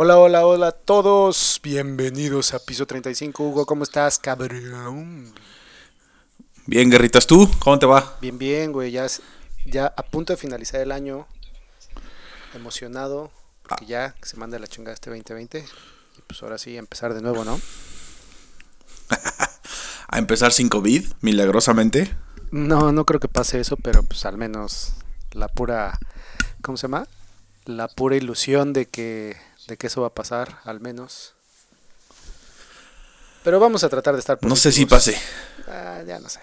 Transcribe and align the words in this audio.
Hola, 0.00 0.16
hola, 0.16 0.46
hola 0.46 0.68
a 0.68 0.72
todos. 0.72 1.58
Bienvenidos 1.60 2.54
a 2.54 2.60
Piso 2.60 2.86
35. 2.86 3.42
Hugo, 3.42 3.66
¿cómo 3.66 3.82
estás, 3.82 4.20
cabrón? 4.20 5.34
Bien, 6.66 6.88
guerritas, 6.88 7.26
¿tú? 7.26 7.50
¿Cómo 7.58 7.80
te 7.80 7.86
va? 7.86 8.16
Bien, 8.20 8.38
bien, 8.38 8.70
güey. 8.70 8.92
Ya, 8.92 9.08
ya 9.66 9.92
a 9.96 10.04
punto 10.04 10.32
de 10.32 10.36
finalizar 10.36 10.80
el 10.80 10.92
año. 10.92 11.26
Emocionado. 12.54 13.32
Porque 13.64 13.86
ya 13.86 14.14
se 14.22 14.36
manda 14.36 14.60
la 14.60 14.68
chingada 14.68 14.94
este 14.94 15.10
2020. 15.10 15.58
Y 15.58 16.22
pues 16.28 16.44
ahora 16.44 16.58
sí, 16.58 16.76
empezar 16.76 17.12
de 17.12 17.20
nuevo, 17.20 17.44
¿no? 17.44 17.60
A 20.06 20.18
empezar 20.18 20.52
sin 20.52 20.68
COVID, 20.68 21.06
milagrosamente. 21.22 22.14
No, 22.52 22.92
no 22.92 23.04
creo 23.04 23.18
que 23.18 23.26
pase 23.26 23.58
eso, 23.58 23.76
pero 23.76 24.04
pues 24.04 24.24
al 24.26 24.38
menos 24.38 24.92
la 25.32 25.48
pura. 25.48 25.98
¿Cómo 26.62 26.78
se 26.78 26.82
llama? 26.82 27.08
La 27.64 27.88
pura 27.88 28.14
ilusión 28.14 28.72
de 28.72 28.86
que, 28.86 29.36
de 29.68 29.76
que 29.76 29.86
eso 29.86 30.00
va 30.00 30.08
a 30.08 30.14
pasar, 30.14 30.58
al 30.64 30.80
menos. 30.80 31.34
Pero 33.44 33.60
vamos 33.60 33.84
a 33.84 33.88
tratar 33.88 34.14
de 34.14 34.20
estar 34.20 34.38
No 34.42 34.56
sé 34.56 34.72
si 34.72 34.86
positivos. 34.86 35.20
pase. 35.22 35.70
Ah, 35.70 36.02
ya 36.06 36.18
no 36.18 36.28
sé. 36.28 36.40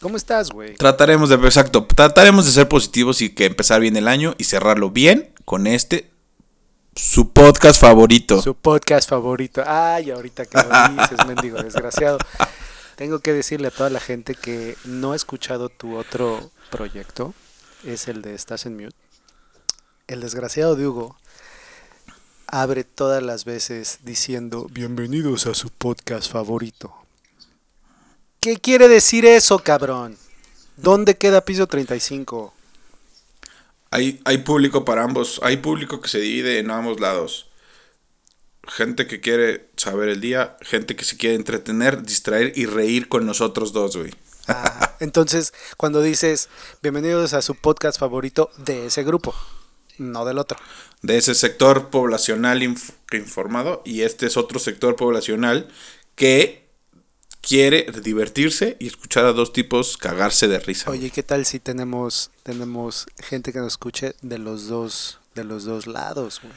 ¿Cómo 0.00 0.16
estás, 0.16 0.50
güey? 0.50 0.74
Trataremos 0.74 1.28
de, 1.28 1.36
exacto, 1.36 1.86
trataremos 1.94 2.46
de 2.46 2.52
ser 2.52 2.68
positivos 2.68 3.20
y 3.20 3.34
que 3.34 3.44
empezar 3.46 3.80
bien 3.80 3.96
el 3.96 4.08
año 4.08 4.34
y 4.38 4.44
cerrarlo 4.44 4.90
bien 4.90 5.32
con 5.44 5.66
este, 5.66 6.10
su 6.94 7.32
podcast 7.32 7.80
favorito. 7.80 8.40
Su 8.42 8.54
podcast 8.54 9.08
favorito. 9.08 9.62
Ay, 9.66 10.10
ahorita 10.10 10.46
que 10.46 10.58
lo 10.58 11.02
dices, 11.02 11.26
mendigo 11.26 11.62
desgraciado. 11.62 12.18
Tengo 12.96 13.20
que 13.20 13.32
decirle 13.34 13.68
a 13.68 13.70
toda 13.70 13.90
la 13.90 14.00
gente 14.00 14.34
que 14.34 14.76
no 14.84 15.12
ha 15.12 15.16
escuchado 15.16 15.68
tu 15.68 15.96
otro 15.96 16.50
proyecto. 16.70 17.34
Es 17.84 18.08
el 18.08 18.22
de 18.22 18.34
Estás 18.34 18.64
en 18.64 18.76
Mute. 18.76 18.96
El 20.06 20.20
desgraciado 20.20 20.76
de 20.76 20.86
Hugo 20.86 21.16
abre 22.46 22.84
todas 22.84 23.22
las 23.22 23.44
veces 23.44 24.00
diciendo 24.02 24.66
bienvenidos 24.70 25.46
a 25.46 25.54
su 25.54 25.70
podcast 25.70 26.30
favorito. 26.30 26.94
¿Qué 28.40 28.58
quiere 28.58 28.88
decir 28.88 29.26
eso, 29.26 29.58
cabrón? 29.58 30.16
¿Dónde 30.76 31.16
queda 31.16 31.40
piso 31.40 31.66
35? 31.66 32.54
Hay, 33.90 34.20
hay 34.24 34.38
público 34.38 34.84
para 34.84 35.02
ambos, 35.02 35.40
hay 35.42 35.56
público 35.56 36.00
que 36.00 36.08
se 36.08 36.20
divide 36.20 36.58
en 36.58 36.70
ambos 36.70 37.00
lados. 37.00 37.50
Gente 38.68 39.06
que 39.06 39.20
quiere 39.20 39.70
saber 39.76 40.08
el 40.08 40.20
día, 40.20 40.56
gente 40.60 40.96
que 40.96 41.04
se 41.04 41.16
quiere 41.16 41.36
entretener, 41.36 42.02
distraer 42.02 42.52
y 42.56 42.66
reír 42.66 43.08
con 43.08 43.26
nosotros 43.26 43.72
dos, 43.72 43.96
güey. 43.96 44.12
Ah, 44.48 44.96
entonces, 45.00 45.52
cuando 45.76 46.02
dices 46.02 46.48
bienvenidos 46.82 47.32
a 47.32 47.42
su 47.42 47.54
podcast 47.54 47.98
favorito 47.98 48.50
de 48.58 48.86
ese 48.86 49.02
grupo, 49.02 49.34
no 49.98 50.24
del 50.24 50.38
otro. 50.38 50.58
de 51.02 51.16
ese 51.18 51.34
sector 51.34 51.88
poblacional 51.90 52.62
inf- 52.62 52.92
informado 53.12 53.82
y 53.84 54.02
este 54.02 54.26
es 54.26 54.36
otro 54.36 54.58
sector 54.58 54.96
poblacional 54.96 55.68
que 56.16 56.66
quiere 57.40 57.86
divertirse 58.02 58.76
y 58.80 58.88
escuchar 58.88 59.24
a 59.24 59.32
dos 59.32 59.52
tipos 59.52 59.96
cagarse 59.96 60.48
de 60.48 60.58
risa. 60.58 60.90
Oye, 60.90 61.10
¿qué 61.10 61.22
tal 61.22 61.46
si 61.46 61.60
tenemos 61.60 62.30
tenemos 62.42 63.06
gente 63.18 63.52
que 63.52 63.58
nos 63.60 63.74
escuche 63.74 64.14
de 64.22 64.38
los 64.38 64.66
dos 64.68 65.20
de 65.34 65.44
los 65.44 65.64
dos 65.64 65.86
lados, 65.86 66.40
güey? 66.42 66.52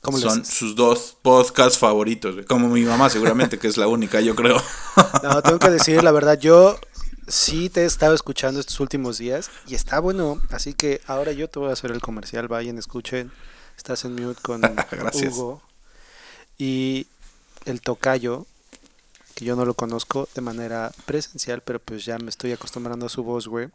¿Cómo 0.00 0.18
les- 0.18 0.26
Son 0.26 0.44
sus 0.44 0.74
dos 0.74 1.16
podcasts 1.22 1.78
favoritos, 1.78 2.34
güey. 2.34 2.44
como 2.44 2.68
mi 2.68 2.82
mamá 2.82 3.08
seguramente 3.08 3.58
que 3.58 3.68
es 3.68 3.76
la 3.76 3.86
única, 3.86 4.20
yo 4.20 4.34
creo. 4.34 4.60
No, 5.22 5.40
tengo 5.42 5.60
que 5.60 5.70
decir 5.70 6.02
la 6.02 6.10
verdad, 6.10 6.36
yo 6.40 6.76
sí 7.28 7.68
te 7.70 7.82
he 7.82 7.84
estado 7.84 8.14
escuchando 8.14 8.60
estos 8.60 8.80
últimos 8.80 9.18
días 9.18 9.50
y 9.66 9.74
está 9.74 10.00
bueno, 10.00 10.40
así 10.50 10.74
que 10.74 11.00
ahora 11.06 11.32
yo 11.32 11.48
te 11.48 11.58
voy 11.58 11.70
a 11.70 11.72
hacer 11.72 11.90
el 11.90 12.00
comercial, 12.00 12.48
vayan, 12.48 12.78
escuchen. 12.78 13.32
Estás 13.76 14.04
en 14.04 14.14
mute 14.14 14.40
con. 14.42 14.62
Hugo 15.14 15.62
y 16.58 17.06
el 17.64 17.80
tocayo 17.80 18.46
que 19.34 19.44
yo 19.46 19.56
no 19.56 19.64
lo 19.64 19.74
conozco 19.74 20.28
de 20.34 20.42
manera 20.42 20.92
presencial, 21.06 21.62
pero 21.62 21.78
pues 21.80 22.04
ya 22.04 22.18
me 22.18 22.28
estoy 22.28 22.52
acostumbrando 22.52 23.06
a 23.06 23.08
su 23.08 23.22
voz, 23.24 23.48
güey. 23.48 23.68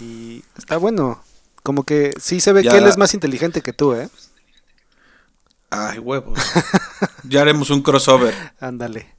Y 0.00 0.42
está 0.56 0.76
bueno. 0.76 1.22
Como 1.62 1.84
que 1.84 2.14
sí 2.20 2.40
se 2.40 2.52
ve 2.52 2.62
Ya. 2.64 2.72
que 2.72 2.78
él 2.78 2.86
es 2.86 2.96
más 2.96 3.14
inteligente 3.14 3.62
que 3.62 3.72
tú, 3.72 3.94
¿eh? 3.94 4.08
Ay, 5.70 5.98
huevos. 5.98 6.38
ya 7.24 7.42
haremos 7.42 7.70
un 7.70 7.82
crossover. 7.82 8.34
Ándale. 8.60 9.14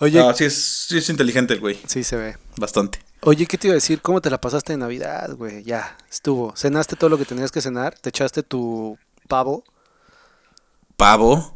Oye, 0.00 0.18
No, 0.20 0.32
sí 0.34 0.44
es, 0.44 0.86
sí 0.88 0.98
es 0.98 1.08
inteligente 1.08 1.54
el 1.54 1.60
güey, 1.60 1.78
sí 1.86 2.04
se 2.04 2.16
ve. 2.16 2.36
bastante. 2.56 3.00
Oye, 3.22 3.46
¿qué 3.46 3.58
te 3.58 3.66
iba 3.66 3.72
a 3.72 3.74
decir? 3.74 4.00
¿Cómo 4.00 4.20
te 4.20 4.30
la 4.30 4.40
pasaste 4.40 4.72
en 4.74 4.80
Navidad, 4.80 5.30
güey? 5.34 5.64
Ya, 5.64 5.96
estuvo. 6.10 6.54
¿Cenaste 6.56 6.94
todo 6.94 7.10
lo 7.10 7.18
que 7.18 7.24
tenías 7.24 7.50
que 7.50 7.60
cenar? 7.60 7.98
¿Te 7.98 8.10
echaste 8.10 8.44
tu 8.44 8.96
pavo? 9.26 9.64
Pavo. 10.96 11.54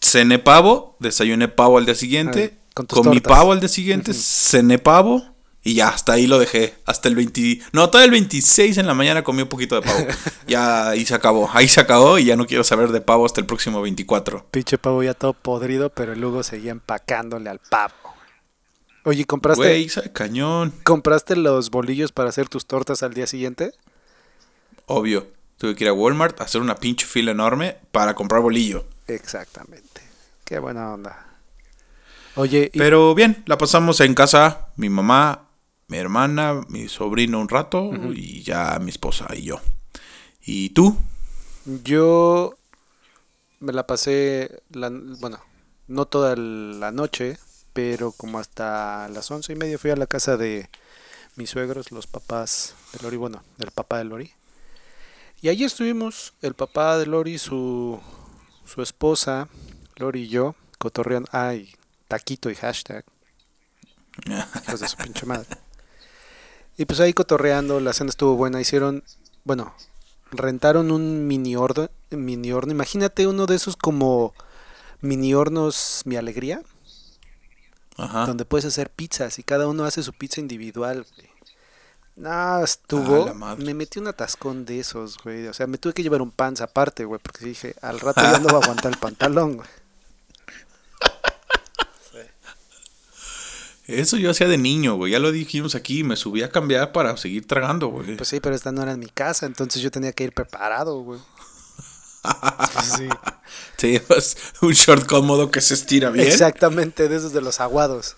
Cené 0.00 0.38
pavo, 0.38 0.96
desayuné 1.00 1.48
pavo 1.48 1.78
al 1.78 1.84
día 1.86 1.94
siguiente, 1.94 2.58
Ay, 2.58 2.58
con 2.74 2.86
tus 2.86 2.98
comí 3.00 3.20
tortas. 3.20 3.38
pavo 3.38 3.52
al 3.52 3.60
día 3.60 3.68
siguiente, 3.68 4.12
cené 4.14 4.78
pavo 4.78 5.22
y 5.66 5.74
ya, 5.74 5.88
hasta 5.88 6.12
ahí 6.12 6.26
lo 6.28 6.38
dejé. 6.38 6.74
Hasta 6.86 7.08
el 7.08 7.16
20... 7.16 7.60
No, 7.72 7.90
todo 7.90 8.02
el 8.02 8.10
26 8.12 8.78
en 8.78 8.86
la 8.86 8.94
mañana 8.94 9.24
comí 9.24 9.42
un 9.42 9.48
poquito 9.48 9.74
de 9.74 9.82
pavo. 9.82 10.06
ya 10.46 10.90
ahí 10.90 11.04
se 11.04 11.14
acabó. 11.14 11.50
Ahí 11.52 11.66
se 11.66 11.80
acabó 11.80 12.18
y 12.18 12.24
ya 12.26 12.36
no 12.36 12.46
quiero 12.46 12.62
saber 12.62 12.92
de 12.92 13.00
pavo 13.00 13.26
hasta 13.26 13.40
el 13.40 13.46
próximo 13.46 13.82
24. 13.82 14.46
Pinche 14.52 14.78
pavo 14.78 15.02
ya 15.02 15.12
todo 15.14 15.32
podrido, 15.32 15.90
pero 15.90 16.12
el 16.12 16.24
Hugo 16.24 16.44
seguía 16.44 16.70
empacándole 16.70 17.50
al 17.50 17.58
pavo. 17.58 17.94
Oye, 19.04 19.24
¿compraste, 19.24 19.62
Güey, 19.62 19.88
cañón. 20.12 20.72
¿compraste 20.84 21.34
los 21.34 21.70
bolillos 21.70 22.12
para 22.12 22.28
hacer 22.28 22.48
tus 22.48 22.66
tortas 22.66 23.02
al 23.02 23.14
día 23.14 23.26
siguiente? 23.26 23.72
Obvio. 24.86 25.26
Tuve 25.58 25.74
que 25.74 25.84
ir 25.84 25.88
a 25.90 25.92
Walmart 25.94 26.40
a 26.40 26.44
hacer 26.44 26.60
una 26.60 26.76
pinche 26.76 27.06
fila 27.06 27.30
enorme 27.32 27.76
para 27.90 28.14
comprar 28.14 28.40
bolillo. 28.42 28.84
Exactamente. 29.08 30.02
Qué 30.44 30.58
buena 30.58 30.92
onda. 30.92 31.26
Oye, 32.34 32.70
y- 32.72 32.78
Pero 32.78 33.14
bien, 33.14 33.42
la 33.46 33.56
pasamos 33.56 34.00
en 34.00 34.14
casa, 34.14 34.68
mi 34.76 34.90
mamá, 34.90 35.45
mi 35.88 35.98
hermana, 35.98 36.62
mi 36.68 36.88
sobrino 36.88 37.40
un 37.40 37.48
rato 37.48 37.90
y 38.12 38.42
ya 38.42 38.78
mi 38.80 38.90
esposa 38.90 39.28
y 39.34 39.42
yo. 39.42 39.60
¿Y 40.44 40.70
tú? 40.70 40.96
Yo 41.64 42.56
me 43.60 43.72
la 43.72 43.86
pasé, 43.86 44.62
la, 44.70 44.90
bueno, 44.90 45.40
no 45.88 46.06
toda 46.06 46.36
la 46.36 46.92
noche, 46.92 47.38
pero 47.72 48.12
como 48.12 48.38
hasta 48.38 49.08
las 49.08 49.30
once 49.30 49.52
y 49.52 49.56
media 49.56 49.78
fui 49.78 49.90
a 49.90 49.96
la 49.96 50.06
casa 50.06 50.36
de 50.36 50.68
mis 51.36 51.50
suegros, 51.50 51.92
los 51.92 52.06
papás 52.06 52.74
de 52.92 53.02
Lori, 53.02 53.16
bueno, 53.16 53.42
del 53.58 53.70
papá 53.70 53.98
de 53.98 54.04
Lori. 54.04 54.32
Y 55.42 55.50
allí 55.50 55.64
estuvimos, 55.64 56.32
el 56.42 56.54
papá 56.54 56.98
de 56.98 57.06
Lori, 57.06 57.38
su, 57.38 58.00
su 58.64 58.82
esposa, 58.82 59.48
Lori 59.96 60.22
y 60.22 60.28
yo, 60.28 60.54
cotorreando, 60.78 61.28
ay, 61.32 61.74
taquito 62.08 62.50
y 62.50 62.54
hashtag, 62.54 63.04
hijos 64.26 64.80
de 64.80 64.88
su 64.88 64.96
pinche 64.96 65.26
madre. 65.26 65.65
Y 66.76 66.84
pues 66.84 67.00
ahí 67.00 67.12
cotorreando, 67.12 67.80
la 67.80 67.92
cena 67.92 68.10
estuvo 68.10 68.36
buena, 68.36 68.60
hicieron, 68.60 69.02
bueno, 69.44 69.74
rentaron 70.30 70.90
un 70.90 71.26
mini 71.26 71.56
horno, 71.56 71.88
mini 72.10 72.52
horno. 72.52 72.72
Imagínate 72.72 73.26
uno 73.26 73.46
de 73.46 73.56
esos 73.56 73.76
como 73.76 74.34
mini 75.00 75.34
hornos 75.34 76.02
Mi 76.04 76.16
Alegría, 76.16 76.60
Ajá. 77.96 78.26
donde 78.26 78.44
puedes 78.44 78.66
hacer 78.66 78.90
pizzas 78.90 79.38
y 79.38 79.42
cada 79.42 79.68
uno 79.68 79.84
hace 79.84 80.02
su 80.02 80.12
pizza 80.12 80.40
individual. 80.40 81.06
güey. 81.16 81.28
No, 82.16 82.62
estuvo. 82.64 83.28
Ah, 83.42 83.56
me 83.58 83.74
metí 83.74 83.98
un 83.98 84.08
atascón 84.08 84.64
de 84.64 84.80
esos, 84.80 85.18
güey. 85.22 85.46
O 85.48 85.54
sea, 85.54 85.66
me 85.66 85.76
tuve 85.78 85.92
que 85.92 86.02
llevar 86.02 86.22
un 86.22 86.30
pants 86.30 86.62
aparte, 86.62 87.04
güey, 87.04 87.20
porque 87.22 87.44
dije, 87.44 87.74
al 87.82 88.00
rato 88.00 88.22
ya 88.22 88.38
no 88.38 88.48
va 88.48 88.58
a 88.58 88.62
aguantar 88.62 88.92
el 88.92 88.98
pantalón, 88.98 89.56
güey. 89.56 89.68
Eso 93.86 94.16
yo 94.16 94.30
hacía 94.30 94.48
de 94.48 94.58
niño, 94.58 94.96
güey. 94.96 95.12
Ya 95.12 95.18
lo 95.20 95.30
dijimos 95.32 95.74
aquí. 95.74 96.02
Me 96.02 96.16
subí 96.16 96.42
a 96.42 96.50
cambiar 96.50 96.92
para 96.92 97.16
seguir 97.16 97.46
tragando, 97.46 97.88
güey. 97.88 98.16
Pues 98.16 98.28
sí, 98.28 98.40
pero 98.40 98.54
esta 98.54 98.72
no 98.72 98.82
era 98.82 98.92
en 98.92 99.00
mi 99.00 99.08
casa, 99.08 99.46
entonces 99.46 99.80
yo 99.82 99.90
tenía 99.90 100.12
que 100.12 100.24
ir 100.24 100.32
preparado, 100.32 101.00
güey. 101.02 101.20
Sí. 102.96 103.08
Sí, 103.76 104.00
pues, 104.08 104.36
un 104.60 104.72
short 104.72 105.06
cómodo 105.06 105.52
que 105.52 105.60
se 105.60 105.74
estira 105.74 106.10
bien. 106.10 106.26
Exactamente, 106.26 107.08
de 107.08 107.16
esos 107.16 107.32
de 107.32 107.40
los 107.40 107.60
aguados. 107.60 108.16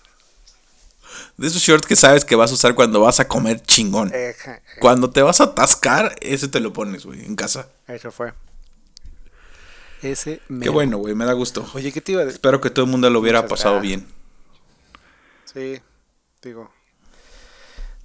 De 1.37 1.45
esos 1.47 1.61
shorts 1.61 1.85
que 1.85 1.95
sabes 1.95 2.25
que 2.25 2.35
vas 2.35 2.49
a 2.49 2.55
usar 2.55 2.73
cuando 2.73 3.01
vas 3.01 3.19
a 3.19 3.27
comer 3.27 3.61
chingón. 3.61 4.11
Eja, 4.13 4.61
Cuando 4.79 5.11
te 5.11 5.21
vas 5.21 5.41
a 5.41 5.45
atascar, 5.45 6.15
ese 6.21 6.47
te 6.47 6.59
lo 6.59 6.73
pones, 6.73 7.05
güey, 7.05 7.23
en 7.23 7.35
casa. 7.35 7.67
Eso 7.87 8.11
fue. 8.11 8.33
Ese 10.01 10.37
Qué 10.37 10.43
mero. 10.49 10.71
bueno, 10.73 10.97
güey, 10.97 11.13
me 11.13 11.25
da 11.25 11.33
gusto. 11.33 11.69
Oye, 11.75 11.91
¿qué 11.91 12.01
te 12.01 12.13
iba 12.13 12.21
a 12.21 12.25
decir? 12.25 12.37
Espero 12.37 12.61
que 12.61 12.69
todo 12.71 12.85
el 12.85 12.91
mundo 12.91 13.09
lo 13.11 13.19
hubiera 13.19 13.41
Muchas 13.43 13.59
pasado 13.59 13.75
gracias. 13.75 13.99
bien. 14.01 14.18
Sí, 15.53 15.81
digo. 16.43 16.71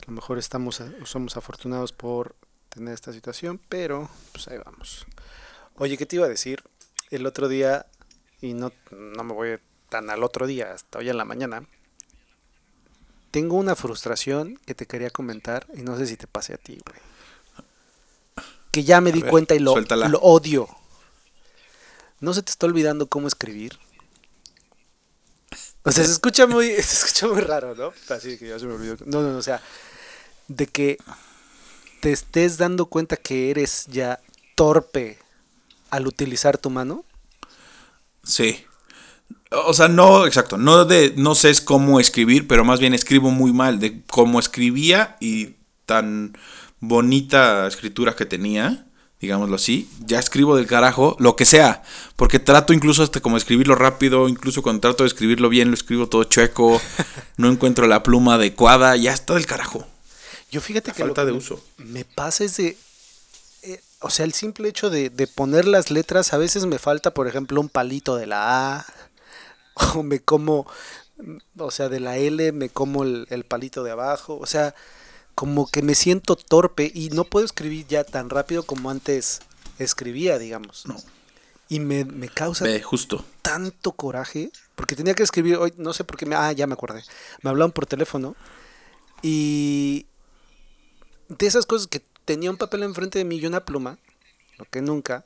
A 0.03 0.07
lo 0.07 0.13
mejor 0.13 0.39
estamos, 0.39 0.83
somos 1.05 1.37
afortunados 1.37 1.93
por 1.93 2.37
tener 2.69 2.95
esta 2.95 3.13
situación, 3.13 3.61
pero 3.69 4.09
pues 4.33 4.49
ahí 4.49 4.59
vamos. 4.65 5.07
Oye, 5.77 5.97
¿qué 5.99 6.07
te 6.07 6.17
iba 6.17 6.27
a 6.27 6.29
decir? 6.29 6.63
El 7.11 7.27
otro 7.27 7.49
día, 7.49 7.87
y 8.41 8.55
no, 8.55 8.73
no 8.91 9.25
me 9.25 9.35
voy 9.35 9.59
tan 9.89 10.11
al 10.11 10.23
otro 10.23 10.47
día, 10.47 10.73
hasta 10.73 10.99
hoy 10.99 11.11
en 11.11 11.19
la 11.19 11.25
mañana, 11.25 11.67
tengo 13.31 13.57
una 13.57 13.77
frustración 13.77 14.59
que 14.65 14.75
te 14.75 14.87
quería 14.87 15.11
comentar 15.11 15.67
y 15.75 15.83
no 15.83 15.99
sé 15.99 16.07
si 16.07 16.17
te 16.17 16.27
pase 16.27 16.55
a 16.55 16.59
ti, 16.59 16.81
güey. 16.87 17.01
Que 18.73 18.85
ya 18.85 19.01
me 19.01 19.13
di 19.13 19.21
ver, 19.21 19.31
cuenta 19.31 19.55
y 19.55 19.59
lo 19.59 19.75
odio. 20.21 20.69
¿no 22.21 22.33
se 22.33 22.43
te 22.43 22.51
está 22.51 22.67
olvidando 22.67 23.07
cómo 23.07 23.29
escribir? 23.29 23.79
O 25.85 25.93
sea, 25.93 26.05
se 26.05 26.13
escucha 26.13 26.47
muy, 26.47 26.71
se 26.75 26.81
escucha 26.81 27.29
muy 27.29 27.41
raro, 27.41 27.75
¿no? 27.75 27.93
Así 28.09 28.39
que 28.39 28.49
ya 28.49 28.59
se 28.59 28.67
me 28.67 28.75
olvidó. 28.75 28.97
No, 29.07 29.23
no, 29.23 29.37
o 29.37 29.43
sea, 29.43 29.63
de 30.49 30.67
que 30.67 30.99
te 32.01 32.13
estés 32.13 32.59
dando 32.59 32.87
cuenta 32.87 33.17
que 33.17 33.51
eres 33.51 33.87
ya 33.87 34.21
torpe 34.57 35.19
al 35.91 36.07
utilizar 36.07 36.59
tu 36.59 36.71
mano. 36.71 37.05
Sí. 38.25 38.65
O 39.51 39.75
sea, 39.75 39.89
no, 39.89 40.27
exacto, 40.27 40.57
no 40.57 40.85
de 40.85 41.15
no 41.17 41.35
sé 41.35 41.53
cómo 41.65 42.01
escribir, 42.01 42.49
pero 42.49 42.65
más 42.65 42.81
bien 42.81 42.95
escribo 42.95 43.31
muy 43.31 43.53
mal 43.53 43.79
de 43.79 44.03
cómo 44.07 44.41
escribía 44.41 45.17
y 45.21 45.55
tan 45.87 46.37
bonita 46.81 47.67
escritura 47.67 48.17
que 48.17 48.25
tenía, 48.25 48.87
digámoslo 49.21 49.57
así, 49.57 49.89
ya 50.07 50.19
escribo 50.19 50.57
del 50.57 50.67
carajo, 50.67 51.17
lo 51.19 51.37
que 51.37 51.45
sea, 51.45 51.83
porque 52.17 52.39
trato 52.39 52.73
incluso 52.73 53.03
hasta 53.03 53.21
como 53.21 53.37
escribirlo 53.37 53.75
rápido, 53.75 54.29
incluso 54.29 54.63
cuando 54.63 54.81
trato 54.81 55.05
de 55.05 55.09
escribirlo 55.09 55.49
bien, 55.49 55.69
lo 55.69 55.75
escribo 55.75 56.09
todo 56.09 56.25
chueco, 56.25 56.81
no 57.37 57.49
encuentro 57.49 57.87
la 57.87 58.03
pluma 58.03 58.35
adecuada, 58.35 58.97
ya 58.97 59.13
está 59.13 59.35
del 59.35 59.47
carajo. 59.47 59.87
Yo 60.51 60.61
fíjate 60.61 60.89
La 60.91 60.95
que 60.95 61.03
falta 61.03 61.25
de 61.25 61.33
me- 61.33 61.39
uso. 61.39 61.65
Me 61.79 62.05
pasa 62.05 62.45
es 62.45 62.57
de. 62.59 62.77
eh, 63.63 63.81
o 64.01 64.11
sea, 64.11 64.25
el 64.25 64.35
simple 64.35 64.69
hecho 64.69 64.91
de, 64.91 65.11
de 65.11 65.27
poner 65.27 65.67
las 65.67 65.91
letras, 65.91 66.33
a 66.33 66.39
veces 66.39 66.67
me 66.67 66.79
falta, 66.79 67.13
por 67.15 67.27
ejemplo, 67.27 67.61
un 67.61 67.69
palito 67.69 68.17
de 68.17 68.27
la 68.27 68.77
A. 68.77 68.87
O 69.97 70.03
me 70.05 70.21
como. 70.21 70.67
O 71.59 71.71
sea, 71.73 71.89
de 71.89 71.99
la 71.99 72.17
L 72.19 72.53
me 72.53 72.69
como 72.69 73.03
el, 73.03 73.27
el 73.31 73.43
palito 73.45 73.83
de 73.83 73.91
abajo. 73.91 74.39
O 74.41 74.47
sea, 74.47 74.75
como 75.35 75.67
que 75.69 75.83
me 75.83 75.95
siento 75.95 76.37
torpe 76.37 76.91
y 76.95 77.11
no 77.11 77.25
puedo 77.25 77.45
escribir 77.45 77.87
ya 77.87 78.05
tan 78.05 78.31
rápido 78.31 78.63
como 78.63 78.91
antes 78.91 79.41
escribía, 79.79 80.39
digamos. 80.39 80.87
No. 80.87 80.97
Y 81.69 81.81
me, 81.81 82.05
me 82.05 82.29
causa 82.29 82.65
Ve, 82.65 82.83
justo. 82.83 83.25
tanto 83.43 83.93
coraje, 83.93 84.51
porque 84.75 84.95
tenía 84.97 85.15
que 85.15 85.23
escribir 85.23 85.57
hoy, 85.57 85.73
no 85.77 85.93
sé 85.93 86.05
por 86.05 86.17
qué 86.17 86.27
me, 86.27 86.37
ah, 86.37 86.53
ya 86.53 86.67
me 86.67 86.75
acordé. 86.75 87.03
Me 87.43 87.51
hablaron 87.51 87.73
por 87.73 87.87
teléfono 87.87 88.37
y 89.23 90.07
de 91.29 91.47
esas 91.47 91.67
cosas 91.67 91.87
que 91.87 92.03
tenía 92.25 92.51
un 92.51 92.57
papel 92.59 92.83
enfrente 92.83 93.19
de 93.19 93.25
mí 93.25 93.37
y 93.37 93.47
una 93.47 93.65
pluma, 93.65 93.99
lo 94.59 94.67
que 94.67 94.83
nunca, 94.83 95.25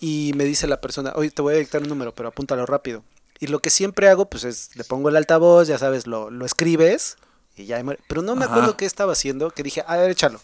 y 0.00 0.32
me 0.36 0.44
dice 0.44 0.66
la 0.66 0.80
persona, 0.80 1.12
oye, 1.16 1.30
te 1.30 1.42
voy 1.42 1.54
a 1.54 1.58
dictar 1.58 1.82
un 1.82 1.88
número, 1.88 2.14
pero 2.14 2.28
apúntalo 2.28 2.66
rápido. 2.66 3.04
Y 3.40 3.46
lo 3.46 3.60
que 3.60 3.70
siempre 3.70 4.08
hago, 4.08 4.28
pues 4.28 4.44
es, 4.44 4.74
le 4.76 4.84
pongo 4.84 5.08
el 5.08 5.16
altavoz, 5.16 5.68
ya 5.68 5.78
sabes, 5.78 6.06
lo, 6.06 6.30
lo 6.30 6.44
escribes 6.44 7.16
y 7.62 7.66
ya. 7.66 7.82
muere. 7.82 8.00
Pero 8.08 8.22
no 8.22 8.34
me 8.36 8.44
Ajá. 8.44 8.54
acuerdo 8.54 8.76
qué 8.76 8.86
estaba 8.86 9.12
haciendo, 9.12 9.50
que 9.50 9.62
dije, 9.62 9.84
a 9.86 9.96
ver, 9.96 10.10
échalo. 10.10 10.40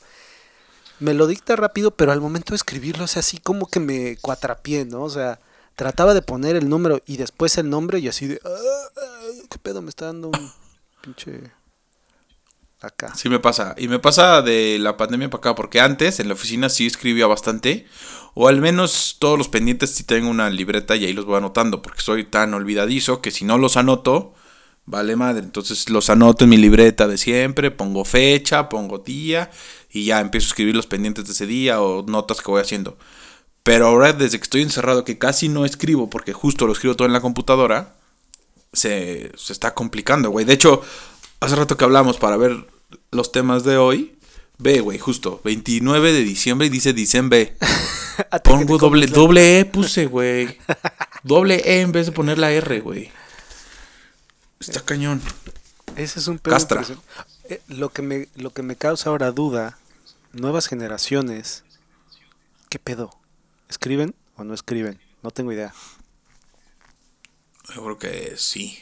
Me 1.01 1.13
lo 1.15 1.27
dicta 1.27 1.57
rápido, 1.57 1.91
pero 1.91 2.13
al 2.13 2.21
momento 2.21 2.51
de 2.53 2.57
escribirlo, 2.57 3.05
o 3.05 3.09
sea, 3.09 3.21
así 3.21 3.39
como 3.39 3.67
que 3.69 3.81
me 3.81 4.17
cuatrapié, 4.19 4.85
¿no? 4.85 5.03
O 5.03 5.11
sea, 5.11 5.41
trataba 5.75 6.15
de 6.15 6.23
poner 6.23 6.55
el 6.57 6.69
número 6.69 7.01
y 7.07 7.17
después 7.17 7.59
el 7.59 7.69
nombre 7.69 7.99
y 7.99 8.09
así 8.09 8.27
de, 8.29 8.41
"Ah, 8.45 8.49
ah, 8.97 9.21
¿qué 9.51 9.59
pedo? 9.59 9.83
Me 9.83 9.91
está 9.91 10.07
dando 10.07 10.29
un 10.29 10.53
pinche... 11.03 11.51
Acá. 12.81 13.15
Sí 13.15 13.31
me 13.31 13.39
pasa. 13.41 13.75
Y 13.79 13.89
me 13.89 13.99
pasa 13.99 14.43
de 14.43 14.79
la 14.79 14.99
pandemia 14.99 15.31
para 15.31 15.39
acá, 15.39 15.55
porque 15.55 15.81
antes 15.81 16.21
en 16.21 16.29
la 16.29 16.35
oficina 16.35 16.69
sí 16.69 16.87
escribía 16.87 17.27
bastante. 17.27 17.87
O 18.35 18.47
al 18.47 18.61
menos 18.61 19.17
todos 19.19 19.39
los 19.39 19.49
pendientes 19.49 19.91
sí 19.95 20.05
tengo 20.05 20.29
una 20.29 20.51
libreta 20.51 20.95
y 20.95 21.07
ahí 21.07 21.15
los 21.15 21.25
voy 21.25 21.39
anotando, 21.39 21.81
porque 21.81 22.03
soy 22.03 22.25
tan 22.25 22.53
olvidadizo 22.53 23.23
que 23.23 23.31
si 23.31 23.47
no 23.47 23.57
los 23.57 23.79
anoto, 23.79 24.35
vale 24.87 25.17
madre. 25.17 25.43
Entonces 25.45 25.89
los 25.91 26.11
anoto 26.11 26.45
en 26.45 26.51
mi 26.51 26.57
libreta 26.57 27.07
de 27.07 27.19
siempre, 27.19 27.71
pongo 27.71 28.05
fecha, 28.05 28.69
pongo 28.69 28.99
día 28.99 29.51
y 29.91 30.07
ya 30.07 30.21
empiezo 30.21 30.47
a 30.47 30.49
escribir 30.49 30.77
los 30.77 30.87
pendientes 30.87 31.27
de 31.27 31.33
ese 31.33 31.47
día 31.47 31.81
o 31.81 32.03
notas 32.03 32.41
que 32.41 32.51
voy 32.51 32.61
haciendo. 32.61 32.99
Pero 33.63 33.87
ahora 33.87 34.13
desde 34.13 34.39
que 34.39 34.45
estoy 34.45 34.63
encerrado, 34.63 35.05
que 35.05 35.19
casi 35.19 35.49
no 35.49 35.65
escribo, 35.65 36.11
porque 36.11 36.33
justo 36.33 36.67
lo 36.67 36.73
escribo 36.73 36.97
todo 36.97 37.07
en 37.07 37.15
la 37.15 37.23
computadora, 37.23 37.97
se, 38.73 39.33
se 39.37 39.53
está 39.53 39.73
complicando, 39.73 40.31
güey. 40.31 40.45
De 40.45 40.53
hecho, 40.53 40.83
hace 41.41 41.57
rato 41.57 41.77
que 41.77 41.85
hablamos 41.85 42.19
para 42.19 42.37
ver 42.37 42.67
los 43.11 43.33
temas 43.33 43.65
de 43.65 43.79
hoy. 43.79 44.19
Ve, 44.59 44.81
güey, 44.81 44.99
justo, 44.99 45.41
29 45.45 46.13
de 46.13 46.23
diciembre 46.23 46.67
y 46.67 46.71
dice 46.71 46.93
diciembre. 46.93 47.57
Pongo 48.45 48.79
doble, 48.79 49.07
doble 49.07 49.61
E 49.61 49.65
puse, 49.65 50.07
güey. 50.07 50.59
Doble 51.23 51.57
E 51.65 51.81
en 51.81 51.93
vez 51.93 52.07
de 52.07 52.13
poner 52.13 52.39
la 52.39 52.53
R, 52.53 52.81
güey. 52.81 53.11
Está 54.69 54.85
cañón. 54.85 55.21
Ese 55.97 56.19
es 56.19 56.29
un 56.29 56.39
pedo 56.39 56.55
Castra. 56.55 56.85
Eh, 57.49 57.61
lo, 57.69 57.91
que 57.91 58.03
me, 58.03 58.29
lo 58.35 58.51
que 58.51 58.63
me 58.63 58.77
causa 58.77 59.11
ahora 59.11 59.31
duda, 59.31 59.79
nuevas 60.33 60.67
generaciones, 60.67 61.65
¿qué 62.69 62.79
pedo? 62.79 63.17
¿Escriben 63.69 64.15
o 64.37 64.45
no 64.45 64.55
escriben? 64.55 64.99
No 65.23 65.31
tengo 65.31 65.53
idea. 65.53 65.73
Yo 67.75 67.83
creo 67.85 67.99
que 67.99 68.35
sí. 68.37 68.79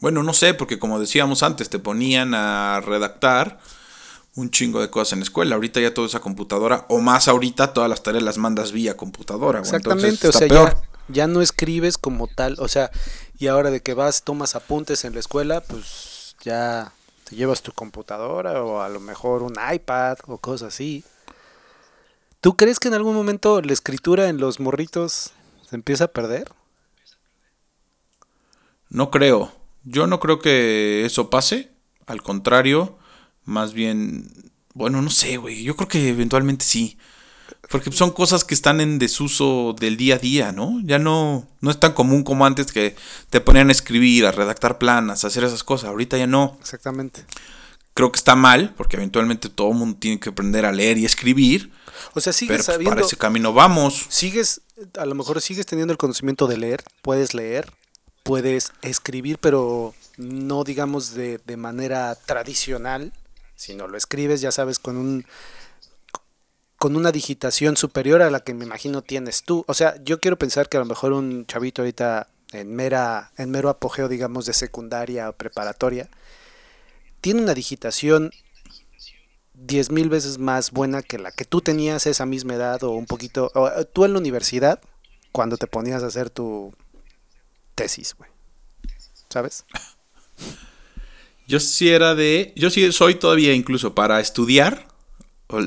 Bueno, 0.00 0.22
no 0.22 0.34
sé, 0.34 0.54
porque 0.54 0.78
como 0.78 0.98
decíamos 0.98 1.42
antes, 1.42 1.70
te 1.70 1.78
ponían 1.78 2.34
a 2.34 2.80
redactar 2.80 3.60
un 4.36 4.50
chingo 4.50 4.80
de 4.80 4.90
cosas 4.90 5.14
en 5.14 5.20
la 5.20 5.24
escuela. 5.24 5.54
Ahorita 5.54 5.80
ya 5.80 5.94
todo 5.94 6.06
es 6.06 6.14
a 6.14 6.20
computadora, 6.20 6.86
o 6.88 7.00
más 7.00 7.28
ahorita 7.28 7.72
todas 7.72 7.88
las 7.88 8.02
tareas 8.02 8.24
las 8.24 8.38
mandas 8.38 8.72
vía 8.72 8.96
computadora. 8.96 9.60
Exactamente, 9.60 10.08
Entonces, 10.08 10.34
o 10.34 10.38
sea, 10.38 10.48
ya, 10.48 10.82
ya 11.08 11.26
no 11.26 11.40
escribes 11.40 11.98
como 11.98 12.26
tal, 12.26 12.56
o 12.58 12.68
sea, 12.68 12.90
y 13.38 13.48
ahora 13.48 13.70
de 13.70 13.82
que 13.82 13.94
vas, 13.94 14.22
tomas 14.22 14.54
apuntes 14.54 15.04
en 15.04 15.14
la 15.14 15.20
escuela, 15.20 15.60
pues 15.60 16.36
ya 16.42 16.92
te 17.24 17.36
llevas 17.36 17.62
tu 17.62 17.72
computadora 17.72 18.62
o 18.62 18.80
a 18.80 18.88
lo 18.88 19.00
mejor 19.00 19.42
un 19.42 19.54
iPad 19.72 20.18
o 20.26 20.38
cosas 20.38 20.74
así. 20.74 21.04
¿Tú 22.40 22.56
crees 22.56 22.78
que 22.78 22.88
en 22.88 22.94
algún 22.94 23.14
momento 23.14 23.60
la 23.62 23.72
escritura 23.72 24.28
en 24.28 24.38
los 24.38 24.60
morritos 24.60 25.32
se 25.68 25.76
empieza 25.76 26.04
a 26.04 26.08
perder? 26.08 26.50
No 28.90 29.10
creo. 29.10 29.52
Yo 29.84 30.06
no 30.06 30.20
creo 30.20 30.38
que 30.38 31.04
eso 31.04 31.30
pase. 31.30 31.72
Al 32.06 32.22
contrario, 32.22 32.98
más 33.44 33.72
bien, 33.72 34.52
bueno, 34.74 35.00
no 35.00 35.10
sé, 35.10 35.38
güey. 35.38 35.64
Yo 35.64 35.74
creo 35.74 35.88
que 35.88 36.08
eventualmente 36.10 36.64
sí. 36.64 36.98
Porque 37.70 37.90
son 37.92 38.10
cosas 38.10 38.44
que 38.44 38.54
están 38.54 38.80
en 38.80 38.98
desuso 38.98 39.74
del 39.78 39.96
día 39.96 40.16
a 40.16 40.18
día, 40.18 40.52
¿no? 40.52 40.80
Ya 40.84 40.98
no, 40.98 41.48
no 41.60 41.70
es 41.70 41.80
tan 41.80 41.92
común 41.92 42.22
como 42.22 42.46
antes 42.46 42.72
que 42.72 42.94
te 43.30 43.40
ponían 43.40 43.68
a 43.68 43.72
escribir, 43.72 44.26
a 44.26 44.32
redactar 44.32 44.78
planas, 44.78 45.24
a 45.24 45.28
hacer 45.28 45.44
esas 45.44 45.64
cosas. 45.64 45.90
Ahorita 45.90 46.16
ya 46.16 46.26
no. 46.26 46.56
Exactamente. 46.60 47.24
Creo 47.94 48.10
que 48.10 48.18
está 48.18 48.34
mal, 48.34 48.74
porque 48.76 48.96
eventualmente 48.96 49.48
todo 49.48 49.70
el 49.70 49.76
mundo 49.76 49.96
tiene 49.98 50.18
que 50.18 50.30
aprender 50.30 50.66
a 50.66 50.72
leer 50.72 50.98
y 50.98 51.04
escribir. 51.04 51.70
O 52.14 52.20
sea, 52.20 52.32
sigues 52.32 52.56
Pero 52.56 52.64
pues, 52.64 52.74
sabiendo, 52.74 52.96
para 52.96 53.06
ese 53.06 53.16
camino 53.16 53.52
vamos. 53.52 54.06
sigues, 54.08 54.62
a 54.98 55.06
lo 55.06 55.14
mejor 55.14 55.40
sigues 55.40 55.66
teniendo 55.66 55.92
el 55.92 55.98
conocimiento 55.98 56.46
de 56.46 56.58
leer, 56.58 56.82
puedes 57.02 57.34
leer, 57.34 57.72
puedes 58.24 58.72
escribir, 58.82 59.38
pero 59.40 59.94
no 60.16 60.64
digamos 60.64 61.14
de, 61.14 61.38
de 61.44 61.56
manera 61.56 62.14
tradicional, 62.16 63.12
sino 63.54 63.86
lo 63.86 63.96
escribes, 63.96 64.40
ya 64.40 64.50
sabes, 64.50 64.78
con 64.80 64.96
un 64.96 65.24
con 66.84 66.96
una 66.96 67.12
digitación 67.12 67.78
superior 67.78 68.20
a 68.20 68.30
la 68.30 68.40
que 68.40 68.52
me 68.52 68.66
imagino 68.66 69.00
tienes 69.00 69.42
tú. 69.42 69.64
O 69.68 69.72
sea, 69.72 69.94
yo 70.04 70.20
quiero 70.20 70.36
pensar 70.36 70.68
que 70.68 70.76
a 70.76 70.80
lo 70.80 70.84
mejor 70.84 71.14
un 71.14 71.46
chavito 71.46 71.80
ahorita 71.80 72.26
en 72.52 72.76
mera, 72.76 73.32
en 73.38 73.50
mero 73.50 73.70
apogeo, 73.70 74.06
digamos, 74.06 74.44
de 74.44 74.52
secundaria 74.52 75.30
o 75.30 75.32
preparatoria, 75.32 76.10
tiene 77.22 77.40
una 77.40 77.54
digitación 77.54 78.32
diez 79.54 79.90
mil 79.90 80.10
veces 80.10 80.36
más 80.36 80.72
buena 80.72 81.00
que 81.00 81.16
la 81.16 81.32
que 81.32 81.46
tú 81.46 81.62
tenías 81.62 82.06
esa 82.06 82.26
misma 82.26 82.52
edad 82.52 82.84
o 82.84 82.90
un 82.90 83.06
poquito, 83.06 83.50
eh, 83.54 83.86
tú 83.90 84.04
en 84.04 84.12
la 84.12 84.18
universidad, 84.18 84.78
cuando 85.32 85.56
te 85.56 85.66
ponías 85.66 86.02
a 86.02 86.08
hacer 86.08 86.28
tu 86.28 86.74
tesis, 87.74 88.14
güey. 88.14 88.28
¿Sabes? 89.30 89.64
Yo 91.46 91.60
sí 91.60 91.88
era 91.88 92.14
de. 92.14 92.52
Yo 92.56 92.68
sí 92.68 92.92
soy 92.92 93.14
todavía 93.14 93.54
incluso 93.54 93.94
para 93.94 94.20
estudiar, 94.20 94.86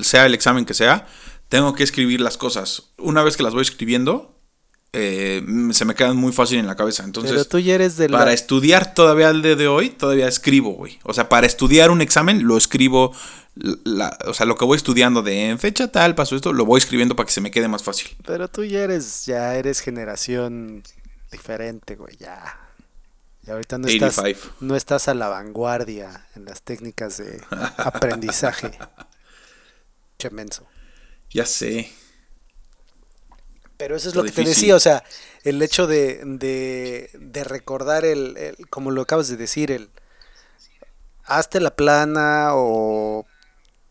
sea 0.01 0.25
el 0.25 0.34
examen 0.34 0.65
que 0.65 0.74
sea, 0.74 1.07
tengo 1.50 1.74
que 1.74 1.84
escribir 1.84 2.22
las 2.22 2.38
cosas. 2.38 2.89
Una 2.98 3.24
vez 3.24 3.38
que 3.38 3.43
las 3.43 3.53
voy 3.53 3.62
escribiendo, 3.62 4.34
eh, 4.93 5.43
se 5.72 5.86
me 5.86 5.96
quedan 5.96 6.17
muy 6.17 6.31
fácil 6.31 6.57
en 6.60 6.67
la 6.67 6.75
cabeza. 6.75 7.03
Entonces, 7.03 7.31
Pero 7.31 7.46
tú 7.46 7.60
ya 7.60 7.75
eres 7.75 7.98
de 7.98 8.10
la... 8.10 8.17
para 8.17 8.34
estudiar 8.34 8.93
todavía 8.93 9.29
al 9.29 9.41
día 9.41 9.55
de 9.55 9.67
hoy, 9.67 9.89
todavía 9.89 10.27
escribo, 10.27 10.72
güey. 10.72 11.00
O 11.03 11.13
sea, 11.13 11.29
para 11.29 11.46
estudiar 11.48 11.91
un 11.91 12.01
examen, 12.01 12.46
lo 12.48 12.57
escribo. 12.57 13.13
la- 13.55 14.17
o 14.27 14.34
sea, 14.34 14.46
lo 14.46 14.55
que 14.55 14.65
voy 14.65 14.77
estudiando 14.77 15.22
de 15.24 15.50
en 15.50 15.60
fecha 15.60 15.88
tal, 15.91 16.15
pasó 16.15 16.36
esto, 16.36 16.53
lo 16.53 16.65
voy 16.65 16.79
escribiendo 16.79 17.15
para 17.15 17.25
que 17.27 17.34
se 17.34 17.41
me 17.41 17.51
quede 17.51 17.67
más 17.67 17.84
fácil. 17.84 18.10
Pero 18.25 18.48
tú 18.48 18.63
ya 18.63 18.81
eres, 18.81 19.25
ya 19.25 19.55
eres 19.55 19.79
generación 19.79 20.84
diferente, 21.31 21.96
güey, 21.96 22.15
ya. 22.17 22.60
Y 23.46 23.51
ahorita 23.51 23.77
no 23.77 23.88
estás, 23.88 24.17
85. 24.19 24.55
no 24.62 24.75
estás 24.75 25.07
a 25.07 25.13
la 25.13 25.29
vanguardia 25.29 26.25
en 26.36 26.46
las 26.46 26.62
técnicas 26.62 27.17
de 27.17 27.41
aprendizaje. 27.77 28.72
Che 30.20 30.30
menso. 30.30 30.68
Ya 31.34 31.46
sé. 31.46 31.90
Pero 33.78 33.96
eso 33.96 34.10
es 34.10 34.16
Lo 34.16 34.22
lo 34.22 34.26
que 34.26 34.32
te 34.32 34.44
decía, 34.44 34.76
o 34.76 34.80
sea, 34.80 35.04
el 35.44 35.62
hecho 35.62 35.86
de, 35.86 36.22
de, 36.26 37.12
de 37.14 37.44
recordar 37.44 38.06
el, 38.06 38.36
el- 38.38 38.70
como 38.70 38.90
lo 38.92 39.04
acabas 39.04 39.28
de 39.28 39.38
decir, 39.38 39.72
el 39.72 39.90
hazte 41.26 41.60
la 41.60 41.76
plana 41.76 42.50
o 42.54 43.26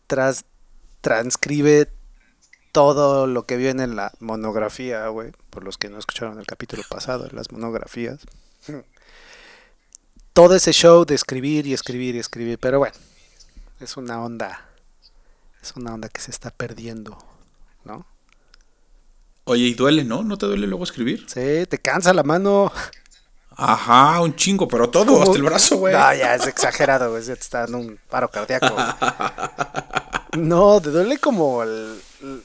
tras, 0.07 0.45
transcribe 1.01 1.89
todo 2.71 3.27
lo 3.27 3.45
que 3.45 3.57
viene 3.57 3.83
en 3.83 3.95
la 3.95 4.13
monografía, 4.19 5.07
güey, 5.09 5.33
por 5.49 5.63
los 5.63 5.77
que 5.77 5.89
no 5.89 5.99
escucharon 5.99 6.39
el 6.39 6.47
capítulo 6.47 6.83
pasado, 6.89 7.29
las 7.33 7.51
monografías. 7.51 8.19
Todo 10.33 10.55
ese 10.55 10.71
show 10.71 11.03
de 11.05 11.15
escribir 11.15 11.65
y 11.67 11.73
escribir 11.73 12.15
y 12.15 12.19
escribir, 12.19 12.59
pero 12.59 12.79
bueno, 12.79 12.95
es 13.79 13.97
una 13.97 14.23
onda, 14.23 14.66
es 15.61 15.73
una 15.75 15.93
onda 15.93 16.09
que 16.09 16.21
se 16.21 16.31
está 16.31 16.51
perdiendo, 16.51 17.17
¿no? 17.83 18.05
Oye, 19.43 19.63
y 19.63 19.73
duele, 19.73 20.03
¿no? 20.03 20.23
¿No 20.23 20.37
te 20.37 20.45
duele 20.45 20.67
luego 20.67 20.83
escribir? 20.83 21.25
Sí, 21.27 21.65
te 21.67 21.77
cansa 21.77 22.13
la 22.13 22.23
mano. 22.23 22.71
Ajá, 23.51 24.21
un 24.21 24.35
chingo, 24.35 24.67
pero 24.67 24.89
todo, 24.89 25.21
hasta 25.21 25.35
el 25.35 25.43
brazo, 25.43 25.77
güey. 25.77 25.93
No, 25.93 26.13
ya 26.13 26.35
es 26.35 26.45
exagerado, 26.45 27.11
güey. 27.11 27.23
Ya 27.23 27.33
te 27.33 27.41
está 27.41 27.59
dando 27.61 27.79
un 27.79 27.99
paro 28.09 28.29
cardíaco. 28.29 28.75
no, 30.37 30.79
te 30.81 30.89
duele 30.89 31.17
como 31.17 31.63
el, 31.63 31.99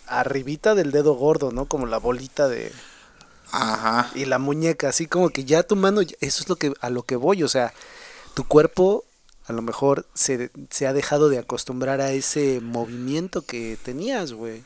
arribita 0.07 0.75
del 0.75 0.91
dedo 0.91 1.15
gordo, 1.15 1.51
¿no? 1.51 1.67
Como 1.67 1.87
la 1.87 1.99
bolita 1.99 2.49
de. 2.49 2.73
Ajá. 3.51 4.11
Y 4.15 4.25
la 4.25 4.39
muñeca, 4.39 4.89
así 4.89 5.07
como 5.07 5.29
que 5.31 5.45
ya 5.45 5.65
tu 5.65 5.77
mano, 5.77 6.01
eso 6.01 6.17
es 6.21 6.49
lo 6.49 6.57
que 6.57 6.73
a 6.81 6.89
lo 6.89 7.03
que 7.03 7.17
voy, 7.17 7.43
o 7.43 7.49
sea, 7.49 7.75
tu 8.35 8.45
cuerpo 8.45 9.05
a 9.53 9.57
lo 9.57 9.63
mejor 9.63 10.07
se, 10.15 10.51
se 10.71 10.87
ha 10.87 10.93
dejado 10.93 11.29
de 11.29 11.39
acostumbrar 11.39 12.01
a 12.01 12.13
ese 12.13 12.61
movimiento 12.61 13.43
que 13.43 13.79
tenías, 13.83 14.33
güey. 14.33 14.65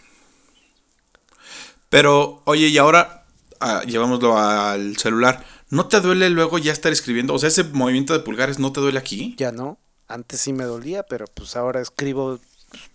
Pero, 1.90 2.43
oye, 2.45 2.69
y 2.69 2.78
ahora 2.78 3.26
ah, 3.61 3.83
llevámoslo 3.85 4.38
al 4.38 4.97
celular 4.97 5.45
¿No 5.69 5.88
te 5.88 6.00
duele 6.00 6.31
luego 6.31 6.59
ya 6.59 6.73
estar 6.73 6.93
escribiendo? 6.93 7.35
O 7.35 7.38
sea, 7.38 7.49
ese 7.49 7.64
movimiento 7.64 8.12
de 8.12 8.21
pulgares 8.21 8.61
no 8.61 8.73
te 8.73 8.81
duele 8.81 8.99
aquí. 8.99 9.35
Ya 9.37 9.50
no. 9.50 9.78
Antes 10.07 10.40
sí 10.40 10.52
me 10.52 10.64
dolía, 10.64 11.02
pero 11.02 11.26
pues 11.26 11.57
ahora 11.57 11.81
escribo 11.81 12.38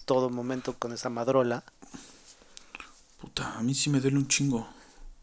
todo 0.06 0.30
momento 0.30 0.76
con 0.80 0.94
esa 0.94 1.10
madrola. 1.10 1.66
Puta, 3.20 3.58
a 3.58 3.64
mí 3.64 3.76
sí 3.76 3.90
me 3.90 4.00
duele 4.00 4.18
un 4.18 4.28
chingo. 4.30 4.70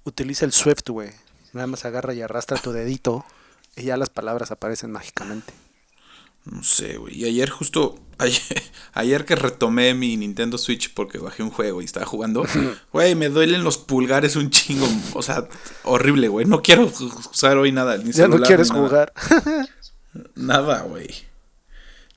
Utiliza 0.04 0.44
el 0.44 0.52
Swift, 0.52 0.88
güey. 0.88 1.10
Nada 1.54 1.66
más 1.66 1.86
agarra 1.86 2.12
y 2.12 2.20
arrastra 2.20 2.58
tu 2.58 2.72
dedito 2.72 3.24
y 3.76 3.84
ya 3.84 3.96
las 3.96 4.10
palabras 4.10 4.50
aparecen 4.50 4.92
mágicamente. 4.92 5.54
No 6.44 6.62
sé, 6.62 6.96
güey. 6.96 7.18
Y 7.18 7.24
ayer 7.26 7.50
justo, 7.50 7.98
ayer, 8.94 9.24
que 9.24 9.36
retomé 9.36 9.94
mi 9.94 10.16
Nintendo 10.16 10.58
Switch 10.58 10.92
porque 10.94 11.18
bajé 11.18 11.42
un 11.42 11.50
juego 11.50 11.82
y 11.82 11.84
estaba 11.84 12.06
jugando, 12.06 12.44
güey, 12.92 13.14
me 13.14 13.28
duelen 13.28 13.64
los 13.64 13.78
pulgares 13.78 14.36
un 14.36 14.50
chingo. 14.50 14.86
O 15.14 15.22
sea, 15.22 15.46
horrible, 15.84 16.28
güey. 16.28 16.46
No 16.46 16.62
quiero 16.62 16.84
usar 16.84 17.58
hoy 17.58 17.72
nada. 17.72 17.98
Ni 17.98 18.12
ya 18.12 18.28
no 18.28 18.40
quieres 18.40 18.70
jugar. 18.70 19.12
nada, 20.34 20.82
güey. 20.82 21.08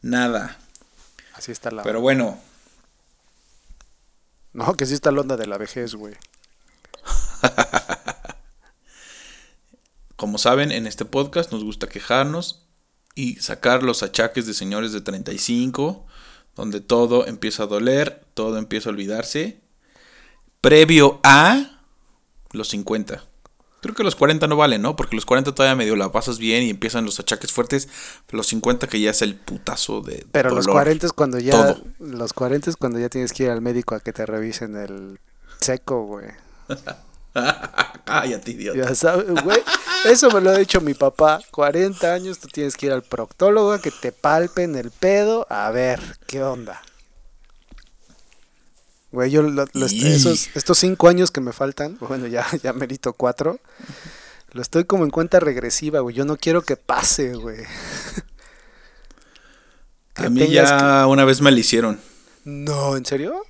Nada. 0.02 0.58
Así 1.34 1.52
está 1.52 1.72
la... 1.72 1.84
Pero 1.84 2.02
bueno. 2.02 2.40
No, 4.54 4.76
que 4.76 4.86
sí 4.86 4.94
está 4.94 5.12
la 5.12 5.22
onda 5.22 5.38
de 5.38 5.48
la 5.48 5.58
vejez, 5.58 5.96
güey. 5.96 6.16
Como 10.16 10.38
saben, 10.38 10.72
en 10.72 10.88
este 10.88 11.06
podcast 11.06 11.52
nos 11.52 11.64
gusta 11.64 11.88
quejarnos 11.88 12.66
y 13.16 13.36
sacar 13.36 13.84
los 13.84 14.04
achaques 14.04 14.46
de 14.46 14.54
señores 14.54 14.92
de 14.94 15.02
35, 15.02 16.06
donde 16.56 16.82
todo 16.82 17.28
empieza 17.28 17.64
a 17.64 17.68
doler, 17.68 18.24
todo 18.34 18.58
empieza 18.58 18.90
a 18.90 18.94
olvidarse, 18.94 19.60
previo 20.62 21.20
a 21.24 21.80
los 22.52 22.70
50. 22.70 23.24
Creo 23.82 23.96
que 23.96 24.04
los 24.04 24.16
40 24.16 24.46
no 24.46 24.56
valen, 24.56 24.84
¿no? 24.84 24.96
Porque 24.96 25.16
los 25.16 25.26
40 25.26 25.56
todavía 25.56 25.76
medio 25.76 25.96
la 25.96 26.12
pasas 26.12 26.38
bien 26.38 26.64
y 26.64 26.70
empiezan 26.70 27.04
los 27.04 27.20
achaques 27.20 27.52
fuertes. 27.52 27.90
Los 28.30 28.46
50 28.48 28.88
que 28.88 29.02
ya 29.02 29.10
es 29.10 29.24
el 29.24 29.36
putazo 29.36 30.02
de. 30.02 30.28
Pero 30.32 30.52
los 30.52 30.68
40 30.68 31.08
es 31.08 31.14
cuando 31.14 31.40
ya. 31.40 31.78
Los 31.98 32.34
40 32.34 32.70
es 32.70 32.78
cuando 32.78 33.00
ya 33.00 33.10
tienes 33.10 33.34
que 33.34 33.44
ir 33.44 33.50
al 33.50 33.62
médico 33.62 33.96
a 33.96 34.00
que 34.00 34.14
te 34.14 34.28
revisen 34.28 34.76
el 34.76 35.20
seco, 35.58 36.06
güey. 36.06 36.28
Cállate, 38.06 38.52
idiota. 38.52 38.78
Ya 38.78 38.96
sabes, 38.96 39.44
güey. 39.44 39.62
Eso 40.06 40.30
me 40.32 40.42
lo 40.42 40.50
ha 40.50 40.58
dicho 40.58 40.82
mi 40.82 40.94
papá. 40.94 41.42
40 41.52 42.14
años, 42.14 42.40
tú 42.40 42.48
tienes 42.48 42.76
que 42.76 42.88
ir 42.88 42.92
al 42.92 43.04
proctólogo 43.04 43.72
a 43.72 43.82
que 43.82 43.92
te 43.92 44.12
palpen 44.12 44.76
el 44.76 44.92
pedo. 44.92 45.46
A 45.50 45.70
ver, 45.72 46.00
¿qué 46.28 46.44
onda? 46.44 46.82
Güey, 49.12 49.30
yo 49.30 49.44
esos, 49.74 50.50
estos 50.56 50.78
5 50.78 51.08
años 51.10 51.32
que 51.32 51.42
me 51.42 51.52
faltan, 51.52 51.98
bueno, 52.00 52.28
ya, 52.28 52.48
ya 52.64 52.72
merito 52.72 53.12
4, 53.12 53.60
lo 54.54 54.62
estoy 54.62 54.86
como 54.86 55.04
en 55.04 55.10
cuenta 55.10 55.42
regresiva, 55.42 56.00
güey. 56.00 56.16
Yo 56.16 56.24
no 56.24 56.38
quiero 56.38 56.62
que 56.62 56.78
pase, 56.78 57.34
güey. 57.34 57.60
a 60.16 60.30
mí 60.30 60.50
ya 60.50 61.06
una 61.08 61.26
vez 61.26 61.42
me 61.42 61.52
lo 61.52 61.58
hicieron. 61.58 62.00
No, 62.46 62.96
¿en 62.96 63.06
serio? 63.06 63.46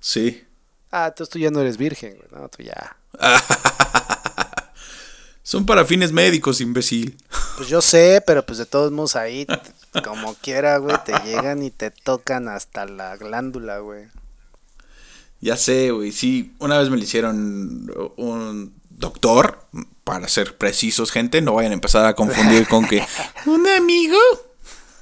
Sí. 0.00 0.44
Ah, 0.90 1.06
entonces 1.08 1.32
tú 1.32 1.38
ya 1.38 1.50
no 1.50 1.60
eres 1.60 1.76
virgen, 1.78 2.16
güey. 2.16 2.28
No, 2.30 2.48
tú 2.48 2.62
ya. 2.62 2.96
Son 5.42 5.66
para 5.66 5.84
fines 5.84 6.12
médicos, 6.12 6.60
imbécil. 6.60 7.16
Pues 7.56 7.68
yo 7.68 7.82
sé, 7.82 8.22
pero 8.24 8.46
pues 8.46 8.58
de 8.58 8.66
todos 8.66 8.92
modos 8.92 9.16
ahí, 9.16 9.46
como 10.04 10.34
quiera, 10.34 10.76
güey, 10.78 10.96
te 11.04 11.12
llegan 11.24 11.62
y 11.62 11.70
te 11.70 11.90
tocan 11.90 12.48
hasta 12.48 12.86
la 12.86 13.16
glándula, 13.16 13.78
güey. 13.78 14.06
Ya 15.40 15.56
sé, 15.56 15.90
güey, 15.90 16.12
sí. 16.12 16.54
Una 16.58 16.78
vez 16.78 16.90
me 16.90 16.96
lo 16.96 17.02
hicieron 17.02 17.90
un 18.16 18.74
doctor, 18.90 19.64
para 20.04 20.28
ser 20.28 20.56
precisos, 20.56 21.12
gente, 21.12 21.40
no 21.40 21.54
vayan 21.54 21.70
a 21.70 21.74
empezar 21.74 22.04
a 22.04 22.14
confundir 22.14 22.66
con 22.66 22.86
que 22.86 23.04
un 23.46 23.66
amigo. 23.68 24.18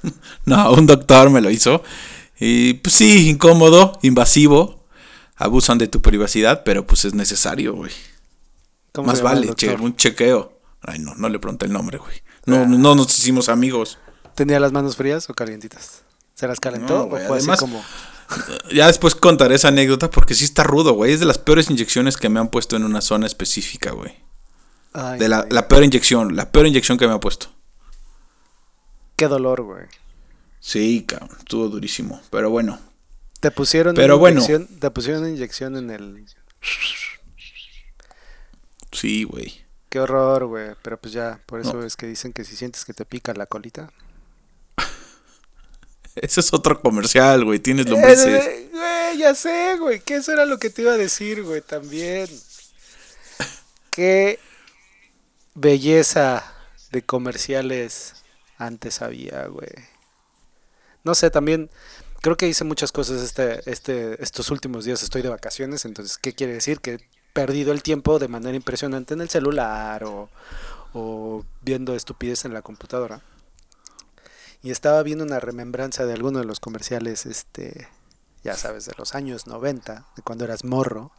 No, 0.45 0.75
un 0.75 0.87
doctor 0.87 1.29
me 1.29 1.41
lo 1.41 1.51
hizo. 1.51 1.83
Y 2.39 2.75
pues 2.75 2.95
sí, 2.95 3.29
incómodo, 3.29 3.99
invasivo. 4.03 4.78
Abusan 5.39 5.79
de 5.79 5.87
tu 5.87 6.03
privacidad, 6.03 6.65
pero 6.65 6.87
pues 6.87 7.05
es 7.05 7.15
necesario, 7.15 7.75
güey. 7.75 7.93
Más 9.05 9.23
vale, 9.23 9.55
che, 9.55 9.75
un 9.75 9.95
chequeo. 9.95 10.53
Ay, 10.83 10.99
no, 10.99 11.15
no 11.15 11.29
le 11.29 11.39
pregunté 11.39 11.67
el 11.67 11.73
nombre, 11.73 11.99
güey. 11.99 12.23
No, 12.47 12.57
ah. 12.57 12.67
no 12.67 12.95
nos 12.95 13.17
hicimos 13.17 13.49
amigos. 13.49 13.99
¿Tenía 14.35 14.59
las 14.59 14.73
manos 14.73 14.97
frías 14.97 15.31
o 15.31 15.35
calientitas? 15.35 16.03
¿Se 16.35 16.47
las 16.47 16.61
calentó 16.61 17.07
o 17.07 17.11
fue 17.11 17.39
así 17.39 17.51
como.? 17.59 17.83
Ya 18.75 18.89
después 18.89 19.15
contaré 19.15 19.55
esa 19.55 19.69
anécdota 19.69 20.11
porque 20.11 20.35
sí 20.35 20.45
está 20.45 20.63
rudo, 20.63 20.93
güey. 20.93 21.15
Es 21.15 21.21
de 21.21 21.25
las 21.25 21.39
peores 21.39 21.71
inyecciones 21.71 22.19
que 22.19 22.29
me 22.29 22.39
han 22.39 22.49
puesto 22.49 22.77
en 22.77 22.85
una 22.85 23.01
zona 23.01 23.27
específica, 23.27 23.93
güey. 23.93 24.15
de 25.19 25.29
la, 25.31 25.47
la, 25.49 25.67
peor 25.67 25.83
inyección, 25.83 26.37
la 26.37 26.53
peor 26.53 26.67
inyección 26.67 26.99
que 26.99 27.09
me 27.09 27.15
ha 27.15 27.21
puesto. 27.21 27.47
Qué 29.17 29.29
dolor, 29.29 29.63
güey. 29.63 29.87
Sí, 30.61 31.07
cabrón, 31.09 31.31
estuvo 31.39 31.69
durísimo. 31.69 32.21
Pero 32.31 32.51
bueno. 32.51 32.79
Te 33.41 33.51
pusieron 33.51 33.95
Pero 33.95 34.19
bueno. 34.19 34.43
te 34.81 34.91
pusieron 34.91 35.23
una 35.23 35.31
inyección 35.31 35.77
en 35.77 35.91
el 35.91 36.27
Sí, 38.93 39.25
güey. 39.25 39.65
Qué 39.89 40.01
horror, 40.01 40.47
güey. 40.47 40.71
Pero 40.83 40.99
pues 40.99 41.13
ya, 41.13 41.41
por 41.47 41.61
eso 41.61 41.83
es 41.85 41.97
que 41.97 42.07
dicen 42.07 42.33
que 42.33 42.45
si 42.45 42.57
sientes 42.57 42.85
que 42.85 42.95
te 42.95 43.05
pica 43.05 43.33
la 43.35 43.47
colita. 43.47 43.93
Ese 46.17 46.41
es 46.41 46.53
otro 46.53 46.81
comercial, 46.81 47.45
güey. 47.45 47.61
Tienes 47.61 47.87
eh, 47.87 47.91
lombrices. 47.91 48.71
güey, 48.73 49.19
ya 49.19 49.35
sé, 49.35 49.77
güey. 49.79 50.01
Que 50.01 50.17
eso 50.17 50.33
era 50.33 50.47
lo 50.47 50.59
que 50.59 50.71
te 50.71 50.83
iba 50.83 50.93
a 50.93 50.97
decir, 50.97 51.45
güey, 51.45 51.61
también. 51.61 52.29
Qué 53.91 54.41
belleza 55.55 56.55
de 56.91 57.03
comerciales 57.03 58.15
antes 58.57 59.01
había, 59.01 59.47
güey. 59.47 59.71
No 61.05 61.15
sé, 61.15 61.31
también 61.31 61.71
creo 62.21 62.37
que 62.37 62.49
hice 62.49 62.65
muchas 62.65 62.93
cosas 62.93 63.23
este, 63.23 63.69
este, 63.71 64.23
estos 64.23 64.51
últimos 64.51 64.85
días. 64.85 65.03
Estoy 65.03 65.23
de 65.23 65.29
vacaciones, 65.29 65.85
entonces, 65.85 66.19
¿qué 66.19 66.35
quiere 66.35 66.55
decir? 66.55 66.81
Que 66.81 66.99
perdido 67.33 67.73
el 67.73 67.83
tiempo 67.83 68.19
de 68.19 68.29
manera 68.29 68.57
impresionante 68.57 69.15
en 69.15 69.21
el 69.21 69.29
celular 69.29 70.05
o, 70.05 70.29
viendo 71.63 71.95
estupidez 71.95 72.45
en 72.45 72.53
la 72.53 72.63
computadora. 72.63 73.23
Y 74.63 74.73
estaba 74.73 75.03
viendo 75.05 75.25
una 75.25 75.39
remembranza 75.39 76.05
de 76.05 76.15
alguno 76.15 76.41
de 76.41 76.45
los 76.45 76.59
comerciales, 76.59 77.27
este, 77.27 77.89
ya 78.43 78.57
sabes, 78.57 78.87
de 78.87 78.95
los 78.99 79.15
años 79.15 79.47
90, 79.47 80.09
de 80.17 80.23
cuando 80.23 80.45
eras 80.45 80.65
morro, 80.65 81.13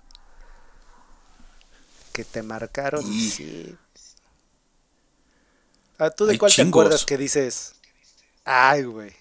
que 2.12 2.25
te 2.25 2.44
marcaron. 2.44 3.01
Sí. 3.03 3.77
Ah, 5.98 6.10
¿Tú 6.10 6.25
de 6.25 6.38
cuál 6.38 6.53
te 6.53 6.62
acuerdas 6.63 7.06
que 7.06 7.18
dices? 7.18 7.75
Ay, 8.44 8.84
güey. 8.84 9.13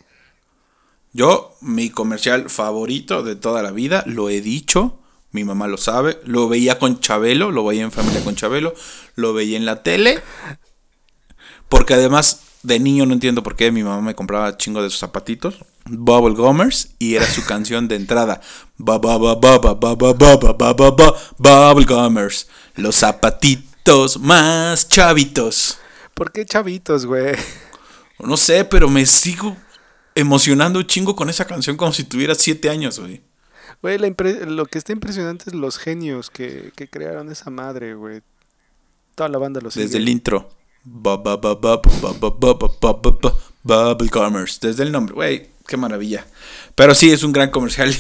Yo, 1.13 1.57
mi 1.61 1.91
comercial 1.91 2.51
favorito 2.51 3.23
de 3.23 3.37
toda 3.37 3.63
la 3.63 3.71
vida, 3.71 4.05
lo 4.07 4.29
he 4.29 4.41
dicho, 4.41 4.99
mi 5.31 5.45
mamá 5.45 5.67
lo 5.67 5.77
sabe. 5.77 6.19
Lo 6.25 6.49
veía 6.49 6.79
con 6.79 7.01
Chabelo, 7.01 7.51
lo 7.51 7.65
veía 7.65 7.83
en 7.83 7.93
familia 7.93 8.23
con 8.25 8.35
Chabelo, 8.35 8.75
lo 9.15 9.35
veía 9.35 9.57
en 9.57 9.65
la 9.65 9.83
tele. 9.83 10.23
Porque 11.69 11.95
además, 11.95 12.41
de 12.63 12.79
niño 12.79 13.07
no 13.07 13.13
entiendo 13.13 13.43
por 13.43 13.57
qué 13.57 13.71
mi 13.71 13.83
mamá 13.83 14.01
me 14.01 14.15
compraba 14.15 14.57
chingo 14.57 14.83
de 14.83 14.91
sus 14.91 15.01
zapatitos. 15.01 15.57
Bubble 15.87 16.35
Gummers 16.35 16.91
y 16.99 17.15
era 17.15 17.27
su 17.27 17.45
canción 17.45 17.89
de 17.89 17.97
entrada. 17.97 18.41
Bubble 18.77 19.19
Gummers. 21.87 22.49
Los 22.75 22.97
zapatitos 22.97 24.19
más 24.19 24.89
chavitos. 24.89 25.79
¿Por 26.15 26.33
qué 26.33 26.45
chavitos, 26.45 27.07
güey? 27.07 27.35
No 28.19 28.37
sé, 28.37 28.65
pero 28.65 28.89
me 28.89 29.07
sigo 29.07 29.57
emocionando 30.19 30.79
un 30.79 30.87
chingo 30.87 31.15
con 31.17 31.31
esa 31.31 31.47
canción 31.47 31.77
como 31.77 31.93
si 31.93 32.05
tuviera 32.05 32.35
siete 32.35 32.71
años, 32.71 32.99
güey. 32.99 33.23
Güey, 33.83 33.99
lo 33.99 34.67
que 34.67 34.79
está 34.79 34.93
impresionante 34.93 35.45
es 35.49 35.55
los 35.55 35.79
genios 35.79 36.31
que, 36.31 36.73
que 36.75 36.89
crearon 36.89 37.31
esa 37.31 37.51
madre, 37.51 37.95
güey. 37.95 38.23
Toda 39.15 39.29
la 39.29 39.39
banda 39.39 39.61
los 39.61 39.75
Desde 39.75 39.99
el 39.99 40.09
intro. 40.09 40.51
Bubble 43.63 44.09
Commerce 44.11 44.59
Desde 44.61 44.83
el 44.83 44.93
nombre, 44.93 45.15
güey, 45.15 45.51
qué 45.67 45.77
maravilla. 45.77 46.27
Pero 46.75 46.95
sí, 46.95 47.11
es 47.11 47.23
un 47.23 47.33
gran 47.33 47.51
comercial. 47.51 47.95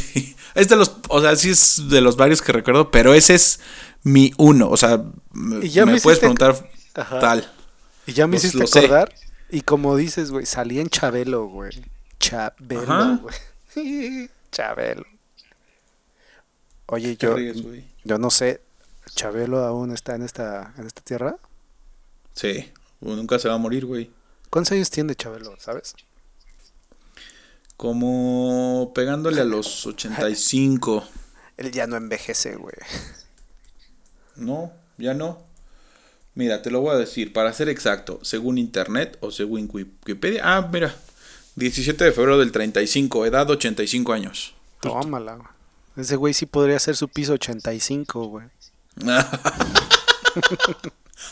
es 0.54 0.68
de 0.68 0.76
los, 0.76 0.96
o 1.08 1.20
sea, 1.20 1.36
sí 1.36 1.50
es 1.50 1.88
de 1.88 2.00
los 2.00 2.16
varios 2.16 2.42
que 2.42 2.52
recuerdo, 2.52 2.90
pero 2.90 3.14
ese 3.14 3.34
es 3.34 3.60
mi 4.02 4.32
uno. 4.38 4.68
O 4.68 4.76
sea, 4.76 5.04
me, 5.32 6.00
puedes 6.00 6.18
preguntar 6.18 6.70
tal. 6.92 7.52
Y 8.06 8.12
ya 8.14 8.26
me 8.26 8.36
hiciste 8.36 8.62
acordar. 8.62 9.14
Y 9.50 9.60
como 9.62 9.96
dices, 9.96 10.30
güey, 10.30 10.46
salía 10.46 10.80
en 10.80 10.88
Chabelo, 10.88 11.46
güey. 11.46 11.70
Chabelo, 12.18 13.18
güey. 13.18 14.30
Chabelo. 14.52 15.04
Oye, 16.86 17.16
¿Qué 17.16 17.26
yo, 17.26 17.34
ríes, 17.34 17.62
yo 18.04 18.18
no 18.18 18.30
sé, 18.30 18.60
¿Chabelo 19.14 19.64
aún 19.64 19.92
está 19.92 20.14
en 20.14 20.22
esta, 20.22 20.72
en 20.78 20.86
esta 20.86 21.02
tierra? 21.02 21.36
Sí. 22.34 22.72
Nunca 23.00 23.38
se 23.38 23.48
va 23.48 23.54
a 23.54 23.58
morir, 23.58 23.86
güey. 23.86 24.10
¿Cuántos 24.50 24.72
años 24.72 24.90
tiene 24.90 25.14
Chabelo, 25.14 25.54
sabes? 25.58 25.94
Como 27.76 28.92
pegándole 28.94 29.40
a 29.40 29.44
los 29.44 29.86
85. 29.86 31.04
Él 31.56 31.72
ya 31.72 31.86
no 31.86 31.96
envejece, 31.96 32.56
güey. 32.56 32.74
No, 34.36 34.72
ya 34.96 35.14
no. 35.14 35.42
Mira, 36.34 36.62
te 36.62 36.70
lo 36.70 36.80
voy 36.80 36.94
a 36.94 36.98
decir, 36.98 37.32
para 37.32 37.52
ser 37.52 37.68
exacto, 37.68 38.20
según 38.22 38.58
internet 38.58 39.18
o 39.20 39.30
según 39.32 39.68
Wikipedia. 39.72 40.42
Ah, 40.44 40.68
mira, 40.72 40.94
17 41.58 42.04
de 42.04 42.12
febrero 42.12 42.38
del 42.38 42.52
35, 42.52 43.26
edad 43.26 43.50
85 43.50 44.12
años. 44.12 44.54
Tómala, 44.80 45.34
güey. 45.34 45.48
Ese 45.96 46.14
güey 46.14 46.32
sí 46.32 46.46
podría 46.46 46.76
hacer 46.76 46.94
su 46.94 47.08
piso 47.08 47.32
85, 47.32 48.26
güey. 48.26 48.46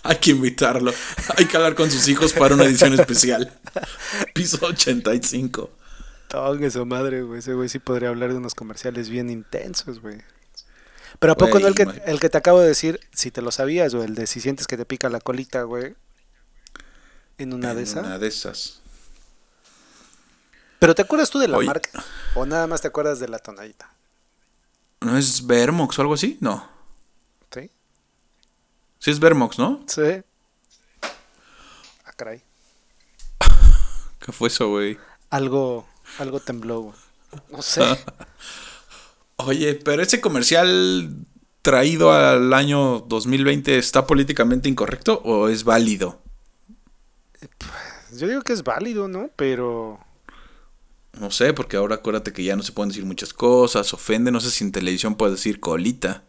Hay 0.03 0.17
que 0.17 0.33
invitarlo. 0.33 0.93
Hay 1.37 1.45
que 1.45 1.57
hablar 1.57 1.77
con 1.77 1.89
sus 1.93 2.09
hijos 2.09 2.33
para 2.33 2.57
una 2.57 2.65
edición 2.65 2.93
especial. 2.95 3.57
Piso 4.35 4.67
85. 4.67 5.71
Tongue 6.27 6.73
su 6.73 6.85
madre, 6.85 7.23
güey. 7.23 7.39
Ese 7.39 7.55
güey 7.55 7.69
sí 7.69 7.79
podría 7.79 8.09
hablar 8.09 8.31
de 8.31 8.39
unos 8.39 8.57
comerciales 8.57 9.09
bien 9.09 9.31
intensos, 9.31 10.01
güey. 10.01 10.19
Pero 11.21 11.35
¿a 11.35 11.37
poco 11.37 11.53
Güey, 11.53 11.63
no 11.63 11.69
el 11.69 11.77
que, 11.77 11.87
el 12.05 12.19
que 12.19 12.29
te 12.29 12.39
acabo 12.39 12.61
de 12.61 12.67
decir, 12.67 12.99
si 13.13 13.31
te 13.31 13.43
lo 13.43 13.53
sabías, 13.53 13.95
o 13.95 14.03
el 14.03 14.17
de 14.17 14.27
si 14.27 14.41
sientes 14.41 14.67
que 14.67 14.77
te 14.77 14.85
pica 14.85 15.09
la 15.09 15.21
colita, 15.21 15.63
güey? 15.63 15.95
En 17.39 17.55
una 17.55 17.75
de 17.75 17.83
En 17.83 17.87
esas. 17.87 18.05
Una 18.05 18.19
de 18.19 18.27
esas. 18.27 18.83
Pero 20.79 20.95
¿te 20.95 21.03
acuerdas 21.03 21.31
tú 21.31 21.39
de 21.39 21.49
la 21.49 21.59
Oye. 21.59 21.67
marca? 21.67 21.91
¿O 22.35 22.47
nada 22.47 22.67
más 22.67 22.83
te 22.83 22.89
acuerdas 22.89 23.19
de 23.19 23.29
la 23.29 23.39
tonadita? 23.39 23.91
¿No 25.01 25.17
es 25.17 25.47
Vermox 25.47 25.99
o 25.99 26.03
algo 26.03 26.15
así? 26.15 26.39
No. 26.41 26.69
¿Sí? 27.53 27.71
Sí 28.99 29.11
es 29.11 29.21
Vermox, 29.21 29.59
¿no? 29.59 29.85
Sí. 29.87 30.23
Ah, 32.05 32.13
caray. 32.17 32.43
¿Qué 34.19 34.33
fue 34.33 34.49
eso, 34.49 34.69
güey? 34.69 34.99
Algo, 35.31 35.87
algo 36.19 36.41
tembló, 36.41 36.81
güey. 36.81 36.97
No 37.51 37.63
sé. 37.63 37.83
Oye, 39.37 39.75
pero 39.75 40.03
ese 40.03 40.21
comercial 40.21 41.27
traído 41.67 42.13
al 42.13 42.53
año 42.55 43.01
2020 43.01 43.77
está 43.77 44.07
políticamente 44.07 44.69
incorrecto 44.69 45.21
o 45.25 45.49
es 45.49 45.65
válido? 45.65 46.23
Yo 48.13 48.29
digo 48.29 48.43
que 48.43 48.53
es 48.53 48.63
válido, 48.63 49.09
¿no? 49.09 49.31
Pero... 49.35 49.99
No 51.21 51.31
sé, 51.31 51.53
porque 51.53 51.77
ahora 51.77 51.97
acuérdate 51.97 52.33
que 52.33 52.45
ya 52.45 52.57
no 52.57 52.63
se 52.63 52.73
pueden 52.73 52.91
decir 52.91 53.05
muchas 53.05 53.33
cosas, 53.35 53.93
ofende, 53.95 54.31
no 54.31 54.41
sé 54.41 54.51
si 54.51 54.65
en 54.65 54.73
televisión 54.73 55.17
puedes 55.17 55.37
decir 55.37 55.61
colita. 55.61 56.25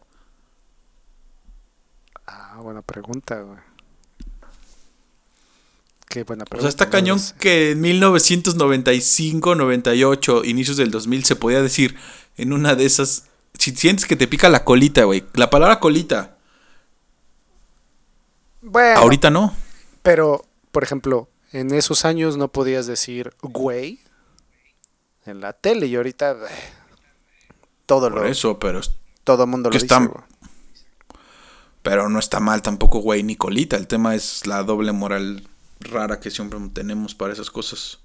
Ah, 2.27 2.59
buena 2.61 2.81
pregunta, 2.83 3.41
güey. 3.41 3.59
Qué 6.09 6.23
buena 6.23 6.45
O 6.49 6.49
pregunta. 6.49 6.61
sea, 6.61 6.69
está 6.69 6.89
no 6.89 6.89
cañón 6.89 7.19
sé. 7.19 7.35
que 7.39 7.71
en 7.71 7.81
1995, 7.81 9.55
98, 9.55 10.43
inicios 10.45 10.77
del 10.77 10.91
2000 10.91 11.23
se 11.25 11.35
podía 11.35 11.61
decir 11.61 11.95
en 12.37 12.53
una 12.53 12.75
de 12.75 12.85
esas, 12.85 13.25
si 13.59 13.75
sientes 13.75 14.05
que 14.05 14.15
te 14.15 14.27
pica 14.27 14.49
la 14.49 14.63
colita, 14.63 15.03
güey, 15.03 15.25
la 15.33 15.49
palabra 15.49 15.79
colita, 15.79 16.37
Bueno, 18.61 18.99
ahorita 18.99 19.29
no. 19.29 19.53
pero, 20.01 20.45
por 20.71 20.83
ejemplo, 20.83 21.29
en 21.51 21.73
esos 21.73 22.05
años 22.05 22.37
no 22.37 22.49
podías 22.51 22.87
decir 22.87 23.33
güey 23.41 23.99
en 25.27 25.41
la 25.41 25.53
tele 25.53 25.87
y 25.87 25.95
ahorita 25.95 26.31
eh, 26.31 26.35
todo 27.85 28.09
Por 28.09 28.21
lo 28.21 28.25
eso, 28.27 28.59
pero, 28.59 28.81
todo 29.23 29.45
mundo 29.47 29.69
lo 29.69 29.73
dice. 29.73 29.85
está- 29.85 30.27
pero 31.83 32.09
no 32.09 32.19
está 32.19 32.39
mal 32.39 32.61
tampoco, 32.61 32.99
güey, 32.99 33.23
ni 33.23 33.35
colita. 33.35 33.77
El 33.77 33.87
tema 33.87 34.13
es 34.15 34.45
la 34.45 34.63
doble 34.63 34.91
moral 34.91 35.47
rara 35.79 36.19
que 36.19 36.29
siempre 36.31 36.59
tenemos 36.73 37.15
para 37.15 37.31
esas 37.33 37.49
cosas. 37.49 37.99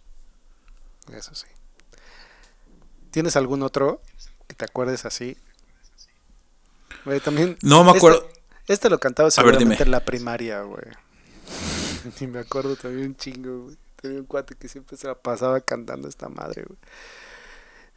Eso 1.12 1.34
sí. 1.34 1.46
¿Tienes 3.10 3.34
algún 3.36 3.62
otro 3.62 4.00
que 4.46 4.54
te 4.54 4.64
acuerdes 4.64 5.04
así? 5.04 5.36
Güey, 7.04 7.18
también. 7.20 7.58
No 7.62 7.82
me 7.82 7.88
este- 7.90 7.98
acuerdo. 7.98 8.28
Este, 8.68 8.88
lo 8.88 9.00
cantaba 9.00 9.26
ver, 9.26 9.32
seguramente 9.32 9.82
en 9.82 9.90
la 9.90 10.04
primaria, 10.04 10.62
güey. 10.62 10.84
Ni 12.20 12.26
me 12.28 12.38
acuerdo 12.38 12.76
también 12.76 13.08
un 13.08 13.16
chingo, 13.16 13.64
güey. 13.64 13.76
Tenía 14.02 14.18
un 14.18 14.26
cuate 14.26 14.56
que 14.56 14.68
siempre 14.68 14.96
se 14.96 15.06
la 15.06 15.14
pasaba 15.14 15.60
cantando 15.60 16.08
esta 16.08 16.28
madre, 16.28 16.64
güey. 16.66 16.78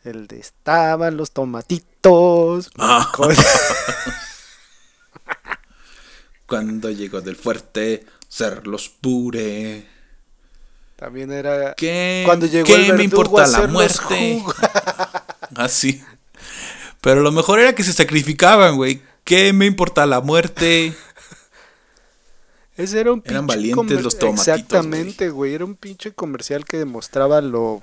El 0.04 0.28
de 0.28 0.38
estaban 0.38 1.18
los 1.18 1.32
tomatitos. 1.32 2.70
Ah. 2.78 3.12
Cuando 6.46 6.92
llegó 6.92 7.22
del 7.22 7.36
fuerte, 7.36 8.06
ser 8.28 8.68
los 8.68 8.88
pure. 8.90 9.88
También 10.96 11.32
era. 11.32 11.74
¿Qué, 11.74 12.22
Cuando 12.24 12.46
llegó 12.46 12.68
¿qué 12.68 12.86
el 12.86 12.94
me 12.94 13.02
a 13.02 13.06
importa 13.06 13.48
la 13.48 13.66
muerte? 13.66 14.44
Así. 15.56 16.04
Pero 17.02 17.22
lo 17.22 17.32
mejor 17.32 17.60
era 17.60 17.74
que 17.74 17.84
se 17.84 17.94
sacrificaban, 17.94 18.76
güey. 18.76 19.02
¿Qué 19.24 19.54
me 19.54 19.66
importa 19.66 20.06
la 20.06 20.22
muerte? 20.22 20.96
Ese 22.78 23.00
era 23.00 23.14
un 23.14 23.22
pinche 23.22 23.34
Eran 23.34 23.48
valientes 23.48 24.04
los 24.04 24.18
tomatitos, 24.18 24.48
Exactamente, 24.48 25.30
güey. 25.30 25.54
Era 25.54 25.66
un 25.66 25.76
pinche 25.76 26.14
comercial 26.14 26.66
que 26.66 26.78
demostraba 26.78 27.42
lo 27.42 27.82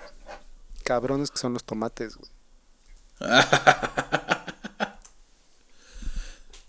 cabrones 0.85 1.31
que 1.31 1.39
son 1.39 1.55
los 1.55 1.65
tomates, 1.65 2.17
güey. 2.17 2.31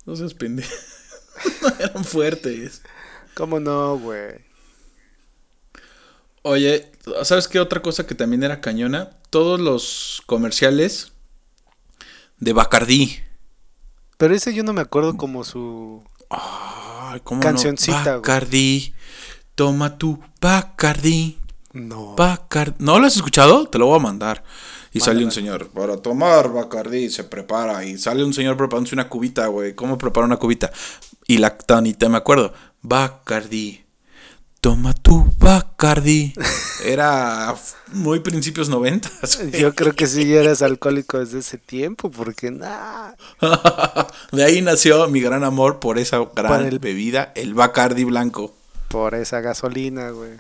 No 0.06 0.18
seas 0.18 0.34
pendejo. 0.34 0.70
No 1.62 1.70
eran 1.80 2.04
fuertes. 2.04 2.82
¿Cómo 3.36 3.60
no, 3.60 3.98
güey? 3.98 4.36
Oye, 6.42 6.92
¿sabes 7.24 7.48
qué 7.48 7.60
otra 7.60 7.82
cosa 7.82 8.06
que 8.06 8.16
también 8.16 8.44
era 8.44 8.60
cañona? 8.60 9.12
Todos 9.30 9.62
los 9.62 10.22
comerciales 10.26 11.14
de 12.38 12.52
Bacardí. 12.52 13.22
Pero 14.18 14.36
ese 14.36 14.54
yo 14.54 14.64
no 14.64 14.74
me 14.74 14.82
acuerdo 14.82 15.16
como 15.16 15.46
su. 15.46 16.04
Ay, 17.14 17.22
¿cómo 17.24 17.42
Cancioncita, 17.42 18.04
no? 18.04 18.12
Bacardí. 18.16 18.96
Toma 19.54 20.00
tu 20.00 20.20
Bacardí. 20.42 21.38
No. 21.74 22.16
¿No 22.80 23.00
lo 23.00 23.06
has 23.06 23.16
escuchado? 23.16 23.68
Te 23.68 23.78
lo 23.78 23.86
voy 23.86 23.98
a 23.98 24.02
mandar. 24.02 24.44
Y 24.92 25.00
sale 25.00 25.24
un 25.24 25.32
señor 25.32 25.70
para 25.70 25.98
tomar 25.98 26.52
Bacardí, 26.52 27.12
se 27.12 27.24
prepara. 27.24 27.86
Y 27.86 28.00
sale 28.00 28.24
un 28.24 28.34
señor 28.34 28.58
preparándose 28.58 28.96
una 28.96 29.10
cubita, 29.10 29.46
güey. 29.46 29.76
¿Cómo 29.76 30.00
prepara 30.00 30.26
una 30.26 30.38
cubita? 30.38 30.72
Y 31.28 31.38
la 31.38 31.56
tonita, 31.56 32.10
me 32.10 32.18
acuerdo. 32.18 32.52
Bacardí. 32.82 33.83
Toma 34.64 34.94
tu 34.94 35.26
Bacardí. 35.40 36.34
Era 36.86 37.54
muy 37.92 38.22
principios 38.22 38.70
noventas. 38.70 39.38
güey. 39.38 39.60
Yo 39.62 39.76
creo 39.76 39.94
que 39.94 40.08
sí 40.08 40.34
eres 40.34 40.62
alcohólico 40.62 41.20
desde 41.20 41.40
ese 41.40 41.58
tiempo, 41.58 42.10
porque 42.10 42.50
nada. 42.50 43.16
De 44.32 44.42
ahí 44.44 44.62
nació 44.62 45.08
mi 45.10 45.20
gran 45.20 45.44
amor 45.44 45.80
por 45.80 46.00
esa 46.00 46.20
gran 46.34 46.48
Por 46.48 46.62
el- 46.66 46.80
bebida, 46.80 47.34
el 47.36 47.54
Bacardi 47.54 48.06
blanco. 48.06 48.56
Por 48.88 49.16
esa 49.16 49.42
gasolina, 49.42 50.12
güey. 50.12 50.32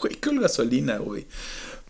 Güey, 0.00 0.14
qué 0.16 0.30
gasolina, 0.38 0.98
güey. 0.98 1.26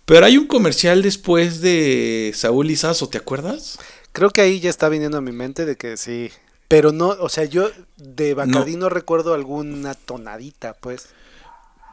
Pero 0.06 0.24
hay 0.24 0.38
un 0.38 0.46
comercial 0.46 1.02
después 1.02 1.60
de 1.60 2.32
Saúl 2.34 2.70
Izazo, 2.70 3.08
¿te 3.10 3.18
acuerdas? 3.18 3.78
Creo 4.12 4.30
que 4.30 4.40
ahí 4.40 4.60
ya 4.60 4.70
está 4.70 4.88
viniendo 4.88 5.18
a 5.18 5.20
mi 5.20 5.32
mente 5.32 5.66
de 5.66 5.76
que 5.76 5.96
sí. 5.98 6.30
Pero 6.70 6.92
no, 6.92 7.08
o 7.08 7.28
sea, 7.28 7.46
yo 7.46 7.68
de 7.96 8.32
Bacardí 8.32 8.76
no, 8.76 8.88
recuerdo 8.88 9.34
alguna 9.34 9.94
tonadita, 9.94 10.74
pues. 10.74 11.08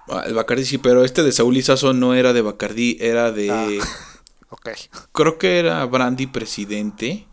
Ah, 0.08 0.22
el 0.28 0.36
Bacardi 0.36 0.66
sí, 0.66 0.78
pero 0.78 1.04
este 1.04 1.24
de 1.24 1.32
Saúl 1.32 1.58
Izazo 1.58 1.94
no 1.94 2.14
era 2.14 2.32
de 2.32 2.44
Bacardi, 2.44 2.96
era 3.02 3.32
de... 3.32 3.50
Ah. 3.52 3.68
Ok. 4.50 4.70
Creo 5.12 5.38
que 5.40 5.58
era 5.60 5.84
Brandy 5.86 6.28
Presidente. 6.28 7.26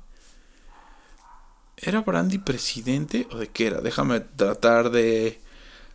¿Era 1.77 2.01
Brandy 2.01 2.39
Presidente 2.39 3.29
o 3.31 3.37
de 3.37 3.49
qué 3.49 3.67
era? 3.67 3.83
Déjame 3.83 4.21
tratar 4.21 4.91
de 4.91 5.39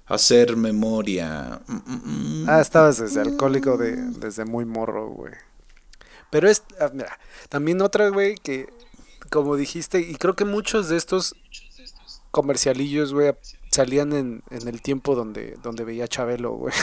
hacer 0.05 0.55
memoria. 0.55 1.61
Mm, 1.67 1.73
mm, 1.73 2.43
mm. 2.43 2.45
Ah, 2.47 2.61
estabas 2.61 2.99
desde 2.99 3.21
alcohólico 3.21 3.75
de, 3.75 3.95
desde 3.95 4.45
muy 4.45 4.65
morro, 4.65 5.09
güey. 5.09 5.33
Pero 6.29 6.47
es, 6.47 6.63
ah, 6.79 6.91
mira, 6.93 7.19
también 7.49 7.81
otra, 7.81 8.07
güey, 8.09 8.35
que 8.35 8.69
como 9.29 9.55
dijiste, 9.55 9.99
y 9.99 10.15
creo 10.15 10.35
que 10.35 10.45
muchos 10.45 10.89
de 10.89 10.97
estos 10.97 11.35
comercialillos, 12.31 13.13
güey, 13.13 13.33
salían 13.71 14.13
en, 14.13 14.43
en 14.49 14.67
el 14.67 14.81
tiempo 14.81 15.15
donde, 15.15 15.57
donde 15.63 15.83
veía 15.83 16.05
a 16.05 16.07
Chabelo, 16.07 16.51
güey. 16.51 16.73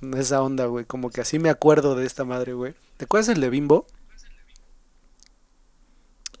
Esa 0.16 0.42
onda, 0.42 0.66
güey. 0.66 0.84
Como 0.84 1.10
que 1.10 1.20
así 1.20 1.38
me 1.38 1.50
acuerdo 1.50 1.94
de 1.94 2.06
esta 2.06 2.24
madre, 2.24 2.54
güey. 2.54 2.74
¿Te 2.96 3.04
acuerdas 3.04 3.28
el 3.28 3.40
de 3.40 3.50
Bimbo? 3.50 3.86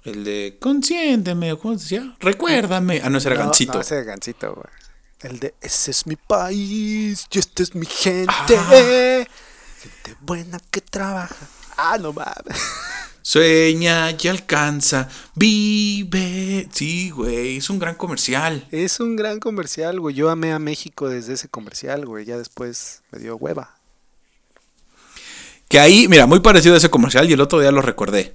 El 0.02 0.24
de 0.24 0.56
consiénteme, 0.60 1.56
¿cómo 1.58 1.76
se 1.76 1.96
decía? 1.96 2.16
Recuérdame. 2.20 3.02
Ah, 3.04 3.10
no, 3.10 3.18
ese 3.18 3.28
era 3.28 3.38
No, 3.38 3.48
Gancito. 3.48 3.74
No, 3.74 3.80
ese 3.80 3.96
era 3.96 4.04
Gancito, 4.04 4.54
güey. 4.54 4.66
El 5.20 5.38
de 5.38 5.54
ese 5.60 5.90
es 5.90 6.06
mi 6.06 6.16
país 6.16 7.26
y 7.30 7.38
esta 7.38 7.62
es 7.62 7.74
mi 7.74 7.84
gente. 7.84 8.56
Ah. 8.56 9.26
Gente 9.78 10.16
buena 10.20 10.58
que 10.70 10.80
trabaja. 10.80 11.36
Ah, 11.76 11.98
no 12.00 12.12
mames. 12.12 12.56
Sueña 13.22 14.10
y 14.18 14.28
alcanza, 14.28 15.08
vive. 15.34 16.68
Sí, 16.72 17.10
güey, 17.10 17.58
es 17.58 17.70
un 17.70 17.78
gran 17.78 17.94
comercial. 17.94 18.66
Es 18.70 19.00
un 19.00 19.16
gran 19.16 19.40
comercial, 19.40 20.00
güey. 20.00 20.14
Yo 20.14 20.30
amé 20.30 20.52
a 20.52 20.58
México 20.58 21.08
desde 21.08 21.34
ese 21.34 21.48
comercial, 21.48 22.06
güey. 22.06 22.24
Ya 22.24 22.38
después 22.38 23.02
me 23.12 23.18
dio 23.18 23.36
hueva. 23.36 23.76
Que 25.68 25.78
ahí, 25.78 26.08
mira, 26.08 26.26
muy 26.26 26.40
parecido 26.40 26.74
a 26.74 26.78
ese 26.78 26.90
comercial 26.90 27.30
y 27.30 27.34
el 27.34 27.40
otro 27.40 27.60
día 27.60 27.70
lo 27.70 27.82
recordé. 27.82 28.34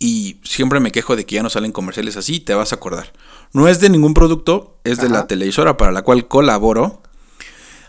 Y 0.00 0.40
siempre 0.42 0.80
me 0.80 0.90
quejo 0.90 1.14
de 1.14 1.24
que 1.24 1.36
ya 1.36 1.42
no 1.44 1.50
salen 1.50 1.70
comerciales 1.70 2.16
así, 2.16 2.40
te 2.40 2.54
vas 2.54 2.72
a 2.72 2.76
acordar. 2.76 3.12
No 3.52 3.68
es 3.68 3.78
de 3.78 3.88
ningún 3.88 4.14
producto, 4.14 4.80
es 4.82 4.98
de 4.98 5.08
la 5.08 5.28
televisora 5.28 5.76
para 5.76 5.92
la 5.92 6.02
cual 6.02 6.26
colaboro. 6.26 7.02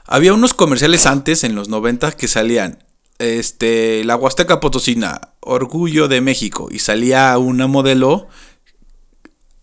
Había 0.05 0.33
unos 0.33 0.53
comerciales 0.53 1.07
antes, 1.07 1.43
en 1.43 1.55
los 1.55 1.69
90, 1.69 2.11
que 2.11 2.27
salían. 2.27 2.83
Este, 3.23 4.03
la 4.03 4.17
Huasteca 4.17 4.59
Potosina, 4.59 5.33
Orgullo 5.39 6.07
de 6.07 6.19
México. 6.19 6.67
Y 6.69 6.79
salía 6.79 7.37
una 7.37 7.67
modelo 7.67 8.27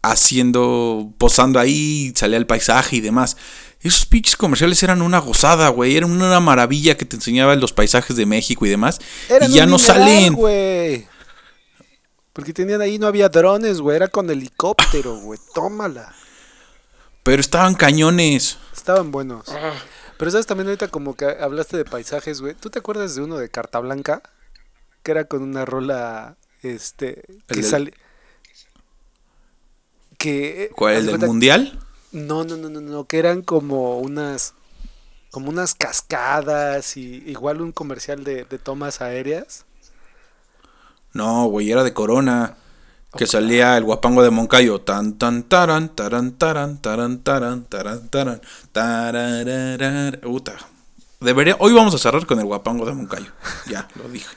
haciendo, 0.03 1.13
posando 1.19 1.59
ahí, 1.59 2.13
salía 2.17 2.39
el 2.39 2.47
paisaje 2.47 2.97
y 2.97 3.01
demás. 3.01 3.37
Esos 3.83 4.07
pinches 4.07 4.37
comerciales 4.37 4.83
eran 4.83 5.03
una 5.03 5.19
gozada, 5.19 5.69
güey. 5.69 5.97
Eran 5.97 6.11
una 6.11 6.41
maravilla 6.41 6.97
que 6.97 7.05
te 7.05 7.17
enseñaban 7.17 7.61
los 7.61 7.73
paisajes 7.73 8.17
de 8.17 8.27
México 8.27 8.65
y 8.65 8.71
demás. 8.71 8.99
Eran 9.29 9.51
y 9.51 9.55
ya 9.55 9.65
un 9.65 9.71
no 9.71 9.79
salen. 9.79 10.35
güey. 10.35 11.07
Porque 12.33 12.53
tenían 12.53 12.81
ahí, 12.81 12.99
no 12.99 13.07
había 13.07 13.29
drones, 13.29 13.81
güey. 13.81 13.97
Era 13.97 14.09
con 14.09 14.31
helicóptero, 14.31 15.17
güey. 15.17 15.39
Tómala. 15.55 16.15
Pero 17.23 17.43
estaban 17.43 17.75
cañones. 17.75 18.57
Estaban 18.75 19.11
buenos. 19.11 19.47
Pero 20.21 20.31
sabes 20.31 20.45
también 20.47 20.67
ahorita 20.69 20.89
como 20.89 21.17
que 21.17 21.25
hablaste 21.25 21.79
de 21.79 21.87
paisajes, 21.87 22.43
güey. 22.43 22.53
¿Tú 22.55 22.69
te 22.69 22.79
acuerdas 22.79 23.15
de 23.15 23.23
uno 23.23 23.39
de 23.39 23.49
Carta 23.49 23.79
Blanca? 23.79 24.23
Que 25.03 25.13
era 25.13 25.25
con 25.25 25.41
una 25.43 25.65
rola, 25.65 26.37
este, 26.63 27.25
que 27.47 27.63
sale... 27.63 27.95
Que... 30.19 30.71
¿Cuál? 30.77 30.93
haz 30.93 30.99
¿El 31.01 31.07
de 31.07 31.13
del 31.13 31.19
cuenta- 31.21 31.27
mundial? 31.27 31.79
No, 32.13 32.45
no, 32.45 32.59
no, 32.59 32.69
no, 32.69 32.83
no, 32.83 33.07
que 33.07 33.19
eran 33.19 33.41
como 33.41 33.99
unas... 33.99 34.53
Como 35.31 35.49
unas 35.49 35.75
cascadas 35.75 36.99
y 36.99 37.23
igual 37.27 37.63
un 37.63 37.73
comercial 37.73 38.23
de, 38.23 38.45
de 38.45 38.59
tomas 38.59 39.01
aéreas. 39.01 39.65
No, 41.15 41.47
güey, 41.47 41.73
era 41.73 41.83
de 41.83 41.95
Corona. 41.95 42.59
Que 43.17 43.27
salía 43.27 43.77
el 43.77 43.85
guapango 43.85 44.23
de 44.23 44.31
Moncayo. 44.31 44.81
Tan, 44.81 45.19
tan, 45.19 45.43
taran, 45.43 45.95
taran, 45.95 46.39
taran, 46.39 46.79
taran, 46.79 47.23
taran, 47.23 47.65
taran, 47.65 48.09
taran, 48.09 48.41
tarararar. 48.73 50.21
Puta. 50.21 50.57
Debería, 51.21 51.57
hoy 51.59 51.73
vamos 51.73 51.95
a 51.95 51.99
cerrar 51.99 52.25
con 52.25 52.39
el 52.39 52.47
guapango 52.47 52.87
de 52.87 52.95
Moncayo. 52.95 53.33
Ya, 53.67 53.89
lo 53.97 54.09
dije. 54.09 54.29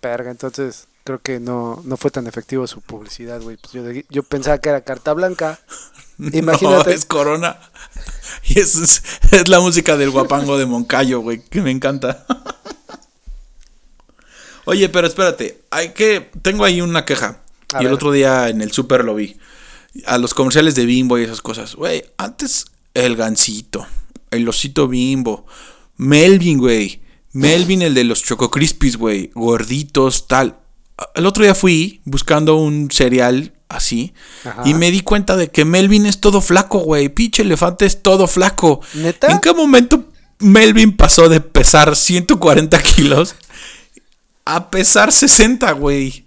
Perga, 0.00 0.30
entonces 0.30 0.88
creo 1.04 1.20
que 1.20 1.38
no, 1.38 1.82
no 1.84 1.96
fue 1.96 2.10
tan 2.10 2.26
efectivo 2.26 2.66
su 2.66 2.80
publicidad, 2.80 3.40
güey. 3.42 3.56
Pues 3.56 3.72
yo, 3.72 3.82
yo 4.08 4.22
pensaba 4.22 4.58
que 4.58 4.70
era 4.70 4.80
Carta 4.80 5.12
Blanca. 5.12 5.60
Imagínate. 6.18 6.90
No, 6.90 6.96
es 6.96 7.04
Corona. 7.04 7.58
Y 8.44 8.58
es, 8.58 9.02
es 9.32 9.48
la 9.48 9.60
música 9.60 9.96
del 9.96 10.10
guapango 10.10 10.56
de 10.56 10.66
Moncayo, 10.66 11.20
güey, 11.20 11.44
que 11.44 11.60
me 11.60 11.70
encanta. 11.70 12.24
Oye, 14.64 14.88
pero 14.88 15.06
espérate, 15.06 15.62
hay 15.70 15.90
que 15.90 16.30
tengo 16.42 16.64
ahí 16.64 16.80
una 16.80 17.04
queja. 17.04 17.40
A 17.74 17.82
y 17.82 17.86
el 17.86 17.92
otro 17.92 18.12
día 18.12 18.48
en 18.48 18.62
el 18.62 18.72
súper 18.72 19.04
lo 19.04 19.14
vi. 19.14 19.36
A 20.06 20.18
los 20.18 20.34
comerciales 20.34 20.74
de 20.74 20.86
Bimbo 20.86 21.18
y 21.18 21.24
esas 21.24 21.40
cosas. 21.40 21.74
Güey, 21.74 22.04
antes 22.16 22.66
el 22.94 23.16
gansito, 23.16 23.86
el 24.30 24.48
osito 24.48 24.88
Bimbo, 24.88 25.46
Melvin, 25.96 26.58
güey. 26.58 27.00
Melvin, 27.32 27.82
el 27.82 27.94
de 27.94 28.04
los 28.04 28.22
Choco 28.22 28.50
Crispies, 28.50 28.96
güey. 28.96 29.30
Gorditos, 29.34 30.26
tal. 30.26 30.58
El 31.14 31.26
otro 31.26 31.44
día 31.44 31.54
fui 31.54 32.00
buscando 32.04 32.56
un 32.56 32.90
cereal 32.90 33.52
así. 33.68 34.12
Ajá. 34.44 34.62
Y 34.64 34.74
me 34.74 34.90
di 34.90 35.00
cuenta 35.00 35.36
de 35.36 35.48
que 35.48 35.64
Melvin 35.64 36.06
es 36.06 36.20
todo 36.20 36.40
flaco, 36.40 36.80
güey. 36.80 37.08
Pinche 37.08 37.42
elefante 37.42 37.86
es 37.86 38.02
todo 38.02 38.26
flaco. 38.26 38.80
¿Neta? 38.94 39.28
¿En 39.28 39.38
qué 39.40 39.52
momento 39.52 40.08
Melvin 40.38 40.96
pasó 40.96 41.28
de 41.28 41.40
pesar 41.40 41.96
140 41.96 42.78
kilos 42.80 43.36
a 44.44 44.70
pesar 44.70 45.12
60, 45.12 45.70
güey? 45.72 46.24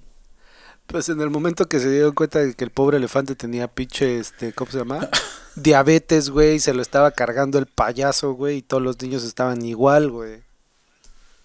Pues 0.87 1.09
en 1.09 1.21
el 1.21 1.29
momento 1.29 1.67
que 1.67 1.79
se 1.79 1.89
dieron 1.89 2.13
cuenta 2.13 2.39
de 2.39 2.53
que 2.53 2.63
el 2.63 2.69
pobre 2.69 2.97
elefante 2.97 3.35
tenía 3.35 3.67
pinche, 3.67 4.19
este, 4.19 4.53
¿cómo 4.53 4.71
se 4.71 4.79
llama? 4.79 5.09
Diabetes, 5.55 6.29
güey, 6.29 6.59
se 6.59 6.73
lo 6.73 6.81
estaba 6.81 7.11
cargando 7.11 7.57
el 7.57 7.65
payaso, 7.65 8.33
güey, 8.33 8.57
y 8.57 8.61
todos 8.61 8.83
los 8.83 9.01
niños 9.01 9.23
estaban 9.23 9.63
igual, 9.65 10.11
güey. 10.11 10.41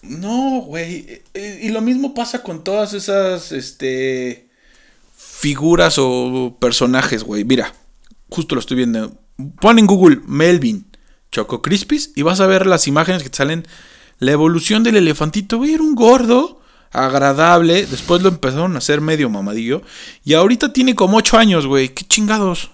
No, 0.02 0.60
güey. 0.60 1.22
Eh, 1.34 1.60
Y 1.62 1.68
lo 1.70 1.80
mismo 1.80 2.14
pasa 2.14 2.42
con 2.42 2.62
todas 2.62 2.92
esas, 2.94 3.52
este, 3.52 4.48
figuras 5.16 5.96
o 5.98 6.56
personajes, 6.60 7.24
güey. 7.24 7.44
Mira, 7.44 7.74
justo 8.28 8.54
lo 8.54 8.60
estoy 8.60 8.76
viendo. 8.76 9.18
Pon 9.60 9.78
en 9.78 9.86
Google 9.86 10.20
Melvin, 10.26 10.86
Choco 11.30 11.62
Crispies 11.62 12.12
y 12.14 12.22
vas 12.22 12.40
a 12.40 12.46
ver 12.46 12.66
las 12.66 12.86
imágenes 12.86 13.22
que 13.22 13.30
te 13.30 13.36
salen. 13.36 13.66
La 14.18 14.32
evolución 14.32 14.82
del 14.82 14.96
elefantito, 14.96 15.58
güey, 15.58 15.74
era 15.74 15.82
un 15.82 15.94
gordo, 15.94 16.57
agradable. 16.92 17.86
Después 17.86 18.22
lo 18.22 18.28
empezaron 18.28 18.74
a 18.74 18.78
hacer 18.78 19.00
medio 19.00 19.28
mamadillo. 19.30 19.82
Y 20.24 20.34
ahorita 20.34 20.72
tiene 20.72 20.94
como 20.94 21.16
8 21.18 21.38
años, 21.38 21.66
güey. 21.66 21.90
Qué 21.90 22.04
chingados. 22.04 22.70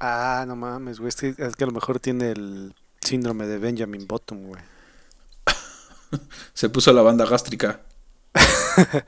Ah, 0.00 0.44
no 0.46 0.54
mames, 0.54 1.00
güey, 1.00 1.08
es 1.08 1.16
que, 1.16 1.34
es 1.36 1.56
que 1.56 1.64
a 1.64 1.66
lo 1.66 1.72
mejor 1.72 1.98
tiene 1.98 2.30
el 2.30 2.72
síndrome 3.00 3.46
de 3.46 3.58
Benjamin 3.58 4.06
Bottom, 4.06 4.44
güey. 4.44 4.62
Se 6.54 6.68
puso 6.68 6.92
la 6.92 7.02
banda 7.02 7.24
gástrica. 7.24 7.80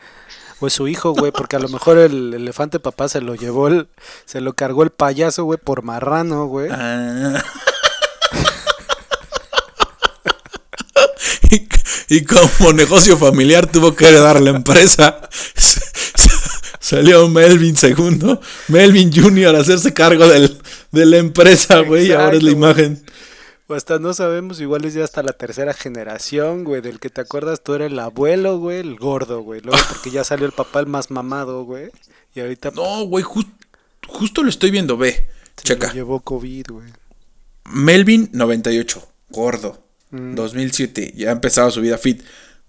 O 0.63 0.67
es 0.67 0.75
su 0.75 0.89
hijo, 0.89 1.15
güey, 1.15 1.33
porque 1.33 1.57
a 1.57 1.59
lo 1.59 1.71
mejor 1.71 1.97
el 1.97 2.35
elefante 2.35 2.79
papá 2.81 3.09
se 3.09 3.23
lo 3.23 3.35
llevó, 3.35 3.69
el, 3.69 3.89
se 4.27 4.43
lo 4.43 4.53
cargó 4.53 4.83
el 4.83 4.91
payaso, 4.91 5.45
güey, 5.45 5.59
por 5.59 5.83
marrano, 5.83 6.47
güey. 6.49 6.69
Ah. 6.71 7.43
y, 12.11 12.25
como 12.25 12.73
negocio 12.75 13.17
familiar 13.17 13.71
tuvo 13.71 13.95
que 13.97 14.07
heredar 14.07 14.41
la 14.43 14.51
empresa. 14.51 15.21
Salió 16.81 17.29
Melvin 17.29 17.77
segundo, 17.77 18.41
Melvin 18.69 19.13
Junior 19.13 19.55
a 19.55 19.61
hacerse 19.61 19.95
cargo 19.95 20.27
del, 20.27 20.59
de 20.91 21.07
la 21.07 21.19
empresa, 21.19 21.81
güey, 21.81 22.09
y 22.09 22.13
ahora 22.13 22.37
es 22.37 22.43
la 22.43 22.51
imagen. 22.51 23.03
O 23.69 23.75
hasta 23.75 23.99
no 24.01 24.13
sabemos, 24.15 24.61
igual 24.61 24.85
es 24.85 24.95
ya 24.95 25.05
hasta 25.05 25.23
la 25.23 25.33
tercera 25.33 25.73
generación, 25.73 26.65
güey, 26.65 26.81
del 26.81 26.99
que 26.99 27.09
te 27.11 27.21
acuerdas 27.21 27.63
tú 27.63 27.75
era 27.75 27.87
el 27.87 27.99
abuelo, 27.99 28.59
güey, 28.59 28.81
el 28.81 28.97
gordo, 28.97 29.43
güey. 29.43 29.61
Luego 29.61 29.79
porque 29.89 30.11
ya 30.11 30.25
salió 30.25 30.47
el 30.47 30.53
papá 30.53 30.81
el 30.81 30.87
más 30.87 31.11
mamado, 31.13 31.63
güey. 31.65 31.91
Y 32.35 32.41
ahorita 32.41 32.73
No, 32.75 33.05
güey, 33.05 33.23
jus- 33.25 33.47
justo 34.09 34.43
lo 34.43 34.49
estoy 34.49 34.71
viendo, 34.73 34.97
ve. 34.97 35.29
Checa. 35.63 35.93
llevó 35.93 36.21
COVID, 36.21 36.67
güey. 36.71 36.89
Melvin 37.67 38.31
98, 38.33 39.07
gordo. 39.29 39.79
Mm. 40.11 40.35
2007, 40.35 41.15
ya 41.17 41.29
ha 41.29 41.33
empezado 41.33 41.71
su 41.71 41.81
vida 41.81 41.99
fit. 41.99 42.23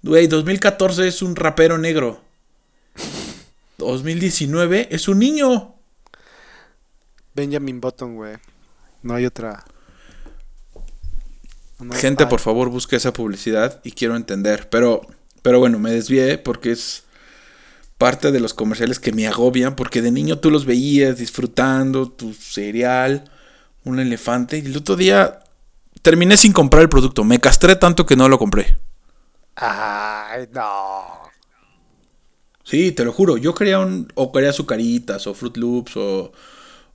Güey, 0.03 0.27
2014 0.27 1.07
es 1.07 1.21
un 1.21 1.35
rapero 1.35 1.77
negro. 1.77 2.21
2019 3.77 4.87
es 4.91 5.07
un 5.07 5.19
niño. 5.19 5.75
Benjamin 7.33 7.79
Button, 7.81 8.15
güey. 8.15 8.35
No 9.03 9.15
hay 9.15 9.25
otra. 9.25 9.63
No 11.79 11.93
hay- 11.93 11.99
Gente, 11.99 12.27
por 12.27 12.39
favor, 12.39 12.69
busque 12.69 12.95
esa 12.97 13.13
publicidad 13.13 13.79
y 13.83 13.91
quiero 13.93 14.15
entender. 14.15 14.69
Pero, 14.69 15.01
pero 15.41 15.59
bueno, 15.59 15.79
me 15.79 15.91
desvié 15.91 16.37
porque 16.37 16.71
es 16.71 17.03
parte 17.97 18.31
de 18.31 18.39
los 18.39 18.53
comerciales 18.53 18.99
que 18.99 19.11
me 19.13 19.27
agobian. 19.27 19.75
Porque 19.75 20.01
de 20.01 20.11
niño 20.11 20.39
tú 20.39 20.51
los 20.51 20.65
veías 20.65 21.17
disfrutando 21.17 22.11
tu 22.11 22.33
cereal, 22.33 23.31
un 23.83 23.99
elefante. 23.99 24.57
Y 24.59 24.65
el 24.65 24.77
otro 24.77 24.95
día 24.95 25.39
terminé 26.01 26.37
sin 26.37 26.53
comprar 26.53 26.83
el 26.83 26.89
producto. 26.89 27.23
Me 27.23 27.39
castré 27.39 27.75
tanto 27.75 28.05
que 28.05 28.15
no 28.15 28.29
lo 28.29 28.37
compré. 28.37 28.77
Ay, 29.55 30.47
no. 30.53 31.21
Sí, 32.63 32.91
te 32.91 33.03
lo 33.03 33.11
juro. 33.11 33.37
Yo 33.37 33.53
quería 33.53 33.79
un. 33.79 34.11
O 34.15 34.31
quería 34.31 34.49
azucaritas, 34.51 35.27
o 35.27 35.33
Fruit 35.33 35.57
Loops, 35.57 35.97
o, 35.97 36.31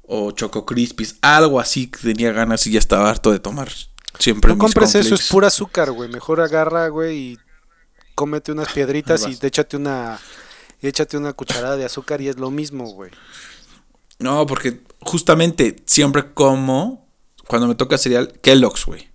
o 0.03 0.31
Choco 0.33 0.64
Crispies. 0.64 1.16
Algo 1.23 1.61
así 1.61 1.88
que 1.88 1.99
tenía 1.99 2.33
ganas 2.33 2.66
y 2.66 2.73
ya 2.73 2.79
estaba 2.79 3.11
harto 3.11 3.31
de 3.33 3.38
tomar 3.38 3.71
siempre. 4.19 4.49
No 4.49 4.55
mis 4.57 4.62
compres 4.62 4.95
eso, 4.95 5.14
es 5.14 5.29
pura 5.29 5.49
azúcar, 5.49 5.90
güey. 5.90 6.09
Mejor 6.09 6.40
agarra, 6.40 6.88
güey, 6.88 7.16
y 7.16 7.38
cómete 8.14 8.53
unas 8.53 8.73
piedritas 8.73 9.25
Ahí 9.25 9.38
y 9.40 9.47
échate 9.47 9.77
una 9.77 10.19
y 10.81 10.88
échate 10.88 11.16
una 11.16 11.33
cucharada 11.33 11.77
de 11.77 11.85
azúcar 11.85 12.21
y 12.21 12.29
es 12.29 12.38
lo 12.38 12.51
mismo, 12.51 12.87
güey. 12.87 13.11
No, 14.19 14.47
porque 14.47 14.81
justamente 15.01 15.77
siempre 15.87 16.33
como, 16.33 17.06
cuando 17.48 17.68
me 17.68 17.74
toca 17.74 17.98
cereal, 17.98 18.32
Kellogg's, 18.42 18.85
güey. 18.87 19.09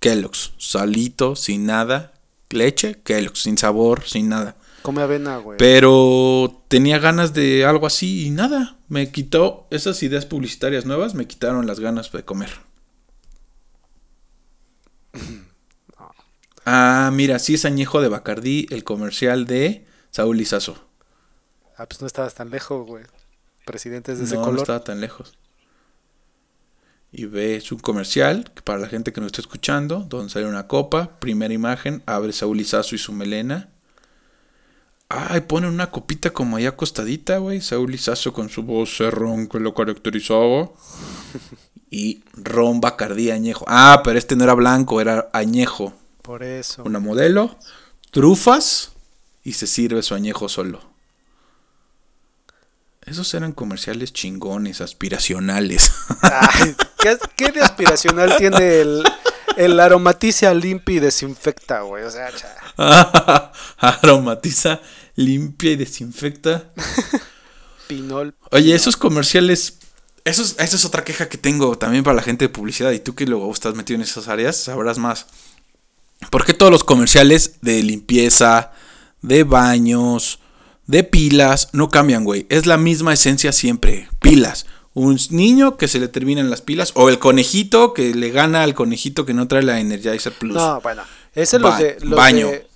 Kellogg's. 0.00 0.52
Salito, 0.58 1.36
sin 1.36 1.66
nada. 1.66 2.12
Leche, 2.50 3.00
Kellogg's. 3.02 3.40
Sin 3.42 3.58
sabor, 3.58 4.04
sin 4.04 4.28
nada. 4.28 4.56
Come 4.82 5.02
avena, 5.02 5.38
güey. 5.38 5.58
Pero 5.58 6.62
tenía 6.68 6.98
ganas 6.98 7.32
de 7.34 7.64
algo 7.64 7.86
así 7.86 8.26
y 8.26 8.30
nada. 8.30 8.76
Me 8.88 9.10
quitó 9.10 9.66
esas 9.70 10.02
ideas 10.02 10.26
publicitarias 10.26 10.84
nuevas, 10.84 11.14
me 11.14 11.26
quitaron 11.26 11.66
las 11.66 11.80
ganas 11.80 12.10
de 12.12 12.24
comer. 12.24 12.50
Ah, 16.68 17.10
mira, 17.12 17.38
sí 17.38 17.54
es 17.54 17.64
añejo 17.64 18.00
de 18.00 18.08
Bacardí, 18.08 18.66
el 18.70 18.82
comercial 18.82 19.46
de 19.46 19.86
Saúl 20.10 20.36
Lizazo. 20.36 20.76
Ah, 21.76 21.86
pues 21.86 22.00
no 22.00 22.08
estabas 22.08 22.34
tan 22.34 22.50
lejos, 22.50 22.84
güey. 22.84 23.04
Presidentes 23.64 24.18
de 24.18 24.24
ese 24.24 24.34
No, 24.34 24.40
no 24.40 24.46
color. 24.46 24.60
estaba 24.62 24.82
tan 24.82 25.00
lejos. 25.00 25.38
Y 27.18 27.24
ves 27.24 27.72
un 27.72 27.78
comercial, 27.78 28.52
para 28.62 28.78
la 28.78 28.88
gente 28.88 29.10
que 29.10 29.22
nos 29.22 29.28
está 29.28 29.40
escuchando, 29.40 30.00
donde 30.00 30.30
sale 30.30 30.44
una 30.44 30.66
copa, 30.66 31.18
primera 31.18 31.54
imagen, 31.54 32.02
abre 32.04 32.30
Saúl 32.34 32.58
Lizazo 32.58 32.94
y 32.94 32.98
su 32.98 33.10
melena. 33.10 33.70
Ay, 35.08 35.40
ponen 35.40 35.70
una 35.70 35.90
copita 35.90 36.34
como 36.34 36.58
ahí 36.58 36.66
acostadita, 36.66 37.38
güey. 37.38 37.62
Saúl 37.62 37.90
Lizazo 37.90 38.34
con 38.34 38.50
su 38.50 38.64
voz 38.64 38.98
cerrón 38.98 39.48
que 39.48 39.58
lo 39.58 39.72
caracterizaba. 39.72 40.70
Y 41.88 42.22
ron 42.34 42.82
Bacardí 42.82 43.30
añejo. 43.30 43.64
Ah, 43.66 44.02
pero 44.04 44.18
este 44.18 44.36
no 44.36 44.44
era 44.44 44.52
blanco, 44.52 45.00
era 45.00 45.30
añejo. 45.32 45.94
Por 46.20 46.42
eso. 46.42 46.82
Una 46.84 46.98
modelo, 46.98 47.56
trufas 48.10 48.92
y 49.42 49.52
se 49.52 49.66
sirve 49.66 50.02
su 50.02 50.14
añejo 50.14 50.50
solo. 50.50 50.95
Esos 53.06 53.32
eran 53.34 53.52
comerciales 53.52 54.12
chingones, 54.12 54.80
aspiracionales. 54.80 55.92
Ay, 56.22 56.74
¿qué, 56.98 57.16
qué 57.36 57.52
de 57.52 57.60
aspiracional 57.60 58.36
tiene 58.36 58.80
el, 58.80 59.04
el 59.56 59.78
aromatiza, 59.78 60.52
limpia 60.52 60.96
y 60.96 60.98
desinfecta, 60.98 61.82
güey? 61.82 62.02
O 62.02 62.10
sea, 62.10 62.32
cha, 62.32 62.56
Aromatiza, 63.78 64.80
limpia 65.14 65.70
y 65.70 65.76
desinfecta. 65.76 66.72
pinol. 67.86 68.34
Oye, 68.50 68.74
esos 68.74 68.96
comerciales. 68.96 69.78
Esos, 70.24 70.56
esa 70.58 70.74
es 70.74 70.84
otra 70.84 71.04
queja 71.04 71.28
que 71.28 71.38
tengo 71.38 71.78
también 71.78 72.02
para 72.02 72.16
la 72.16 72.22
gente 72.22 72.46
de 72.46 72.48
publicidad. 72.48 72.90
Y 72.90 72.98
tú 72.98 73.14
que 73.14 73.24
luego 73.26 73.52
estás 73.52 73.76
metido 73.76 73.94
en 73.94 74.02
esas 74.02 74.26
áreas, 74.26 74.56
sabrás 74.56 74.98
más. 74.98 75.26
¿Por 76.30 76.44
qué 76.44 76.52
todos 76.54 76.72
los 76.72 76.82
comerciales 76.82 77.60
de 77.60 77.84
limpieza, 77.84 78.72
de 79.22 79.44
baños, 79.44 80.40
de 80.86 81.04
pilas 81.04 81.68
no 81.72 81.88
cambian, 81.90 82.24
güey? 82.24 82.46
Es 82.48 82.66
la 82.66 82.76
misma 82.76 83.12
esencia 83.12 83.52
siempre. 83.52 84.08
Pilas. 84.20 84.66
Un 84.94 85.18
niño 85.30 85.76
que 85.76 85.88
se 85.88 85.98
le 85.98 86.08
terminan 86.08 86.48
las 86.48 86.62
pilas. 86.62 86.92
O 86.94 87.08
el 87.08 87.18
conejito 87.18 87.92
que 87.92 88.14
le 88.14 88.30
gana 88.30 88.62
al 88.62 88.74
conejito 88.74 89.26
que 89.26 89.34
no 89.34 89.46
trae 89.48 89.62
la 89.62 89.78
Energizer 89.80 90.32
Plus. 90.32 90.54
No, 90.54 90.80
bueno. 90.80 91.02
Ese 91.34 91.58
los 91.58 91.72
Ba- 91.72 91.78
de, 91.78 91.98
los 92.00 92.16
baño. 92.16 92.48
de 92.48 92.66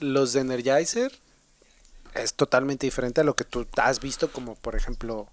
los 0.00 0.32
de 0.32 0.40
Energizer 0.40 1.12
es 2.14 2.34
totalmente 2.34 2.86
diferente 2.86 3.20
a 3.20 3.24
lo 3.24 3.36
que 3.36 3.44
tú 3.44 3.66
has 3.76 4.00
visto 4.00 4.32
como 4.32 4.56
por 4.56 4.74
ejemplo 4.74 5.28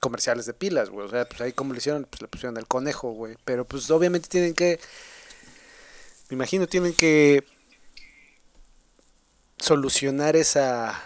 comerciales 0.00 0.46
de 0.46 0.54
pilas, 0.54 0.88
güey. 0.90 1.06
O 1.06 1.10
sea, 1.10 1.26
pues 1.28 1.40
ahí 1.40 1.52
como 1.52 1.72
le 1.72 1.78
hicieron, 1.78 2.06
pues 2.08 2.22
le 2.22 2.28
pusieron 2.28 2.56
el 2.56 2.66
conejo, 2.66 3.10
güey. 3.12 3.36
Pero 3.44 3.66
pues 3.66 3.90
obviamente 3.90 4.28
tienen 4.28 4.54
que 4.54 4.78
me 6.30 6.34
imagino 6.36 6.66
tienen 6.66 6.94
que 6.94 7.44
solucionar 9.58 10.36
esa 10.36 11.00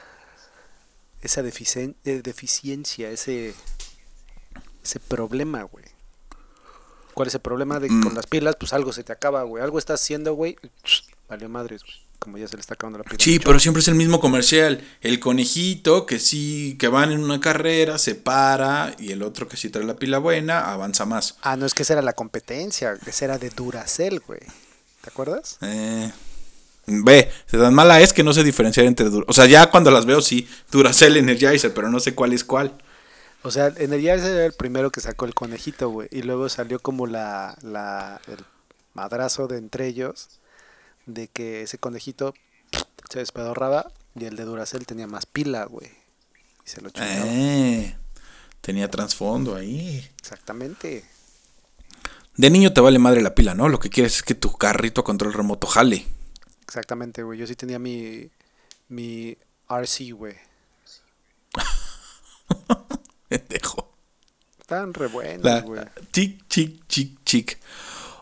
esa 1.22 1.42
deficien- 1.42 1.96
eh, 2.04 2.20
deficiencia, 2.22 3.10
ese 3.10 3.54
ese 4.84 5.00
problema, 5.00 5.62
güey. 5.64 5.84
¿Cuál 7.14 7.28
es 7.28 7.34
el 7.34 7.40
problema 7.40 7.80
de 7.80 7.88
que 7.88 7.94
Mm. 7.94 8.02
con 8.04 8.14
las 8.14 8.26
pilas? 8.26 8.56
Pues 8.58 8.72
algo 8.72 8.92
se 8.92 9.02
te 9.02 9.12
acaba, 9.12 9.42
güey. 9.42 9.62
Algo 9.62 9.78
estás 9.78 10.00
haciendo, 10.00 10.34
güey. 10.34 10.56
Valió 11.28 11.48
madres, 11.48 11.82
güey. 11.82 11.94
Como 12.20 12.38
ya 12.38 12.46
se 12.48 12.56
le 12.56 12.60
está 12.60 12.74
acabando 12.74 12.98
la 12.98 13.04
pila. 13.04 13.16
Sí, 13.20 13.38
pero 13.40 13.58
siempre 13.60 13.80
es 13.80 13.88
el 13.88 13.94
mismo 13.96 14.20
comercial. 14.20 14.84
El 15.00 15.18
conejito 15.20 16.06
que 16.06 16.18
sí, 16.20 16.76
que 16.78 16.88
van 16.88 17.10
en 17.12 17.22
una 17.22 17.40
carrera, 17.40 17.98
se 17.98 18.14
para, 18.14 18.94
y 18.98 19.12
el 19.12 19.22
otro 19.22 19.46
que 19.48 19.56
sí 19.56 19.68
trae 19.70 19.84
la 19.84 19.96
pila 19.96 20.18
buena, 20.18 20.72
avanza 20.72 21.04
más. 21.06 21.36
Ah, 21.42 21.56
no, 21.56 21.66
es 21.66 21.74
que 21.74 21.82
esa 21.82 21.94
era 21.94 22.02
la 22.02 22.12
competencia. 22.14 22.96
Esa 23.06 23.24
era 23.24 23.38
de 23.38 23.50
Duracell, 23.50 24.20
güey. 24.20 24.40
¿Te 25.02 25.10
acuerdas? 25.10 25.58
Eh, 25.60 26.10
ve, 26.88 27.30
tan 27.50 27.74
mala 27.74 28.00
es 28.00 28.12
que 28.12 28.22
no 28.22 28.32
sé 28.32 28.42
diferenciar 28.42 28.86
entre 28.86 29.06
O 29.06 29.32
sea, 29.32 29.46
ya 29.46 29.70
cuando 29.70 29.90
las 29.90 30.06
veo, 30.06 30.20
sí, 30.20 30.48
Duracell 30.70 31.16
Energizer, 31.16 31.72
pero 31.72 31.90
no 31.90 32.00
sé 32.00 32.14
cuál 32.14 32.32
es 32.32 32.44
cuál. 32.44 32.76
O 33.42 33.50
sea, 33.50 33.68
Energizer 33.76 34.34
era 34.34 34.46
el 34.46 34.52
primero 34.52 34.90
que 34.90 35.00
sacó 35.00 35.24
el 35.24 35.34
conejito, 35.34 35.88
güey. 35.90 36.08
Y 36.10 36.22
luego 36.22 36.48
salió 36.48 36.80
como 36.80 37.06
la, 37.06 37.56
la, 37.62 38.20
el 38.26 38.44
madrazo 38.94 39.46
de 39.46 39.58
entre 39.58 39.86
ellos. 39.86 40.28
De 41.06 41.28
que 41.28 41.62
ese 41.62 41.78
conejito 41.78 42.34
se 43.10 43.20
despedorraba. 43.20 43.90
Y 44.14 44.24
el 44.24 44.36
de 44.36 44.44
Duracell 44.44 44.86
tenía 44.86 45.06
más 45.06 45.26
pila, 45.26 45.64
güey. 45.64 45.88
Y 46.66 46.68
se 46.68 46.80
lo 46.80 46.90
chingaba. 46.90 47.24
Eh, 47.26 47.96
tenía 48.60 48.90
trasfondo 48.90 49.54
ahí. 49.54 50.06
Exactamente. 50.18 51.04
De 52.36 52.50
niño 52.50 52.72
te 52.72 52.80
vale 52.80 52.98
madre 52.98 53.22
la 53.22 53.34
pila, 53.34 53.54
¿no? 53.54 53.68
Lo 53.68 53.78
que 53.80 53.90
quieres 53.90 54.16
es 54.16 54.22
que 54.22 54.34
tu 54.34 54.52
carrito 54.52 55.00
a 55.00 55.04
control 55.04 55.32
remoto 55.32 55.66
jale. 55.66 56.06
Exactamente, 56.68 57.22
güey. 57.22 57.38
Yo 57.38 57.46
sí 57.46 57.56
tenía 57.56 57.78
mi, 57.78 58.28
mi 58.88 59.36
RC, 59.68 60.12
güey. 60.12 60.34
Pendejo. 63.28 63.90
Estaban 64.60 64.92
re 64.92 65.06
güey. 65.06 65.38
Chic, 66.12 66.46
chic, 66.48 66.86
chic, 66.86 67.24
chic. 67.24 67.58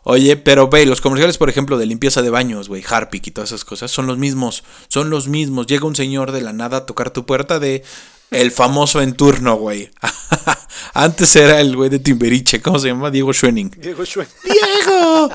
Oye, 0.04 0.36
pero 0.36 0.68
ve, 0.68 0.86
los 0.86 1.00
comerciales, 1.00 1.38
por 1.38 1.48
ejemplo, 1.50 1.76
de 1.76 1.86
limpieza 1.86 2.22
de 2.22 2.30
baños, 2.30 2.68
güey, 2.68 2.84
Harpic 2.88 3.26
y 3.26 3.30
todas 3.32 3.50
esas 3.50 3.64
cosas, 3.64 3.90
son 3.90 4.06
los 4.06 4.18
mismos. 4.18 4.62
Son 4.86 5.10
los 5.10 5.26
mismos. 5.26 5.66
Llega 5.66 5.84
un 5.84 5.96
señor 5.96 6.30
de 6.30 6.42
la 6.42 6.52
nada 6.52 6.76
a 6.78 6.86
tocar 6.86 7.10
tu 7.10 7.26
puerta 7.26 7.58
de 7.58 7.82
el 8.30 8.52
famoso 8.52 9.02
en 9.02 9.14
turno, 9.14 9.56
güey. 9.56 9.90
Antes 10.94 11.34
era 11.34 11.60
el 11.60 11.74
güey 11.74 11.90
de 11.90 11.98
Timberiche, 11.98 12.62
¿cómo 12.62 12.78
se 12.78 12.88
llama? 12.88 13.10
Diego 13.10 13.32
Schwenning. 13.32 13.72
Diego 13.76 14.04
Schwen- 14.04 14.28
¡Diego! 14.44 15.30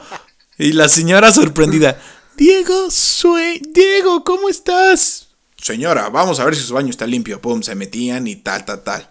Y 0.57 0.71
la 0.71 0.87
señora 0.87 1.33
sorprendida. 1.33 1.99
Diego, 2.45 2.89
Sue 2.89 3.61
Diego, 3.69 4.23
¿cómo 4.23 4.49
estás? 4.49 5.27
Señora, 5.57 6.09
vamos 6.09 6.39
a 6.39 6.45
ver 6.45 6.55
si 6.55 6.63
su 6.63 6.73
baño 6.73 6.89
está 6.89 7.05
limpio. 7.05 7.39
Pum, 7.39 7.61
se 7.61 7.75
metían 7.75 8.25
y 8.25 8.35
tal, 8.37 8.65
tal, 8.65 8.83
tal. 8.83 9.07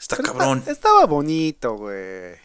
Está 0.00 0.16
Pero 0.16 0.32
cabrón. 0.32 0.58
esta- 0.60 0.70
Estaba 0.72 1.04
bonito, 1.04 1.74
güey. 1.74 2.36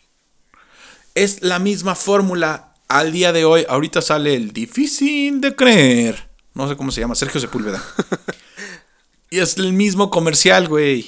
Es 1.15 1.41
la 1.41 1.57
misma 1.57 1.95
fórmula 1.95 2.73
al 2.89 3.13
día 3.13 3.31
de 3.31 3.45
hoy. 3.45 3.65
Ahorita 3.69 4.01
sale 4.01 4.35
el 4.35 4.51
difícil 4.51 5.39
de 5.39 5.55
creer. 5.55 6.29
No 6.53 6.67
sé 6.67 6.75
cómo 6.75 6.91
se 6.91 6.99
llama, 6.99 7.15
Sergio 7.15 7.39
Sepúlveda. 7.39 7.81
y 9.29 9.39
es 9.39 9.55
el 9.55 9.71
mismo 9.71 10.09
comercial, 10.09 10.67
güey. 10.67 11.07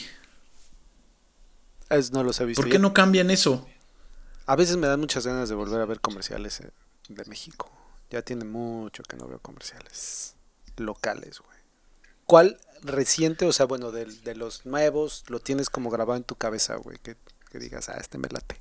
Es, 1.90 2.12
no 2.14 2.24
los 2.24 2.40
he 2.40 2.46
visto. 2.46 2.62
¿Por 2.62 2.70
qué 2.72 2.78
Ya- 2.78 2.82
no 2.82 2.94
cambian 2.94 3.30
eso? 3.30 3.68
A 4.46 4.56
veces 4.56 4.78
me 4.78 4.88
dan 4.88 5.02
muchas 5.02 5.28
ganas 5.28 5.50
de 5.50 5.56
volver 5.56 5.82
a 5.82 5.86
ver 5.86 6.00
comerciales 6.00 6.62
eh, 6.62 6.72
de 7.10 7.26
México. 7.26 7.70
Ya 8.10 8.22
tiene 8.22 8.46
mucho 8.46 9.04
que 9.04 9.16
no 9.18 9.28
veo 9.28 9.40
comerciales 9.40 10.36
locales, 10.78 11.40
güey. 11.40 11.58
¿Cuál 12.26 12.60
reciente, 12.82 13.46
o 13.46 13.54
sea, 13.54 13.66
bueno, 13.66 13.92
de, 13.92 14.06
de 14.06 14.36
los 14.36 14.66
nuevos, 14.66 15.24
lo 15.28 15.40
tienes 15.40 15.70
como 15.70 15.90
grabado 15.90 16.18
en 16.18 16.24
tu 16.24 16.36
cabeza, 16.36 16.76
güey? 16.76 16.98
Que, 17.00 17.16
que 17.52 17.60
digas, 17.60 17.90
ah, 17.90 17.98
este 18.00 18.18
me 18.18 18.30
late. 18.30 18.60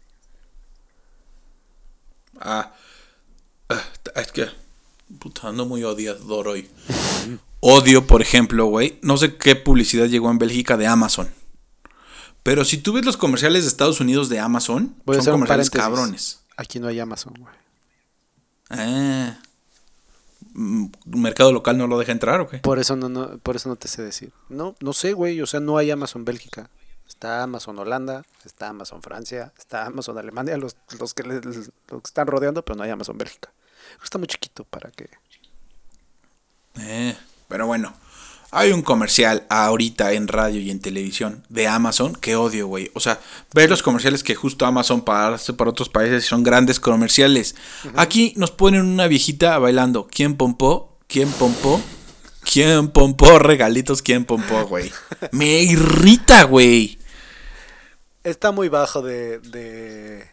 Ah, 2.41 2.73
ah, 3.69 3.83
es 4.17 4.33
que. 4.33 4.49
Puta, 5.19 5.49
ando 5.49 5.65
muy 5.65 5.85
odiador 5.85 6.49
hoy. 6.49 6.71
Odio, 7.61 8.07
por 8.07 8.23
ejemplo, 8.23 8.67
güey. 8.67 8.99
No 9.03 9.17
sé 9.17 9.37
qué 9.37 9.57
publicidad 9.57 10.07
llegó 10.07 10.31
en 10.31 10.39
Bélgica 10.39 10.77
de 10.77 10.87
Amazon. 10.87 11.33
Pero 12.43 12.65
si 12.65 12.79
tú 12.79 12.93
ves 12.93 13.05
los 13.05 13.17
comerciales 13.17 13.65
de 13.65 13.69
Estados 13.69 14.01
Unidos 14.01 14.29
de 14.29 14.39
Amazon, 14.39 14.95
Voy 15.05 15.17
son 15.23 15.33
comerciales 15.33 15.71
cabrones. 15.71 16.41
Aquí 16.57 16.79
no 16.79 16.89
hay 16.89 17.01
Amazon, 17.01 17.35
güey. 17.39 17.55
Mm, 18.71 19.31
¿Mercado 21.07 21.53
local 21.53 21.79
no 21.79 21.87
lo 21.87 21.99
deja 21.99 22.13
entrar 22.13 22.41
o 22.41 22.49
qué? 22.49 22.59
Por 22.59 22.79
eso 22.79 22.97
no, 22.97 23.09
no, 23.09 23.39
por 23.39 23.57
eso 23.57 23.69
no 23.69 23.77
te 23.77 23.89
sé 23.89 24.03
decir. 24.03 24.33
No, 24.49 24.77
no 24.81 24.93
sé, 24.93 25.13
güey. 25.13 25.41
O 25.41 25.47
sea, 25.47 25.61
no 25.61 25.79
hay 25.79 25.91
Amazon 25.91 26.25
Bélgica. 26.25 26.71
Está 27.07 27.43
Amazon 27.43 27.79
Holanda, 27.79 28.25
está 28.45 28.69
Amazon 28.69 29.03
Francia, 29.03 29.53
está 29.59 29.87
Amazon 29.87 30.19
Alemania, 30.19 30.57
los, 30.59 30.77
los, 31.01 31.15
que, 31.15 31.23
le- 31.23 31.41
los 31.41 31.67
que 31.67 31.73
están 32.05 32.27
rodeando, 32.27 32.63
pero 32.65 32.77
no 32.77 32.83
hay 32.85 32.91
Amazon 32.91 33.17
Bélgica. 33.17 33.51
Está 34.05 34.19
muy 34.19 34.29
chiquito 34.29 34.65
para 34.65 34.91
que... 34.91 35.09
Eh, 36.79 37.17
pero 37.49 37.67
bueno, 37.67 37.95
hay 38.51 38.73
un 38.73 38.83
comercial 38.83 39.47
ahorita 39.51 40.13
en 40.13 40.27
radio 40.29 40.61
y 40.61 40.71
en 40.71 40.81
televisión 40.81 41.45
de 41.49 41.69
Amazon 41.69 42.15
que 42.15 42.37
odio, 42.37 42.67
güey. 42.67 42.91
O 42.95 43.01
sea, 43.01 43.21
ver 43.53 43.69
los 43.69 43.83
comerciales 43.83 44.25
que 44.25 44.35
justo 44.35 44.65
Amazon 44.65 45.03
para 45.03 45.35
hace 45.35 45.53
para 45.53 45.71
otros 45.71 45.89
países 45.89 46.25
son 46.25 46.43
grandes 46.43 46.81
comerciales. 46.81 47.55
Aquí 47.95 48.33
nos 48.37 48.51
ponen 48.51 48.87
una 48.87 49.07
viejita 49.07 49.59
bailando. 49.59 50.09
¿Quién 50.11 50.37
pompó? 50.37 50.97
¿Quién 51.07 51.31
pompó? 51.33 51.81
¿Quién 52.51 52.89
pompó 52.89 53.39
regalitos? 53.39 54.01
¿Quién 54.01 54.25
pompó, 54.25 54.65
güey? 54.67 54.91
Me 55.33 55.63
irrita, 55.63 56.45
güey. 56.45 56.99
Está 58.25 58.51
muy 58.51 58.69
bajo 58.69 59.03
de, 59.03 59.39
de 59.41 60.27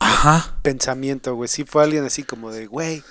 Ajá. 0.00 0.58
pensamiento, 0.62 1.34
güey. 1.36 1.48
Sí 1.48 1.64
fue 1.64 1.84
alguien 1.84 2.04
así 2.04 2.24
como 2.24 2.50
de, 2.50 2.66
güey, 2.66 3.02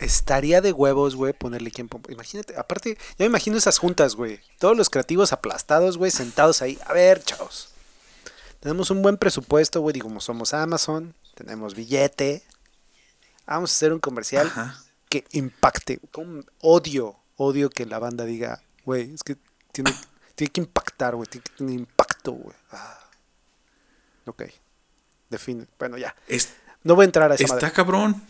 estaría 0.00 0.60
de 0.60 0.72
huevos, 0.72 1.14
güey, 1.16 1.32
ponerle 1.32 1.70
quien 1.70 1.88
pompo. 1.88 2.10
Imagínate, 2.12 2.56
aparte, 2.58 2.94
ya 2.96 3.14
me 3.20 3.26
imagino 3.26 3.56
esas 3.56 3.78
juntas, 3.78 4.14
güey. 4.14 4.40
Todos 4.58 4.76
los 4.76 4.90
creativos 4.90 5.32
aplastados, 5.32 5.96
güey, 5.98 6.10
sentados 6.10 6.62
ahí. 6.62 6.78
A 6.86 6.92
ver, 6.92 7.22
chavos. 7.22 7.68
Tenemos 8.60 8.90
un 8.90 9.02
buen 9.02 9.16
presupuesto, 9.16 9.80
güey. 9.80 9.92
Digo, 9.94 10.08
como 10.08 10.20
somos 10.20 10.54
Amazon, 10.54 11.14
tenemos 11.34 11.74
billete. 11.74 12.42
Vamos 13.46 13.70
a 13.70 13.74
hacer 13.74 13.92
un 13.92 14.00
comercial 14.00 14.46
Ajá. 14.48 14.82
que 15.08 15.24
impacte. 15.32 16.00
Con 16.10 16.44
odio, 16.60 17.16
odio 17.36 17.70
que 17.70 17.86
la 17.86 17.98
banda 17.98 18.24
diga, 18.24 18.62
güey, 18.84 19.14
es 19.14 19.22
que 19.22 19.36
tiene, 19.72 19.94
tiene 20.34 20.52
que 20.52 20.60
impactar, 20.60 21.14
güey. 21.14 21.28
Tiene 21.28 21.44
que 21.44 21.52
tener 21.56 21.74
impacto, 21.74 22.32
güey. 22.32 22.56
Ah. 22.72 22.98
Ok. 24.26 24.44
Define. 25.30 25.66
Bueno, 25.78 25.96
ya. 25.98 26.14
Es- 26.26 26.50
No 26.82 26.94
voy 26.96 27.04
a 27.04 27.06
entrar 27.06 27.30
a 27.30 27.34
esa 27.34 27.44
está 27.44 27.54
madre. 27.56 27.72
cabrón. 27.72 28.22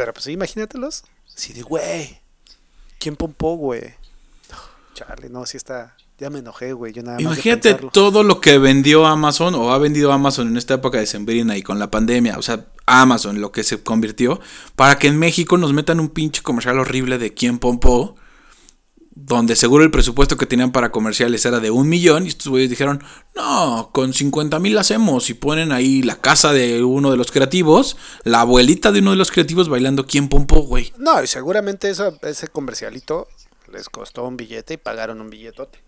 Pero 0.00 0.14
pues 0.14 0.28
imagínatelos. 0.28 1.02
Sí, 1.26 1.52
de 1.52 1.60
güey. 1.60 2.18
¿Quién 2.98 3.16
pompó, 3.16 3.56
güey? 3.56 3.82
Charlie, 4.94 5.28
no, 5.28 5.44
sí 5.44 5.58
está. 5.58 5.94
Ya 6.16 6.30
me 6.30 6.38
enojé, 6.38 6.72
güey. 6.72 6.94
Yo 6.94 7.02
nada 7.02 7.20
Imagínate 7.20 7.74
todo 7.92 8.22
lo 8.22 8.40
que 8.40 8.56
vendió 8.56 9.04
Amazon 9.04 9.54
o 9.56 9.72
ha 9.72 9.76
vendido 9.76 10.10
Amazon 10.10 10.48
en 10.48 10.56
esta 10.56 10.72
época 10.72 10.96
de 10.96 11.04
Sembrina 11.04 11.54
y 11.58 11.62
con 11.62 11.78
la 11.78 11.90
pandemia. 11.90 12.38
O 12.38 12.42
sea, 12.42 12.64
Amazon, 12.86 13.42
lo 13.42 13.52
que 13.52 13.62
se 13.62 13.82
convirtió, 13.82 14.40
para 14.74 14.96
que 14.98 15.08
en 15.08 15.18
México 15.18 15.58
nos 15.58 15.74
metan 15.74 16.00
un 16.00 16.08
pinche 16.08 16.40
comercial 16.40 16.78
horrible 16.78 17.18
de 17.18 17.34
quién 17.34 17.58
pompó, 17.58 18.16
donde 19.12 19.56
seguro 19.56 19.82
el 19.82 19.90
presupuesto 19.90 20.36
que 20.36 20.46
tenían 20.46 20.72
para 20.72 20.92
comerciales 20.92 21.44
era 21.44 21.58
de 21.58 21.70
un 21.70 21.88
millón 21.88 22.24
y 22.24 22.28
estos 22.28 22.48
güeyes 22.48 22.70
dijeron, 22.70 23.02
no, 23.34 23.90
con 23.92 24.12
50 24.12 24.58
mil 24.60 24.78
hacemos 24.78 25.28
y 25.30 25.34
ponen 25.34 25.72
ahí 25.72 26.02
la 26.02 26.20
casa 26.20 26.52
de 26.52 26.84
uno 26.84 27.10
de 27.10 27.16
los 27.16 27.30
creativos, 27.30 27.96
la 28.24 28.42
abuelita 28.42 28.92
de 28.92 29.00
uno 29.00 29.10
de 29.10 29.16
los 29.16 29.30
creativos 29.30 29.68
bailando 29.68 30.06
quién 30.06 30.28
pompó, 30.28 30.60
güey. 30.62 30.92
No, 30.96 31.22
y 31.22 31.26
seguramente 31.26 31.90
eso, 31.90 32.18
ese 32.22 32.48
comercialito 32.48 33.28
les 33.72 33.88
costó 33.88 34.24
un 34.26 34.36
billete 34.36 34.74
y 34.74 34.78
pagaron 34.78 35.20
un 35.20 35.30
billetote. 35.30 35.80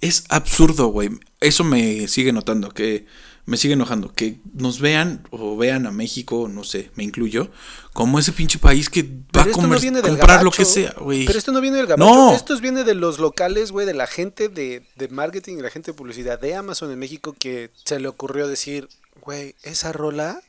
Es 0.00 0.24
absurdo, 0.28 0.88
güey. 0.88 1.10
Eso 1.40 1.64
me 1.64 2.06
sigue 2.06 2.32
notando, 2.32 2.70
que 2.70 3.06
me 3.48 3.56
sigue 3.56 3.72
enojando. 3.72 4.12
Que 4.12 4.40
nos 4.52 4.78
vean 4.78 5.26
o 5.30 5.56
vean 5.56 5.86
a 5.86 5.90
México, 5.90 6.48
no 6.48 6.64
sé, 6.64 6.90
me 6.96 7.02
incluyo, 7.02 7.50
como 7.94 8.18
ese 8.18 8.32
pinche 8.32 8.58
país 8.58 8.90
que 8.90 9.02
va 9.02 9.42
a 9.42 9.46
esto 9.46 9.52
comer, 9.52 9.70
no 9.70 9.80
viene 9.80 10.02
del 10.02 10.18
comprar 10.18 10.44
lo 10.44 10.50
que 10.50 10.66
sea, 10.66 10.94
güey. 11.00 11.24
Pero 11.24 11.38
esto 11.38 11.50
no 11.50 11.62
viene 11.62 11.78
del 11.78 11.86
gabacho. 11.86 12.14
No. 12.14 12.34
Esto 12.34 12.58
viene 12.60 12.84
de 12.84 12.94
los 12.94 13.18
locales, 13.18 13.72
güey, 13.72 13.86
de 13.86 13.94
la 13.94 14.06
gente 14.06 14.50
de, 14.50 14.86
de 14.96 15.08
marketing 15.08 15.56
y 15.56 15.62
la 15.62 15.70
gente 15.70 15.92
de 15.92 15.96
publicidad 15.96 16.38
de 16.38 16.54
Amazon 16.54 16.92
en 16.92 16.98
México 16.98 17.34
que 17.38 17.70
se 17.84 17.98
le 17.98 18.08
ocurrió 18.08 18.48
decir, 18.48 18.90
güey, 19.22 19.54
esa 19.62 19.92
rola 19.92 20.42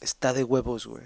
está 0.00 0.32
de 0.32 0.42
huevos, 0.42 0.86
güey. 0.86 1.04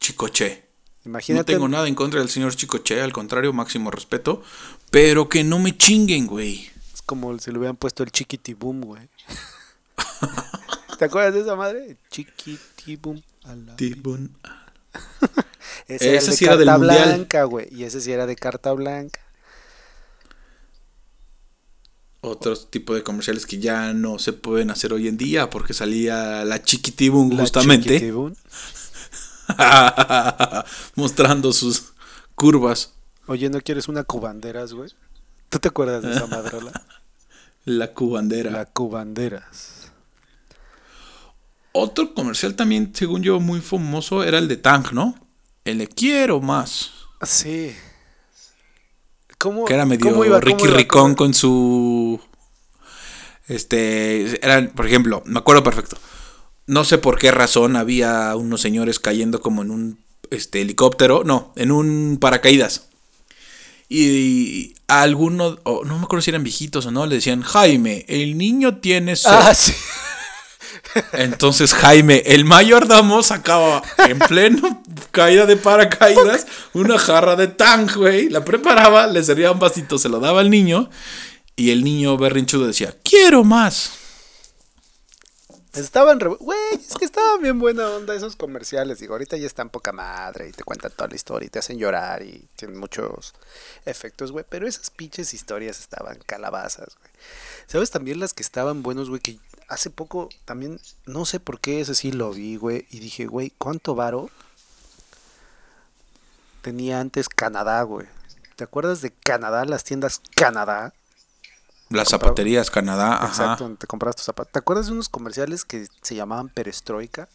Chicoche. 0.00 0.64
No 1.04 1.10
Imagínate. 1.10 1.52
tengo 1.52 1.68
nada 1.68 1.88
en 1.88 1.94
contra 1.94 2.20
del 2.20 2.30
señor 2.30 2.56
Chicoche, 2.56 3.02
al 3.02 3.12
contrario, 3.12 3.52
máximo 3.52 3.90
respeto. 3.90 4.42
Pero 4.90 5.28
que 5.28 5.44
no 5.44 5.58
me 5.58 5.76
chinguen, 5.76 6.26
güey. 6.26 6.71
Es 7.02 7.06
como 7.06 7.36
si 7.40 7.50
le 7.50 7.58
hubieran 7.58 7.74
puesto 7.76 8.04
el 8.04 8.12
chiquitibum, 8.12 8.80
güey. 8.82 9.08
¿Te 11.00 11.06
acuerdas 11.06 11.34
de 11.34 11.40
esa 11.40 11.56
madre? 11.56 11.96
Chiquitibum. 12.12 13.20
a 13.42 13.56
la 13.56 13.74
Tibun. 13.74 14.36
Ese, 15.88 16.10
era 16.10 16.18
Ese 16.18 16.32
sí 16.36 16.44
era 16.44 16.56
del 16.56 16.70
Mundial. 16.70 17.08
blanca, 17.08 17.42
güey. 17.42 17.66
Y 17.72 17.82
ese 17.82 18.00
sí 18.00 18.12
era 18.12 18.24
de 18.26 18.36
carta 18.36 18.72
blanca. 18.72 19.18
Otros 22.20 22.70
tipo 22.70 22.94
de 22.94 23.02
comerciales 23.02 23.46
que 23.46 23.58
ya 23.58 23.92
no 23.94 24.20
se 24.20 24.32
pueden 24.32 24.70
hacer 24.70 24.92
hoy 24.92 25.08
en 25.08 25.16
día 25.16 25.50
porque 25.50 25.74
salía 25.74 26.44
la 26.44 26.62
Chiquitibun 26.62 27.36
La 27.36 27.42
justamente 27.42 27.88
chiquitibum. 27.88 28.34
mostrando 30.94 31.52
sus 31.52 31.94
curvas. 32.36 32.92
Oye, 33.26 33.50
¿no 33.50 33.60
quieres 33.60 33.88
una 33.88 34.04
cubanderas, 34.04 34.72
güey? 34.72 34.90
¿Tú 35.52 35.58
te 35.58 35.68
acuerdas 35.68 36.02
de 36.02 36.12
esa 36.12 36.26
madrola? 36.26 36.72
La 37.66 37.92
cubandera. 37.92 38.50
La 38.50 38.64
cubanderas. 38.64 39.90
Otro 41.72 42.14
comercial 42.14 42.54
también, 42.56 42.90
según 42.94 43.22
yo, 43.22 43.38
muy 43.38 43.60
famoso 43.60 44.24
era 44.24 44.38
el 44.38 44.48
de 44.48 44.56
Tang, 44.56 44.92
¿no? 44.92 45.14
El 45.64 45.78
de 45.78 45.88
Quiero 45.88 46.40
Más. 46.40 46.90
Sí. 47.20 47.76
¿Cómo, 49.36 49.66
Que 49.66 49.74
era 49.74 49.84
medio 49.84 50.10
cómo 50.10 50.24
iba? 50.24 50.40
Ricky 50.40 50.56
¿Cómo 50.56 50.66
iba? 50.70 50.76
Ricón 50.78 51.02
¿Cómo- 51.02 51.16
con 51.16 51.34
su. 51.34 52.20
Este. 53.46 54.44
Eran, 54.44 54.70
por 54.70 54.86
ejemplo, 54.86 55.22
me 55.26 55.38
acuerdo 55.38 55.62
perfecto. 55.62 55.98
No 56.66 56.84
sé 56.84 56.96
por 56.96 57.18
qué 57.18 57.30
razón 57.30 57.76
había 57.76 58.34
unos 58.36 58.62
señores 58.62 58.98
cayendo 58.98 59.40
como 59.40 59.60
en 59.62 59.70
un 59.70 59.98
este, 60.30 60.62
helicóptero. 60.62 61.24
No, 61.24 61.52
en 61.56 61.72
un 61.72 62.16
paracaídas. 62.20 62.88
Y 63.88 64.74
a 64.88 65.02
alguno, 65.02 65.58
no 65.64 65.98
me 65.98 66.04
acuerdo 66.04 66.22
si 66.22 66.30
eran 66.30 66.44
viejitos 66.44 66.86
o 66.86 66.90
no, 66.90 67.06
le 67.06 67.16
decían, 67.16 67.42
Jaime, 67.42 68.04
el 68.08 68.38
niño 68.38 68.76
tiene 68.76 69.16
sed. 69.16 69.30
Ah, 69.32 69.54
sí. 69.54 69.74
Entonces 71.12 71.74
Jaime, 71.74 72.22
el 72.26 72.44
mayordomo, 72.44 73.22
sacaba 73.22 73.82
en 73.98 74.18
pleno 74.18 74.82
caída 75.10 75.46
de 75.46 75.56
paracaídas 75.56 76.46
una 76.72 76.98
jarra 76.98 77.36
de 77.36 77.48
tang, 77.48 77.90
güey. 77.94 78.28
La 78.28 78.44
preparaba, 78.44 79.06
le 79.06 79.22
servía 79.22 79.52
un 79.52 79.58
vasito, 79.58 79.98
se 79.98 80.08
lo 80.08 80.20
daba 80.20 80.40
al 80.40 80.50
niño. 80.50 80.90
Y 81.54 81.70
el 81.70 81.84
niño 81.84 82.16
berrinchudo 82.16 82.66
decía, 82.66 82.96
quiero 83.04 83.44
más. 83.44 83.92
Estaban 85.72 86.20
re... 86.20 86.28
Güey, 86.28 86.58
es 86.74 86.94
que 86.98 87.06
estaban 87.06 87.40
bien 87.40 87.58
buena 87.58 87.88
onda 87.88 88.14
esos 88.14 88.36
comerciales. 88.36 88.98
Digo, 88.98 89.14
ahorita 89.14 89.38
ya 89.38 89.46
están 89.46 89.70
poca 89.70 89.92
madre 89.92 90.48
y 90.48 90.52
te 90.52 90.64
cuentan 90.64 90.92
toda 90.92 91.08
la 91.08 91.16
historia 91.16 91.46
y 91.46 91.50
te 91.50 91.60
hacen 91.60 91.78
llorar 91.78 92.22
y 92.22 92.46
tienen 92.56 92.78
muchos 92.78 93.32
efectos, 93.86 94.32
güey. 94.32 94.44
Pero 94.48 94.68
esas 94.68 94.90
pinches 94.90 95.32
historias 95.32 95.80
estaban 95.80 96.18
calabazas, 96.26 96.96
güey. 96.98 97.10
¿Sabes 97.66 97.90
también 97.90 98.20
las 98.20 98.34
que 98.34 98.42
estaban 98.42 98.82
buenos, 98.82 99.08
güey? 99.08 99.22
Que 99.22 99.38
hace 99.66 99.88
poco 99.88 100.28
también, 100.44 100.78
no 101.06 101.24
sé 101.24 101.40
por 101.40 101.58
qué, 101.58 101.80
ese 101.80 101.94
sí 101.94 102.12
lo 102.12 102.32
vi, 102.32 102.56
güey. 102.56 102.86
Y 102.90 103.00
dije, 103.00 103.24
güey, 103.24 103.54
¿cuánto 103.56 103.94
varo 103.94 104.28
tenía 106.60 107.00
antes 107.00 107.30
Canadá, 107.30 107.82
güey? 107.82 108.06
¿Te 108.56 108.64
acuerdas 108.64 109.00
de 109.00 109.10
Canadá, 109.10 109.64
las 109.64 109.84
tiendas 109.84 110.20
Canadá? 110.36 110.92
Las 111.92 112.08
zapaterías 112.08 112.70
Canadá, 112.70 113.14
ajá. 113.16 113.26
Exacto, 113.28 113.64
donde 113.64 113.78
te 113.78 113.86
comprabas 113.86 114.16
tus 114.16 114.24
zapatos. 114.24 114.52
¿Te 114.52 114.58
acuerdas 114.58 114.86
de 114.86 114.92
unos 114.92 115.08
comerciales 115.08 115.64
que 115.64 115.86
se 116.02 116.14
llamaban 116.14 116.48
Perestroika? 116.48 117.28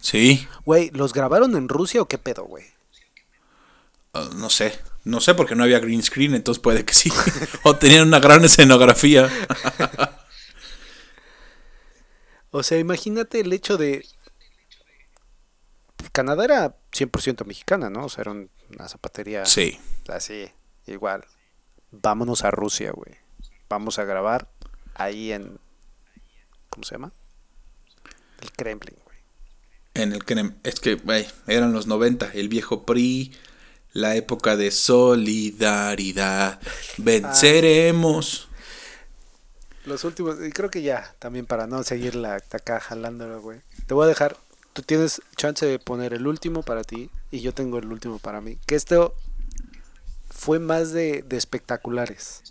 Sí, 0.00 0.48
Güey, 0.64 0.90
¿los 0.90 1.12
grabaron 1.12 1.56
en 1.56 1.68
Rusia 1.68 2.00
o 2.02 2.06
qué 2.08 2.16
pedo, 2.18 2.44
güey? 2.44 2.64
uh, 4.14 4.34
no 4.36 4.48
sé. 4.50 4.78
No 5.04 5.20
sé 5.20 5.34
porque 5.34 5.54
no 5.54 5.62
había 5.64 5.78
green 5.80 6.02
screen, 6.02 6.34
entonces 6.34 6.60
puede 6.62 6.84
que 6.84 6.92
sí. 6.94 7.10
o 7.64 7.76
tenían 7.76 8.06
una 8.08 8.20
gran 8.20 8.44
escenografía. 8.44 9.28
O 12.52 12.62
sea, 12.64 12.78
imagínate 12.78 13.40
el 13.40 13.52
hecho 13.52 13.76
de... 13.76 14.04
Canadá 16.12 16.44
era 16.44 16.74
100% 16.92 17.44
mexicana, 17.44 17.90
¿no? 17.90 18.06
O 18.06 18.08
sea, 18.08 18.22
era 18.22 18.32
un- 18.32 18.50
una 18.74 18.88
zapatería 18.88 19.44
Sí. 19.46 19.78
así, 20.08 20.50
igual. 20.86 21.24
Vámonos 21.92 22.42
a 22.44 22.50
Rusia, 22.50 22.90
güey. 22.92 23.16
Vamos 23.70 24.00
a 24.00 24.04
grabar 24.04 24.48
ahí 24.94 25.30
en... 25.30 25.58
¿Cómo 26.68 26.84
se 26.84 26.96
llama? 26.96 27.12
El 28.40 28.50
Kremlin, 28.50 28.96
güey. 29.04 29.16
En 29.94 30.12
el 30.12 30.24
que 30.24 30.52
es 30.64 30.80
que, 30.80 30.96
güey, 30.96 31.26
eran 31.46 31.72
los 31.72 31.86
90, 31.86 32.32
el 32.34 32.48
viejo 32.48 32.84
PRI, 32.84 33.32
la 33.92 34.16
época 34.16 34.56
de 34.56 34.72
solidaridad. 34.72 36.60
Venceremos. 36.98 38.48
Los 39.84 40.02
últimos, 40.02 40.36
y 40.44 40.50
creo 40.50 40.70
que 40.70 40.82
ya, 40.82 41.14
también 41.20 41.46
para 41.46 41.68
no 41.68 41.84
seguir 41.84 42.16
la 42.16 42.34
acá 42.34 42.80
jalándolo, 42.80 43.40
güey. 43.40 43.60
Te 43.86 43.94
voy 43.94 44.06
a 44.06 44.08
dejar, 44.08 44.36
tú 44.72 44.82
tienes 44.82 45.22
chance 45.36 45.64
de 45.64 45.78
poner 45.78 46.12
el 46.12 46.26
último 46.26 46.64
para 46.64 46.82
ti 46.82 47.08
y 47.30 47.40
yo 47.40 47.54
tengo 47.54 47.78
el 47.78 47.86
último 47.86 48.18
para 48.18 48.40
mí. 48.40 48.58
Que 48.66 48.74
esto 48.74 49.14
fue 50.28 50.58
más 50.58 50.90
de, 50.90 51.22
de 51.22 51.36
espectaculares, 51.36 52.42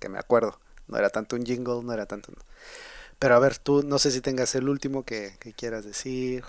que 0.00 0.08
me 0.08 0.18
acuerdo. 0.18 0.58
No 0.88 0.98
era 0.98 1.10
tanto 1.10 1.36
un 1.36 1.44
jingle, 1.46 1.82
no 1.84 1.92
era 1.92 2.06
tanto... 2.06 2.32
Pero 3.20 3.36
a 3.36 3.38
ver, 3.38 3.58
tú 3.58 3.82
no 3.84 3.98
sé 3.98 4.10
si 4.10 4.22
tengas 4.22 4.54
el 4.54 4.68
último 4.68 5.04
que, 5.04 5.34
que 5.40 5.52
quieras 5.52 5.84
decir. 5.84 6.42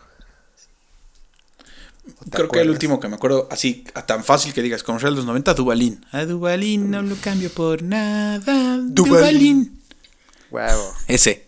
¿O 2.19 2.23
te 2.23 2.31
Creo 2.31 2.49
que 2.49 2.61
el 2.61 2.69
último 2.69 2.99
que 2.99 3.09
me 3.09 3.15
acuerdo, 3.15 3.49
así, 3.51 3.83
a 3.93 4.05
tan 4.05 4.23
fácil 4.23 4.53
que 4.53 4.61
digas, 4.61 4.83
de 4.85 5.11
los 5.11 5.25
90, 5.25 5.53
Dubalín. 5.53 6.03
A 6.13 6.23
Dubalín 6.25 6.89
no 6.89 7.01
lo 7.01 7.15
cambio 7.17 7.51
por 7.51 7.83
nada. 7.83 8.77
Dubalín. 8.83 9.81
Huevo, 10.49 10.93
Ese. 11.07 11.47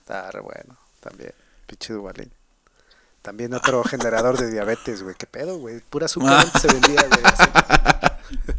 está 0.00 0.30
re 0.32 0.40
bueno 0.40 0.76
también. 0.98 1.32
Pinche 1.66 1.92
Duvalín. 1.92 2.32
También 3.22 3.54
otro 3.54 3.84
generador 3.88 4.36
de 4.36 4.50
diabetes, 4.50 5.04
güey. 5.04 5.14
¿Qué 5.16 5.26
pedo, 5.26 5.58
güey? 5.58 5.78
Pura 5.78 6.06
azúcar 6.06 6.40
antes 6.40 6.60
se 6.60 6.68
vendía, 6.68 7.06
güey. 7.08 7.22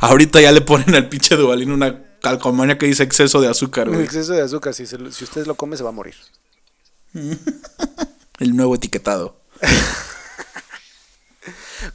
Ahorita 0.00 0.40
ya 0.40 0.50
le 0.50 0.62
ponen 0.62 0.96
al 0.96 1.08
pinche 1.08 1.36
Duvalín 1.36 1.70
una 1.70 2.07
calcomanía 2.20 2.78
que 2.78 2.86
dice 2.86 3.02
exceso 3.02 3.40
de 3.40 3.48
azúcar, 3.48 3.88
güey. 3.90 4.02
exceso 4.02 4.32
de 4.32 4.42
azúcar, 4.42 4.74
si, 4.74 4.86
se 4.86 4.96
si 5.12 5.24
usted 5.24 5.46
lo 5.46 5.54
come, 5.54 5.76
se 5.76 5.82
va 5.82 5.90
a 5.90 5.92
morir. 5.92 6.14
El 8.38 8.56
nuevo 8.56 8.74
etiquetado. 8.74 9.36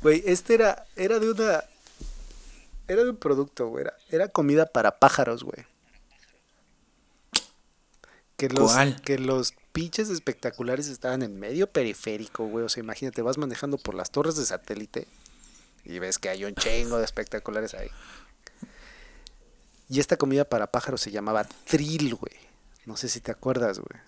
Güey, 0.01 0.23
este 0.25 0.53
era, 0.53 0.85
era 0.95 1.19
de 1.19 1.31
una. 1.31 1.63
Era 2.87 3.03
de 3.03 3.09
un 3.11 3.17
producto, 3.17 3.67
güey. 3.67 3.83
Era, 3.83 3.93
era 4.09 4.27
comida 4.27 4.65
para 4.65 4.99
pájaros, 4.99 5.43
güey. 5.43 5.65
Que 8.37 8.49
los, 8.49 8.71
¿Cuál? 8.71 9.01
que 9.01 9.19
los 9.19 9.53
pinches 9.71 10.09
espectaculares 10.09 10.87
estaban 10.87 11.21
en 11.21 11.39
medio 11.39 11.67
periférico, 11.67 12.45
güey. 12.45 12.65
O 12.65 12.69
sea, 12.69 12.83
imagínate, 12.83 13.21
vas 13.21 13.37
manejando 13.37 13.77
por 13.77 13.95
las 13.95 14.11
torres 14.11 14.35
de 14.35 14.45
satélite 14.45 15.07
y 15.85 15.99
ves 15.99 16.19
que 16.19 16.29
hay 16.29 16.45
un 16.45 16.55
chingo 16.55 16.97
de 16.97 17.05
espectaculares 17.05 17.73
ahí. 17.73 17.89
Y 19.93 19.99
esta 19.99 20.17
comida 20.17 20.43
para 20.43 20.65
pájaros 20.65 21.01
se 21.01 21.11
llamaba 21.11 21.45
Trill, 21.65 22.15
güey. 22.15 22.33
No 22.87 22.97
sé 22.97 23.07
si 23.07 23.19
te 23.19 23.31
acuerdas, 23.31 23.77
güey. 23.77 24.01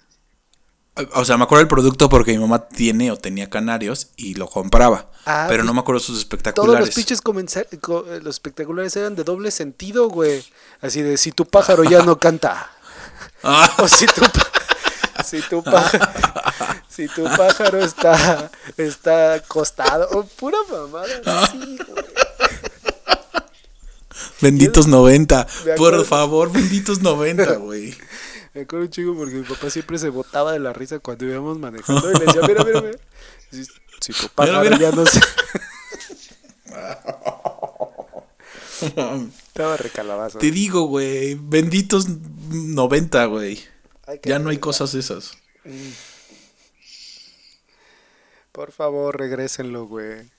O 1.14 1.24
sea, 1.24 1.38
me 1.38 1.44
acuerdo 1.44 1.60
del 1.60 1.68
producto 1.68 2.10
porque 2.10 2.32
mi 2.32 2.40
mamá 2.40 2.68
tiene 2.68 3.12
o 3.12 3.18
tenía 3.18 3.52
canarios 3.52 4.08
y 4.16 4.34
lo 4.34 4.48
compraba. 4.50 5.12
Ah, 5.28 5.46
pero 5.48 5.64
no 5.64 5.76
me 5.76 5.82
acuerdo 5.82 6.00
sus 6.00 6.08
Todos 6.08 6.20
espectaculares. 6.24 6.88
los 6.88 6.96
pinches 6.96 7.22
eh, 7.22 8.20
los 8.24 8.36
espectaculares 8.38 8.96
eran 8.96 9.16
de 9.16 9.24
doble 9.24 9.52
sentido, 9.52 10.10
güey. 10.10 10.44
Así 10.82 11.04
de 11.04 11.18
si 11.18 11.32
tu 11.32 11.46
pájaro 11.46 11.84
ya 11.84 12.02
no 12.04 12.18
canta. 12.18 12.72
Ah, 13.44 13.72
O 13.78 13.88
si 13.88 14.08
tu, 14.08 14.24
si 15.24 15.40
tu 15.44 15.64
pájaro, 15.64 16.12
si 16.90 17.08
tu 17.08 17.26
pájaro 17.26 17.80
está, 17.80 18.50
está 18.76 19.36
acostado. 19.36 20.26
Pura 20.40 20.58
mamada 20.72 21.44
así, 21.44 21.78
güey. 21.88 22.06
Benditos 24.42 24.88
90. 24.88 25.48
Me 25.66 25.74
Por 25.76 26.06
favor, 26.06 26.52
benditos 26.52 27.02
90, 27.02 27.56
güey. 27.58 27.96
Me 28.54 28.62
acuerdo 28.62 28.86
un 28.86 28.92
chico 28.92 29.16
porque 29.16 29.36
mi 29.36 29.44
papá 29.44 29.70
siempre 29.70 29.98
se 29.98 30.10
botaba 30.10 30.54
de 30.54 30.60
la 30.60 30.72
risa 30.72 31.00
cuando 31.00 31.26
íbamos 31.26 31.60
manejando 31.60 32.10
y 32.12 32.14
le 32.18 32.26
decía, 32.26 32.42
mira, 32.48 32.64
mira, 32.64 32.82
mira. 32.82 32.98
Si, 33.52 33.66
si 33.66 34.14
tu 34.14 34.30
pájaro 34.30 34.62
mira. 34.62 34.78
ya 34.78 34.92
no 34.92 35.06
se... 35.06 35.20
Estaba 38.82 39.78
recalabazo. 39.78 40.40
Te 40.40 40.52
digo, 40.52 40.84
güey, 40.84 41.36
benditos 41.36 42.08
90, 42.10 43.26
güey. 43.26 43.64
Ya 44.24 44.40
no 44.40 44.50
hay 44.50 44.58
cosas 44.58 44.94
esas. 44.94 45.38
Por 48.52 48.72
favor, 48.72 49.18
regrésenlo, 49.18 49.86
güey. 49.86 50.30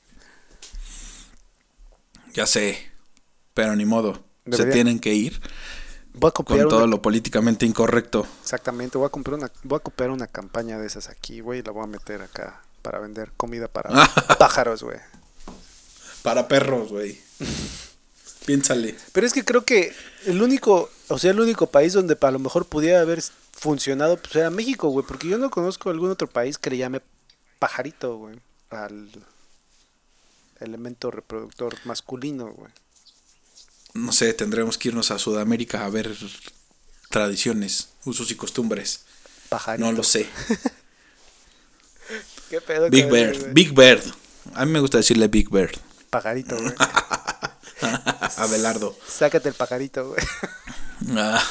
Ya 2.32 2.47
sé. 2.47 2.95
Pero 3.57 3.74
ni 3.74 3.86
modo. 3.86 4.22
Se 4.52 4.66
tienen 4.66 5.00
que 5.00 5.14
ir 5.14 5.40
Voy 6.12 6.28
a 6.28 6.32
copiar 6.32 6.61
con 6.61 6.68
todo 6.68 6.78
una- 6.84 6.88
lo 6.88 7.00
políticamente 7.02 7.64
incorrecto. 7.66 8.26
Exactamente, 8.42 8.96
voy 8.98 9.07
a 9.07 9.11
comprar 9.11 9.38
una, 9.38 9.50
voy 9.64 9.78
a 9.78 9.80
copiar 9.80 10.11
una 10.11 10.26
campaña 10.26 10.78
de 10.78 10.86
esas 10.86 11.09
aquí, 11.09 11.40
güey, 11.40 11.61
y 11.61 11.62
la 11.62 11.72
voy 11.72 11.82
a 11.84 11.86
meter 11.86 12.20
acá 12.22 12.62
para 12.82 12.98
vender 13.00 13.32
comida 13.36 13.66
para 13.68 13.90
pájaros, 14.38 14.82
güey. 14.82 14.98
Para 16.22 16.46
perros, 16.48 16.90
güey. 16.90 17.18
Piénsale. 18.46 18.94
Pero 19.12 19.26
es 19.26 19.32
que 19.32 19.44
creo 19.44 19.64
que 19.64 19.92
el 20.26 20.40
único, 20.42 20.90
o 21.09 21.18
sea, 21.18 21.30
el 21.32 21.40
único 21.40 21.66
país 21.68 21.94
donde 21.94 22.16
a 22.20 22.30
lo 22.30 22.38
mejor 22.38 22.66
pudiera 22.66 23.00
haber 23.00 23.22
funcionado, 23.52 24.16
pues 24.18 24.36
era 24.36 24.50
México, 24.50 24.88
güey, 24.90 25.04
porque 25.07 25.28
yo 25.28 25.38
no 25.38 25.50
conozco 25.50 25.90
algún 25.90 26.11
otro 26.11 26.28
país 26.28 26.57
que 26.59 26.70
le 26.70 26.76
llame 26.76 27.00
pajarito, 27.59 28.16
güey, 28.18 28.36
al 28.70 29.09
elemento 30.61 31.11
reproductor 31.11 31.74
masculino, 31.84 32.46
güey. 32.52 32.70
No 33.97 34.12
sé, 34.12 34.32
tendremos 34.34 34.78
que 34.78 34.88
irnos 34.88 35.11
a 35.11 35.18
Sudamérica 35.18 35.84
a 35.84 35.90
ver 35.90 36.14
tradiciones, 37.09 37.88
usos 38.05 38.30
y 38.30 38.34
costumbres. 38.34 39.01
Pajarito. 39.49 39.86
No 39.86 39.92
lo 39.92 40.03
sé. 40.03 40.28
¿Qué 42.51 42.61
pedo? 42.61 42.90
Big 42.90 43.11
Bird? 43.11 43.53
Big 43.53 43.74
Bird. 43.74 44.03
A 44.55 44.64
mí 44.64 44.72
me 44.72 44.80
gusta 44.80 44.99
decirle 44.99 45.28
Big 45.28 45.51
Bird. 45.51 45.76
Pajarito, 46.11 46.57
güey. 46.57 46.72
Abelardo. 48.36 48.97
Sácate 49.07 49.49
el 49.49 49.55
pajarito, 49.55 50.09
güey. 50.09 50.20
Ah. 51.14 51.42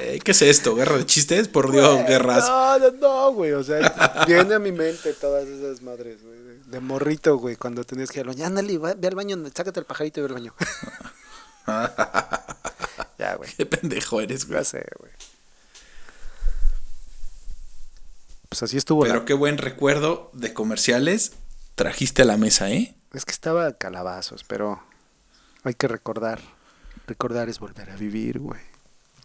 Eh, 0.00 0.18
¿Qué 0.24 0.32
es 0.32 0.42
esto? 0.42 0.74
¿Guerra 0.74 0.96
de 0.96 1.06
chistes? 1.06 1.48
Por 1.48 1.70
Dios, 1.70 1.94
Güey, 1.94 2.06
guerras. 2.06 2.48
No, 2.48 2.78
no, 2.78 2.90
no, 2.92 3.32
güey. 3.32 3.52
O 3.52 3.62
sea, 3.62 4.24
viene 4.26 4.54
a 4.54 4.58
mi 4.58 4.72
mente 4.72 5.12
todas 5.12 5.46
esas 5.46 5.82
madres, 5.82 6.22
güey. 6.22 6.38
De, 6.66 6.80
morrito, 6.80 7.36
güey. 7.36 7.56
Cuando 7.56 7.84
tenías 7.84 8.10
que 8.10 8.20
ir 8.20 8.26
al 8.26 8.34
baño. 8.34 8.46
Ándale, 8.46 8.78
ve 8.78 9.06
al 9.06 9.14
baño, 9.14 9.36
sácate 9.54 9.80
el 9.80 9.86
pajarito 9.86 10.18
y 10.18 10.22
ve 10.22 10.28
al 10.28 10.34
baño. 10.34 10.54
ya, 13.18 13.34
güey. 13.36 13.50
Qué 13.56 13.66
pendejo 13.66 14.20
eres, 14.20 14.46
güey. 14.46 14.58
Ya 14.58 14.64
sé, 14.64 14.84
güey. 14.98 15.12
Pues 18.48 18.62
así 18.62 18.76
estuvo 18.76 19.02
Pero 19.02 19.20
la- 19.20 19.24
qué 19.24 19.34
buen 19.34 19.58
recuerdo 19.58 20.30
de 20.32 20.54
comerciales 20.54 21.32
trajiste 21.74 22.22
a 22.22 22.24
la 22.24 22.36
mesa, 22.36 22.70
¿eh? 22.70 22.94
Es 23.12 23.24
que 23.24 23.32
estaba 23.32 23.72
calabazos, 23.74 24.44
pero 24.44 24.82
hay 25.64 25.74
que 25.74 25.88
recordar. 25.88 26.40
Recordar 27.06 27.48
es 27.48 27.58
volver 27.58 27.90
a 27.90 27.96
vivir, 27.96 28.38
güey. 28.38 28.60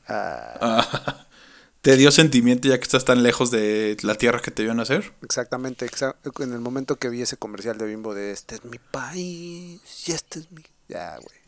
Ah, 0.07 0.57
Ah, 0.61 1.27
¿Te 1.81 1.97
dio 1.97 2.11
sentimiento 2.11 2.69
ya 2.69 2.77
que 2.77 2.83
estás 2.83 3.03
tan 3.03 3.23
lejos 3.23 3.51
de 3.51 3.97
la 4.03 4.15
tierra 4.15 4.41
que 4.41 4.51
te 4.51 4.63
vio 4.63 4.73
nacer? 4.73 5.11
exactamente. 5.21 5.85
exa- 5.89 6.15
en 6.39 6.53
el 6.53 6.59
momento 6.59 6.97
que 6.97 7.09
vi 7.09 7.21
ese 7.21 7.35
comercial 7.35 7.77
de 7.77 7.85
Bimbo 7.85 8.13
de 8.13 8.31
este 8.31 8.55
es 8.55 8.63
mi 8.63 8.77
país 8.79 9.81
y 10.07 10.11
este 10.13 10.39
es 10.39 10.51
mi... 10.51 10.63
Ya, 10.87 11.17
güey. 11.17 11.42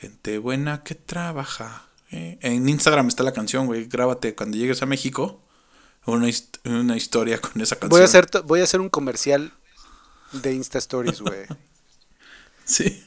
Gente 0.00 0.38
buena 0.38 0.82
que 0.84 0.94
trabaja. 0.94 1.88
¿eh? 2.10 2.38
En 2.42 2.68
Instagram 2.68 3.08
está 3.08 3.22
la 3.22 3.32
canción, 3.32 3.66
güey. 3.66 3.86
Grábate 3.86 4.34
cuando 4.34 4.56
llegues 4.56 4.82
a 4.82 4.86
México. 4.86 5.42
Una, 6.06 6.26
hist- 6.28 6.58
una 6.64 6.96
historia 6.96 7.40
con 7.40 7.60
esa 7.60 7.76
canción. 7.76 7.90
Voy 7.90 8.02
a 8.02 8.04
hacer 8.04 8.28
voy 8.44 8.60
a 8.60 8.64
hacer 8.64 8.80
un 8.80 8.88
comercial 8.88 9.52
de 10.32 10.54
Insta 10.54 10.78
Stories, 10.78 11.20
güey. 11.20 11.46
Sí. 12.64 13.02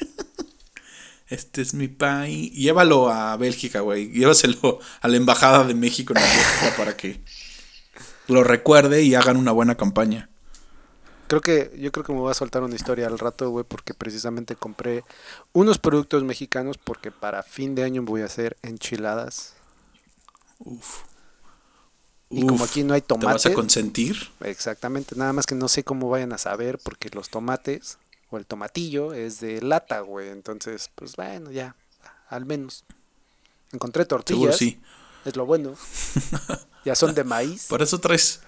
Este 1.28 1.62
es 1.62 1.76
mi 1.76 1.88
país. 1.88 2.52
Llévalo 2.52 3.10
a 3.12 3.38
Bélgica, 3.38 3.82
güey. 3.82 4.10
Llévaselo 4.10 4.80
a 5.02 5.08
la 5.08 5.18
embajada 5.18 5.64
de 5.64 5.76
México 5.76 6.14
en 6.16 6.22
Bélgica 6.22 6.74
para 6.78 6.98
que 6.98 7.22
lo 8.28 8.44
recuerde 8.44 9.04
y 9.04 9.14
hagan 9.14 9.38
una 9.38 9.52
buena 9.52 9.76
campaña. 9.76 10.31
Creo 11.32 11.40
que 11.40 11.72
yo 11.80 11.94
creo 11.94 12.04
que 12.04 12.12
me 12.12 12.20
voy 12.20 12.30
a 12.30 12.34
soltar 12.34 12.62
una 12.62 12.76
historia 12.76 13.08
al 13.08 13.18
rato, 13.18 13.50
güey, 13.50 13.64
porque 13.66 13.94
precisamente 13.94 14.58
compré 14.58 15.06
unos 15.54 15.78
productos 15.78 16.26
mexicanos 16.26 16.78
porque 16.78 17.10
para 17.10 17.42
fin 17.42 17.74
de 17.74 17.86
año 17.86 18.02
voy 18.02 18.20
a 18.20 18.26
hacer 18.26 18.58
enchiladas. 18.64 19.54
Uf. 20.60 21.04
Y 22.30 22.46
como 22.46 22.66
aquí 22.66 22.84
no 22.84 22.94
hay 22.94 23.00
¿Te 23.00 23.14
vas 23.14 23.22
tomate, 23.22 23.48
a 23.50 23.54
consentir? 23.54 24.18
exactamente, 24.42 25.16
nada 25.16 25.32
más 25.32 25.46
que 25.46 25.56
no 25.56 25.70
sé 25.70 25.86
cómo 25.86 26.10
vayan 26.10 26.34
a 26.34 26.38
saber 26.38 26.80
porque 26.84 27.10
los 27.14 27.30
tomates 27.30 27.98
o 28.30 28.38
el 28.38 28.46
tomatillo 28.46 29.14
es 29.14 29.40
de 29.40 29.62
lata, 29.62 30.02
güey, 30.02 30.28
entonces, 30.28 30.90
pues 30.96 31.16
bueno, 31.16 31.50
ya, 31.50 31.78
al 32.28 32.46
menos. 32.46 32.84
Encontré 33.72 34.04
Seguro 34.04 34.26
tortillas, 34.26 34.58
sí. 34.58 34.82
es 35.24 35.38
lo 35.38 35.46
bueno. 35.46 35.76
ya 36.84 36.94
son 36.94 37.16
de 37.16 37.24
maíz. 37.24 37.68
Por 37.70 37.82
eso 37.82 38.02
traes. 38.02 38.42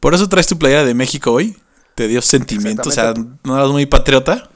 Por 0.00 0.14
eso 0.14 0.28
traes 0.28 0.48
tu 0.48 0.58
playera 0.58 0.84
de 0.84 0.94
México 0.94 1.30
hoy. 1.30 1.56
Te 1.94 2.08
dio 2.08 2.20
sentimiento. 2.22 2.88
O 2.88 2.92
sea, 2.92 3.14
no 3.44 3.56
eras 3.56 3.70
muy 3.70 3.86
patriota. 3.86 4.50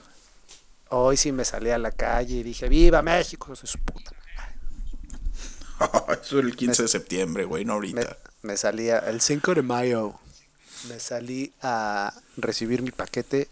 Hoy 0.90 1.16
sí 1.16 1.32
me 1.32 1.44
salí 1.44 1.70
a 1.70 1.78
la 1.78 1.92
calle 1.92 2.36
y 2.36 2.42
dije, 2.42 2.68
viva 2.68 3.02
México, 3.02 3.52
hijo 3.52 3.60
de 3.60 3.66
su 3.66 3.78
puta. 3.78 4.10
Eso 6.22 6.38
el 6.40 6.56
15 6.56 6.82
de 6.82 6.88
septiembre, 6.88 7.44
güey, 7.44 7.64
no 7.64 7.72
me, 7.74 7.76
ahorita. 7.76 8.16
me 8.42 8.56
salía 8.56 8.98
el 8.98 9.20
5 9.20 9.54
de 9.54 9.62
mayo. 9.62 10.14
Me 10.88 10.98
salí 11.00 11.52
a 11.62 12.12
recibir 12.36 12.82
mi 12.82 12.90
paquete. 12.90 13.48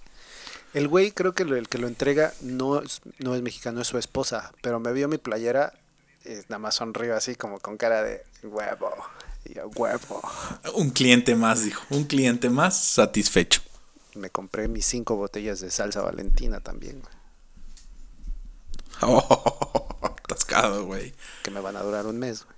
El 0.75 0.89
güey 0.89 1.13
creo 1.13 1.33
que 1.33 1.45
lo- 1.45 1.57
el 1.57 1.69
que 1.69 1.79
lo 1.79 1.87
entrega 1.89 2.33
no 2.41 2.81
es, 2.81 3.01
no 3.19 3.35
es 3.35 3.43
mexicano, 3.43 3.81
es 3.81 3.89
su 3.89 3.99
esposa. 3.99 4.53
Pero 4.63 4.81
me 4.81 4.93
vio 4.93 5.09
mi 5.09 5.19
playera 5.19 5.73
y 6.25 6.31
nada 6.49 6.59
más 6.59 6.75
sonrió 6.77 7.17
así 7.17 7.35
como 7.37 7.61
con 7.61 7.77
cara 7.77 8.03
de 8.03 8.23
huevo. 8.43 8.91
Y 9.45 9.55
yo, 9.55 9.69
huevo. 9.77 10.23
Un 10.75 10.91
cliente 10.91 11.35
más, 11.37 11.63
dijo. 11.65 11.83
Un 11.91 12.05
cliente 12.05 12.51
más 12.51 12.83
satisfecho. 12.83 13.61
Me 14.17 14.31
compré 14.31 14.67
mis 14.69 14.87
cinco 14.87 15.17
botellas 15.17 15.61
de 15.61 15.71
salsa 15.71 16.01
valentina 16.03 16.61
también, 16.61 17.01
güey, 17.01 17.15
atascado, 20.25 20.85
güey. 20.87 21.15
que 21.43 21.51
me 21.51 21.61
van 21.61 21.77
a 21.77 21.83
durar 21.83 22.07
un 22.07 22.19
mes. 22.19 22.45
güey. 22.45 22.57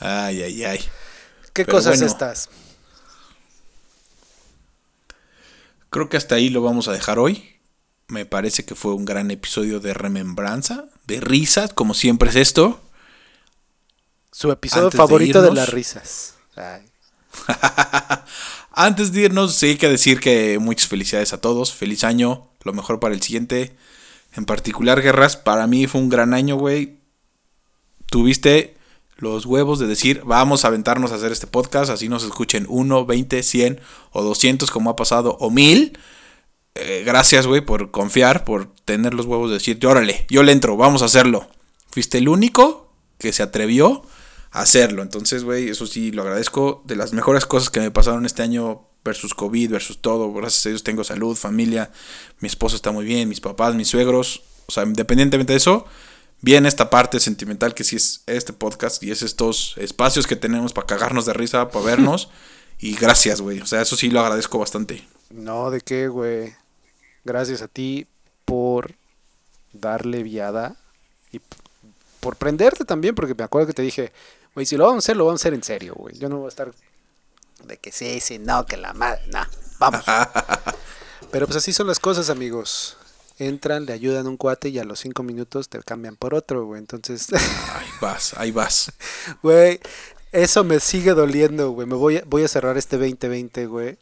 Ay, 0.00 0.42
ay, 0.42 0.64
ay. 0.64 0.78
¿Qué 1.52 1.64
Pero 1.64 1.76
cosas 1.78 1.98
bueno. 1.98 2.06
estas? 2.06 2.48
Creo 5.90 6.08
que 6.08 6.16
hasta 6.16 6.36
ahí 6.36 6.48
lo 6.48 6.62
vamos 6.62 6.88
a 6.88 6.92
dejar 6.92 7.18
hoy. 7.18 7.60
Me 8.08 8.24
parece 8.26 8.64
que 8.64 8.74
fue 8.74 8.94
un 8.94 9.04
gran 9.04 9.30
episodio 9.30 9.78
de 9.80 9.92
remembranza, 9.94 10.86
de 11.06 11.20
risas, 11.20 11.72
como 11.72 11.94
siempre 11.94 12.30
es 12.30 12.36
esto. 12.36 12.80
Su 14.32 14.50
episodio 14.52 14.86
Antes 14.86 14.98
de 14.98 15.04
favorito 15.06 15.42
de, 15.42 15.48
irnos. 15.48 15.58
las 15.64 15.72
risas. 15.72 16.34
Ay. 16.56 16.90
Antes 18.72 19.12
de 19.12 19.22
irnos, 19.22 19.54
sí 19.54 19.66
hay 19.66 19.76
que 19.76 19.88
decir 19.88 20.20
que 20.20 20.58
muchas 20.58 20.88
felicidades 20.88 21.32
a 21.32 21.40
todos. 21.40 21.72
Feliz 21.72 22.04
año, 22.04 22.50
lo 22.62 22.72
mejor 22.72 23.00
para 23.00 23.14
el 23.14 23.22
siguiente. 23.22 23.76
En 24.34 24.44
particular, 24.44 25.02
Guerras, 25.02 25.36
para 25.36 25.66
mí 25.66 25.86
fue 25.86 26.00
un 26.00 26.08
gran 26.08 26.34
año, 26.34 26.56
güey. 26.56 26.98
Tuviste 28.06 28.76
los 29.16 29.44
huevos 29.44 29.78
de 29.78 29.86
decir, 29.86 30.22
vamos 30.24 30.64
a 30.64 30.68
aventarnos 30.68 31.12
a 31.12 31.16
hacer 31.16 31.30
este 31.30 31.46
podcast, 31.46 31.90
así 31.90 32.08
nos 32.08 32.24
escuchen 32.24 32.64
1, 32.68 33.06
20, 33.06 33.42
100 33.42 33.80
o 34.12 34.22
200 34.22 34.70
como 34.70 34.90
ha 34.90 34.96
pasado, 34.96 35.36
o 35.40 35.50
1000. 35.50 35.98
Eh, 36.76 37.02
gracias, 37.04 37.46
güey, 37.46 37.60
por 37.60 37.90
confiar, 37.90 38.44
por 38.44 38.72
tener 38.84 39.14
los 39.14 39.26
huevos 39.26 39.50
de 39.50 39.54
decir, 39.54 39.84
órale, 39.84 40.26
yo 40.30 40.42
le 40.42 40.52
entro, 40.52 40.76
vamos 40.76 41.02
a 41.02 41.06
hacerlo. 41.06 41.48
Fuiste 41.88 42.18
el 42.18 42.28
único 42.28 42.94
que 43.18 43.32
se 43.32 43.42
atrevió 43.42 44.02
hacerlo. 44.50 45.02
Entonces, 45.02 45.44
güey, 45.44 45.68
eso 45.68 45.86
sí 45.86 46.10
lo 46.12 46.22
agradezco. 46.22 46.82
De 46.86 46.96
las 46.96 47.12
mejores 47.12 47.46
cosas 47.46 47.70
que 47.70 47.80
me 47.80 47.90
pasaron 47.90 48.26
este 48.26 48.42
año 48.42 48.86
versus 49.04 49.34
COVID, 49.34 49.70
versus 49.70 50.00
todo. 50.00 50.32
Gracias 50.32 50.66
a 50.66 50.68
Dios 50.70 50.84
tengo 50.84 51.04
salud, 51.04 51.36
familia. 51.36 51.90
Mi 52.40 52.48
esposo 52.48 52.76
está 52.76 52.90
muy 52.90 53.04
bien, 53.04 53.28
mis 53.28 53.40
papás, 53.40 53.74
mis 53.74 53.88
suegros. 53.88 54.42
O 54.66 54.72
sea, 54.72 54.84
independientemente 54.84 55.52
de 55.52 55.56
eso, 55.56 55.86
bien 56.40 56.66
esta 56.66 56.90
parte 56.90 57.20
sentimental 57.20 57.74
que 57.74 57.84
sí 57.84 57.96
es 57.96 58.22
este 58.26 58.52
podcast 58.52 59.02
y 59.02 59.10
es 59.10 59.22
estos 59.22 59.74
espacios 59.78 60.26
que 60.26 60.36
tenemos 60.36 60.72
para 60.72 60.86
cagarnos 60.86 61.26
de 61.26 61.32
risa, 61.32 61.70
para 61.70 61.84
vernos. 61.84 62.30
y 62.78 62.94
gracias, 62.94 63.40
güey. 63.40 63.60
O 63.60 63.66
sea, 63.66 63.80
eso 63.80 63.96
sí 63.96 64.10
lo 64.10 64.20
agradezco 64.20 64.58
bastante. 64.58 65.06
No, 65.30 65.70
¿de 65.70 65.80
qué, 65.80 66.08
güey? 66.08 66.54
Gracias 67.24 67.62
a 67.62 67.68
ti 67.68 68.06
por 68.44 68.94
darle 69.72 70.22
viada 70.22 70.76
y 71.30 71.40
por 72.20 72.36
prenderte 72.36 72.84
también, 72.84 73.14
porque 73.14 73.34
me 73.34 73.44
acuerdo 73.44 73.68
que 73.68 73.72
te 73.72 73.82
dije, 73.82 74.12
güey, 74.54 74.66
si 74.66 74.76
lo 74.76 74.84
vamos 74.86 75.04
a 75.04 75.06
hacer, 75.06 75.16
lo 75.16 75.26
vamos 75.26 75.40
a 75.40 75.42
hacer 75.42 75.54
en 75.54 75.62
serio, 75.62 75.94
güey. 75.94 76.18
Yo 76.18 76.28
no 76.28 76.38
voy 76.38 76.46
a 76.46 76.48
estar 76.48 76.72
de 77.64 77.76
que 77.76 77.92
sí, 77.92 78.20
sí, 78.20 78.38
no, 78.38 78.66
que 78.66 78.76
la 78.76 78.92
madre, 78.92 79.22
no, 79.28 79.40
vamos. 79.78 80.04
Pero 81.30 81.46
pues 81.46 81.56
así 81.56 81.72
son 81.72 81.86
las 81.86 82.00
cosas, 82.00 82.30
amigos. 82.30 82.96
Entran, 83.38 83.86
le 83.86 83.92
ayudan 83.92 84.26
a 84.26 84.28
un 84.28 84.36
cuate 84.36 84.68
y 84.68 84.78
a 84.78 84.84
los 84.84 85.00
cinco 85.00 85.22
minutos 85.22 85.68
te 85.68 85.78
cambian 85.82 86.16
por 86.16 86.34
otro, 86.34 86.64
güey. 86.66 86.80
Entonces. 86.80 87.28
ahí 87.32 87.86
vas, 88.00 88.34
ahí 88.36 88.50
vas. 88.50 88.92
Güey, 89.42 89.80
eso 90.32 90.64
me 90.64 90.80
sigue 90.80 91.12
doliendo, 91.12 91.70
güey. 91.70 91.86
Me 91.86 91.94
voy 91.94 92.18
a, 92.18 92.22
voy 92.26 92.44
a 92.44 92.48
cerrar 92.48 92.76
este 92.76 92.96
2020, 92.98 93.66
güey, 93.66 93.98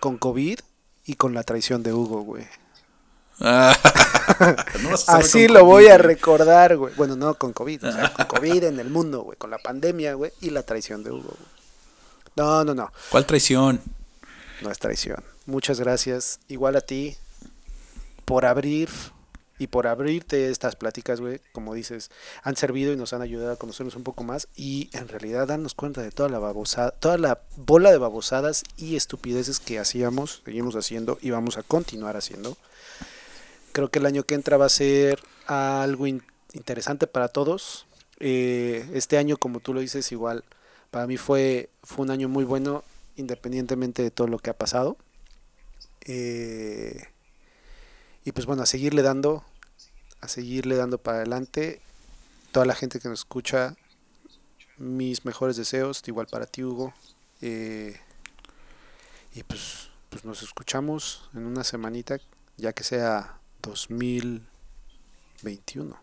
con 0.00 0.18
COVID 0.18 0.58
y 1.04 1.14
con 1.14 1.34
la 1.34 1.42
traición 1.42 1.82
de 1.82 1.92
Hugo, 1.92 2.22
güey. 2.22 2.46
Así 5.08 5.48
lo 5.48 5.64
voy 5.64 5.88
a 5.88 5.98
recordar, 5.98 6.76
güey. 6.76 6.94
Bueno, 6.94 7.16
no 7.16 7.34
con 7.34 7.52
COVID, 7.52 7.84
o 7.84 7.92
sea, 7.92 8.12
con 8.12 8.26
COVID 8.38 8.64
en 8.64 8.78
el 8.80 8.88
mundo, 8.88 9.22
güey. 9.22 9.36
Con 9.36 9.50
la 9.50 9.58
pandemia, 9.58 10.14
güey. 10.14 10.32
Y 10.40 10.50
la 10.50 10.62
traición 10.62 11.02
de 11.02 11.10
Hugo, 11.10 11.34
güey. 11.36 11.50
No, 12.36 12.64
no, 12.64 12.74
no. 12.74 12.92
¿Cuál 13.10 13.26
traición? 13.26 13.80
No 14.62 14.70
es 14.70 14.78
traición. 14.78 15.22
Muchas 15.46 15.80
gracias. 15.80 16.40
Igual 16.48 16.76
a 16.76 16.80
ti 16.80 17.16
por 18.24 18.46
abrir 18.46 18.88
y 19.58 19.66
por 19.66 19.86
abrirte 19.86 20.50
estas 20.50 20.74
pláticas, 20.76 21.20
güey, 21.20 21.40
como 21.52 21.74
dices, 21.74 22.10
han 22.42 22.56
servido 22.56 22.92
y 22.92 22.96
nos 22.96 23.12
han 23.12 23.22
ayudado 23.22 23.52
a 23.52 23.56
conocernos 23.56 23.94
un 23.94 24.02
poco 24.02 24.24
más 24.24 24.48
y 24.56 24.88
en 24.92 25.08
realidad 25.08 25.46
darnos 25.46 25.74
cuenta 25.74 26.00
de 26.02 26.10
toda 26.10 26.28
la 26.28 26.38
babosada, 26.38 26.90
toda 26.90 27.18
la 27.18 27.42
bola 27.56 27.92
de 27.92 27.98
babosadas 27.98 28.64
y 28.76 28.96
estupideces 28.96 29.60
que 29.60 29.78
hacíamos, 29.78 30.42
seguimos 30.44 30.74
haciendo 30.74 31.18
y 31.20 31.30
vamos 31.30 31.58
a 31.58 31.62
continuar 31.62 32.16
haciendo. 32.16 32.56
Creo 33.72 33.90
que 33.90 33.98
el 33.98 34.06
año 34.06 34.24
que 34.24 34.34
entra 34.34 34.56
va 34.56 34.66
a 34.66 34.70
ser 34.70 35.20
algo 35.46 36.06
interesante 36.06 37.06
para 37.06 37.28
todos. 37.28 37.86
Eh, 38.20 38.88
este 38.94 39.18
año, 39.18 39.36
como 39.36 39.60
tú 39.60 39.74
lo 39.74 39.80
dices, 39.80 40.12
igual 40.12 40.44
para 40.92 41.06
mí 41.06 41.16
fue, 41.16 41.70
fue 41.82 42.04
un 42.04 42.10
año 42.10 42.28
muy 42.28 42.44
bueno, 42.44 42.84
independientemente 43.16 44.02
de 44.02 44.10
todo 44.10 44.28
lo 44.28 44.38
que 44.38 44.50
ha 44.50 44.58
pasado. 44.58 44.98
Eh, 46.02 47.02
y 48.24 48.32
pues 48.32 48.44
bueno, 48.44 48.62
a 48.62 48.66
seguirle 48.66 49.00
dando, 49.00 49.42
a 50.20 50.28
seguirle 50.28 50.76
dando 50.76 50.98
para 50.98 51.18
adelante. 51.18 51.80
Toda 52.52 52.66
la 52.66 52.74
gente 52.74 53.00
que 53.00 53.08
nos 53.08 53.20
escucha, 53.20 53.74
mis 54.76 55.24
mejores 55.24 55.56
deseos, 55.56 56.02
igual 56.06 56.26
para 56.26 56.44
ti, 56.44 56.62
Hugo. 56.62 56.92
Eh, 57.40 57.98
y 59.34 59.42
pues, 59.44 59.88
pues 60.10 60.26
nos 60.26 60.42
escuchamos 60.42 61.30
en 61.32 61.46
una 61.46 61.64
semanita, 61.64 62.20
ya 62.58 62.74
que 62.74 62.84
sea 62.84 63.40
2021. 63.62 65.98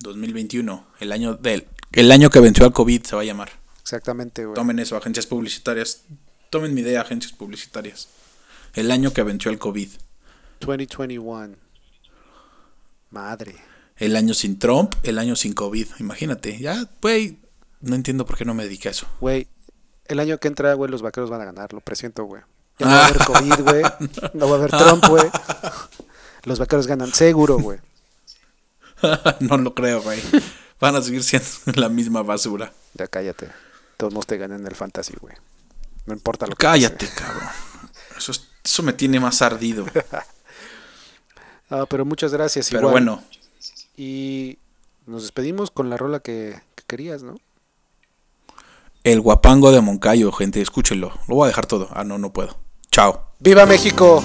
2021, 0.00 0.86
el 1.00 1.12
año 1.12 1.34
del 1.34 1.66
el 1.92 2.12
año 2.12 2.30
que 2.30 2.40
venció 2.40 2.66
al 2.66 2.72
COVID 2.72 3.04
se 3.04 3.16
va 3.16 3.22
a 3.22 3.24
llamar. 3.24 3.50
Exactamente, 3.80 4.44
güey. 4.44 4.54
Tomen 4.54 4.78
eso, 4.78 4.96
agencias 4.96 5.26
publicitarias. 5.26 6.02
Tomen 6.50 6.74
mi 6.74 6.82
idea, 6.82 7.00
agencias 7.00 7.32
publicitarias. 7.32 8.08
El 8.74 8.90
año 8.90 9.12
que 9.12 9.22
venció 9.22 9.50
al 9.50 9.58
COVID. 9.58 9.88
2021. 10.60 11.54
Madre. 13.10 13.56
El 13.96 14.16
año 14.16 14.34
sin 14.34 14.58
Trump, 14.58 14.94
el 15.04 15.18
año 15.18 15.36
sin 15.36 15.54
COVID. 15.54 15.86
Imagínate. 16.00 16.58
Ya, 16.58 16.90
güey. 17.00 17.38
No 17.80 17.94
entiendo 17.94 18.26
por 18.26 18.36
qué 18.36 18.44
no 18.44 18.52
me 18.52 18.64
dediqué 18.64 18.88
a 18.88 18.90
eso. 18.90 19.06
Güey, 19.20 19.48
el 20.06 20.20
año 20.20 20.38
que 20.38 20.48
entra, 20.48 20.74
güey, 20.74 20.90
los 20.90 21.02
vaqueros 21.02 21.30
van 21.30 21.40
a 21.40 21.46
ganar. 21.46 21.72
Lo 21.72 21.80
presiento, 21.80 22.24
güey. 22.24 22.42
Ya 22.78 22.86
no 22.86 22.92
va 22.92 23.04
a 23.04 23.06
haber 23.06 23.24
COVID, 23.24 23.60
güey. 23.62 23.82
No 24.34 24.48
va 24.48 24.56
a 24.56 24.58
haber 24.58 24.70
Trump, 24.70 25.04
güey. 25.08 25.24
Los 26.46 26.60
vaqueros 26.60 26.86
ganan 26.86 27.12
seguro, 27.12 27.58
güey. 27.60 27.78
no 29.40 29.58
lo 29.58 29.74
creo, 29.74 30.00
güey. 30.00 30.18
Van 30.80 30.96
a 30.96 31.02
seguir 31.02 31.22
siendo 31.22 31.48
la 31.80 31.90
misma 31.90 32.22
basura. 32.22 32.72
Ya 32.94 33.06
cállate. 33.08 33.50
Todos 33.98 34.14
nos 34.14 34.26
te 34.26 34.38
ganan 34.38 34.66
el 34.66 34.74
fantasy, 34.74 35.14
güey. 35.20 35.34
No 36.06 36.14
importa 36.14 36.46
lo 36.46 36.54
que 36.54 36.62
Cállate, 36.62 37.08
cabrón. 37.08 37.48
Eso, 38.16 38.32
eso 38.64 38.82
me 38.82 38.92
tiene 38.92 39.18
más 39.18 39.42
ardido. 39.42 39.86
ah, 41.70 41.84
pero 41.90 42.04
muchas 42.04 42.32
gracias. 42.32 42.68
Pero 42.70 42.90
bueno. 42.90 43.22
Y 43.96 44.58
nos 45.06 45.22
despedimos 45.22 45.70
con 45.70 45.90
la 45.90 45.96
rola 45.96 46.20
que, 46.20 46.60
que 46.76 46.84
querías, 46.86 47.22
¿no? 47.22 47.36
El 49.02 49.20
guapango 49.20 49.72
de 49.72 49.80
Moncayo, 49.80 50.30
gente, 50.30 50.60
escúchenlo. 50.60 51.12
Lo 51.26 51.36
voy 51.36 51.46
a 51.46 51.48
dejar 51.48 51.66
todo. 51.66 51.88
Ah, 51.92 52.04
no, 52.04 52.18
no 52.18 52.32
puedo. 52.32 52.56
Chao. 52.90 53.30
¡Viva 53.40 53.66
México! 53.66 54.22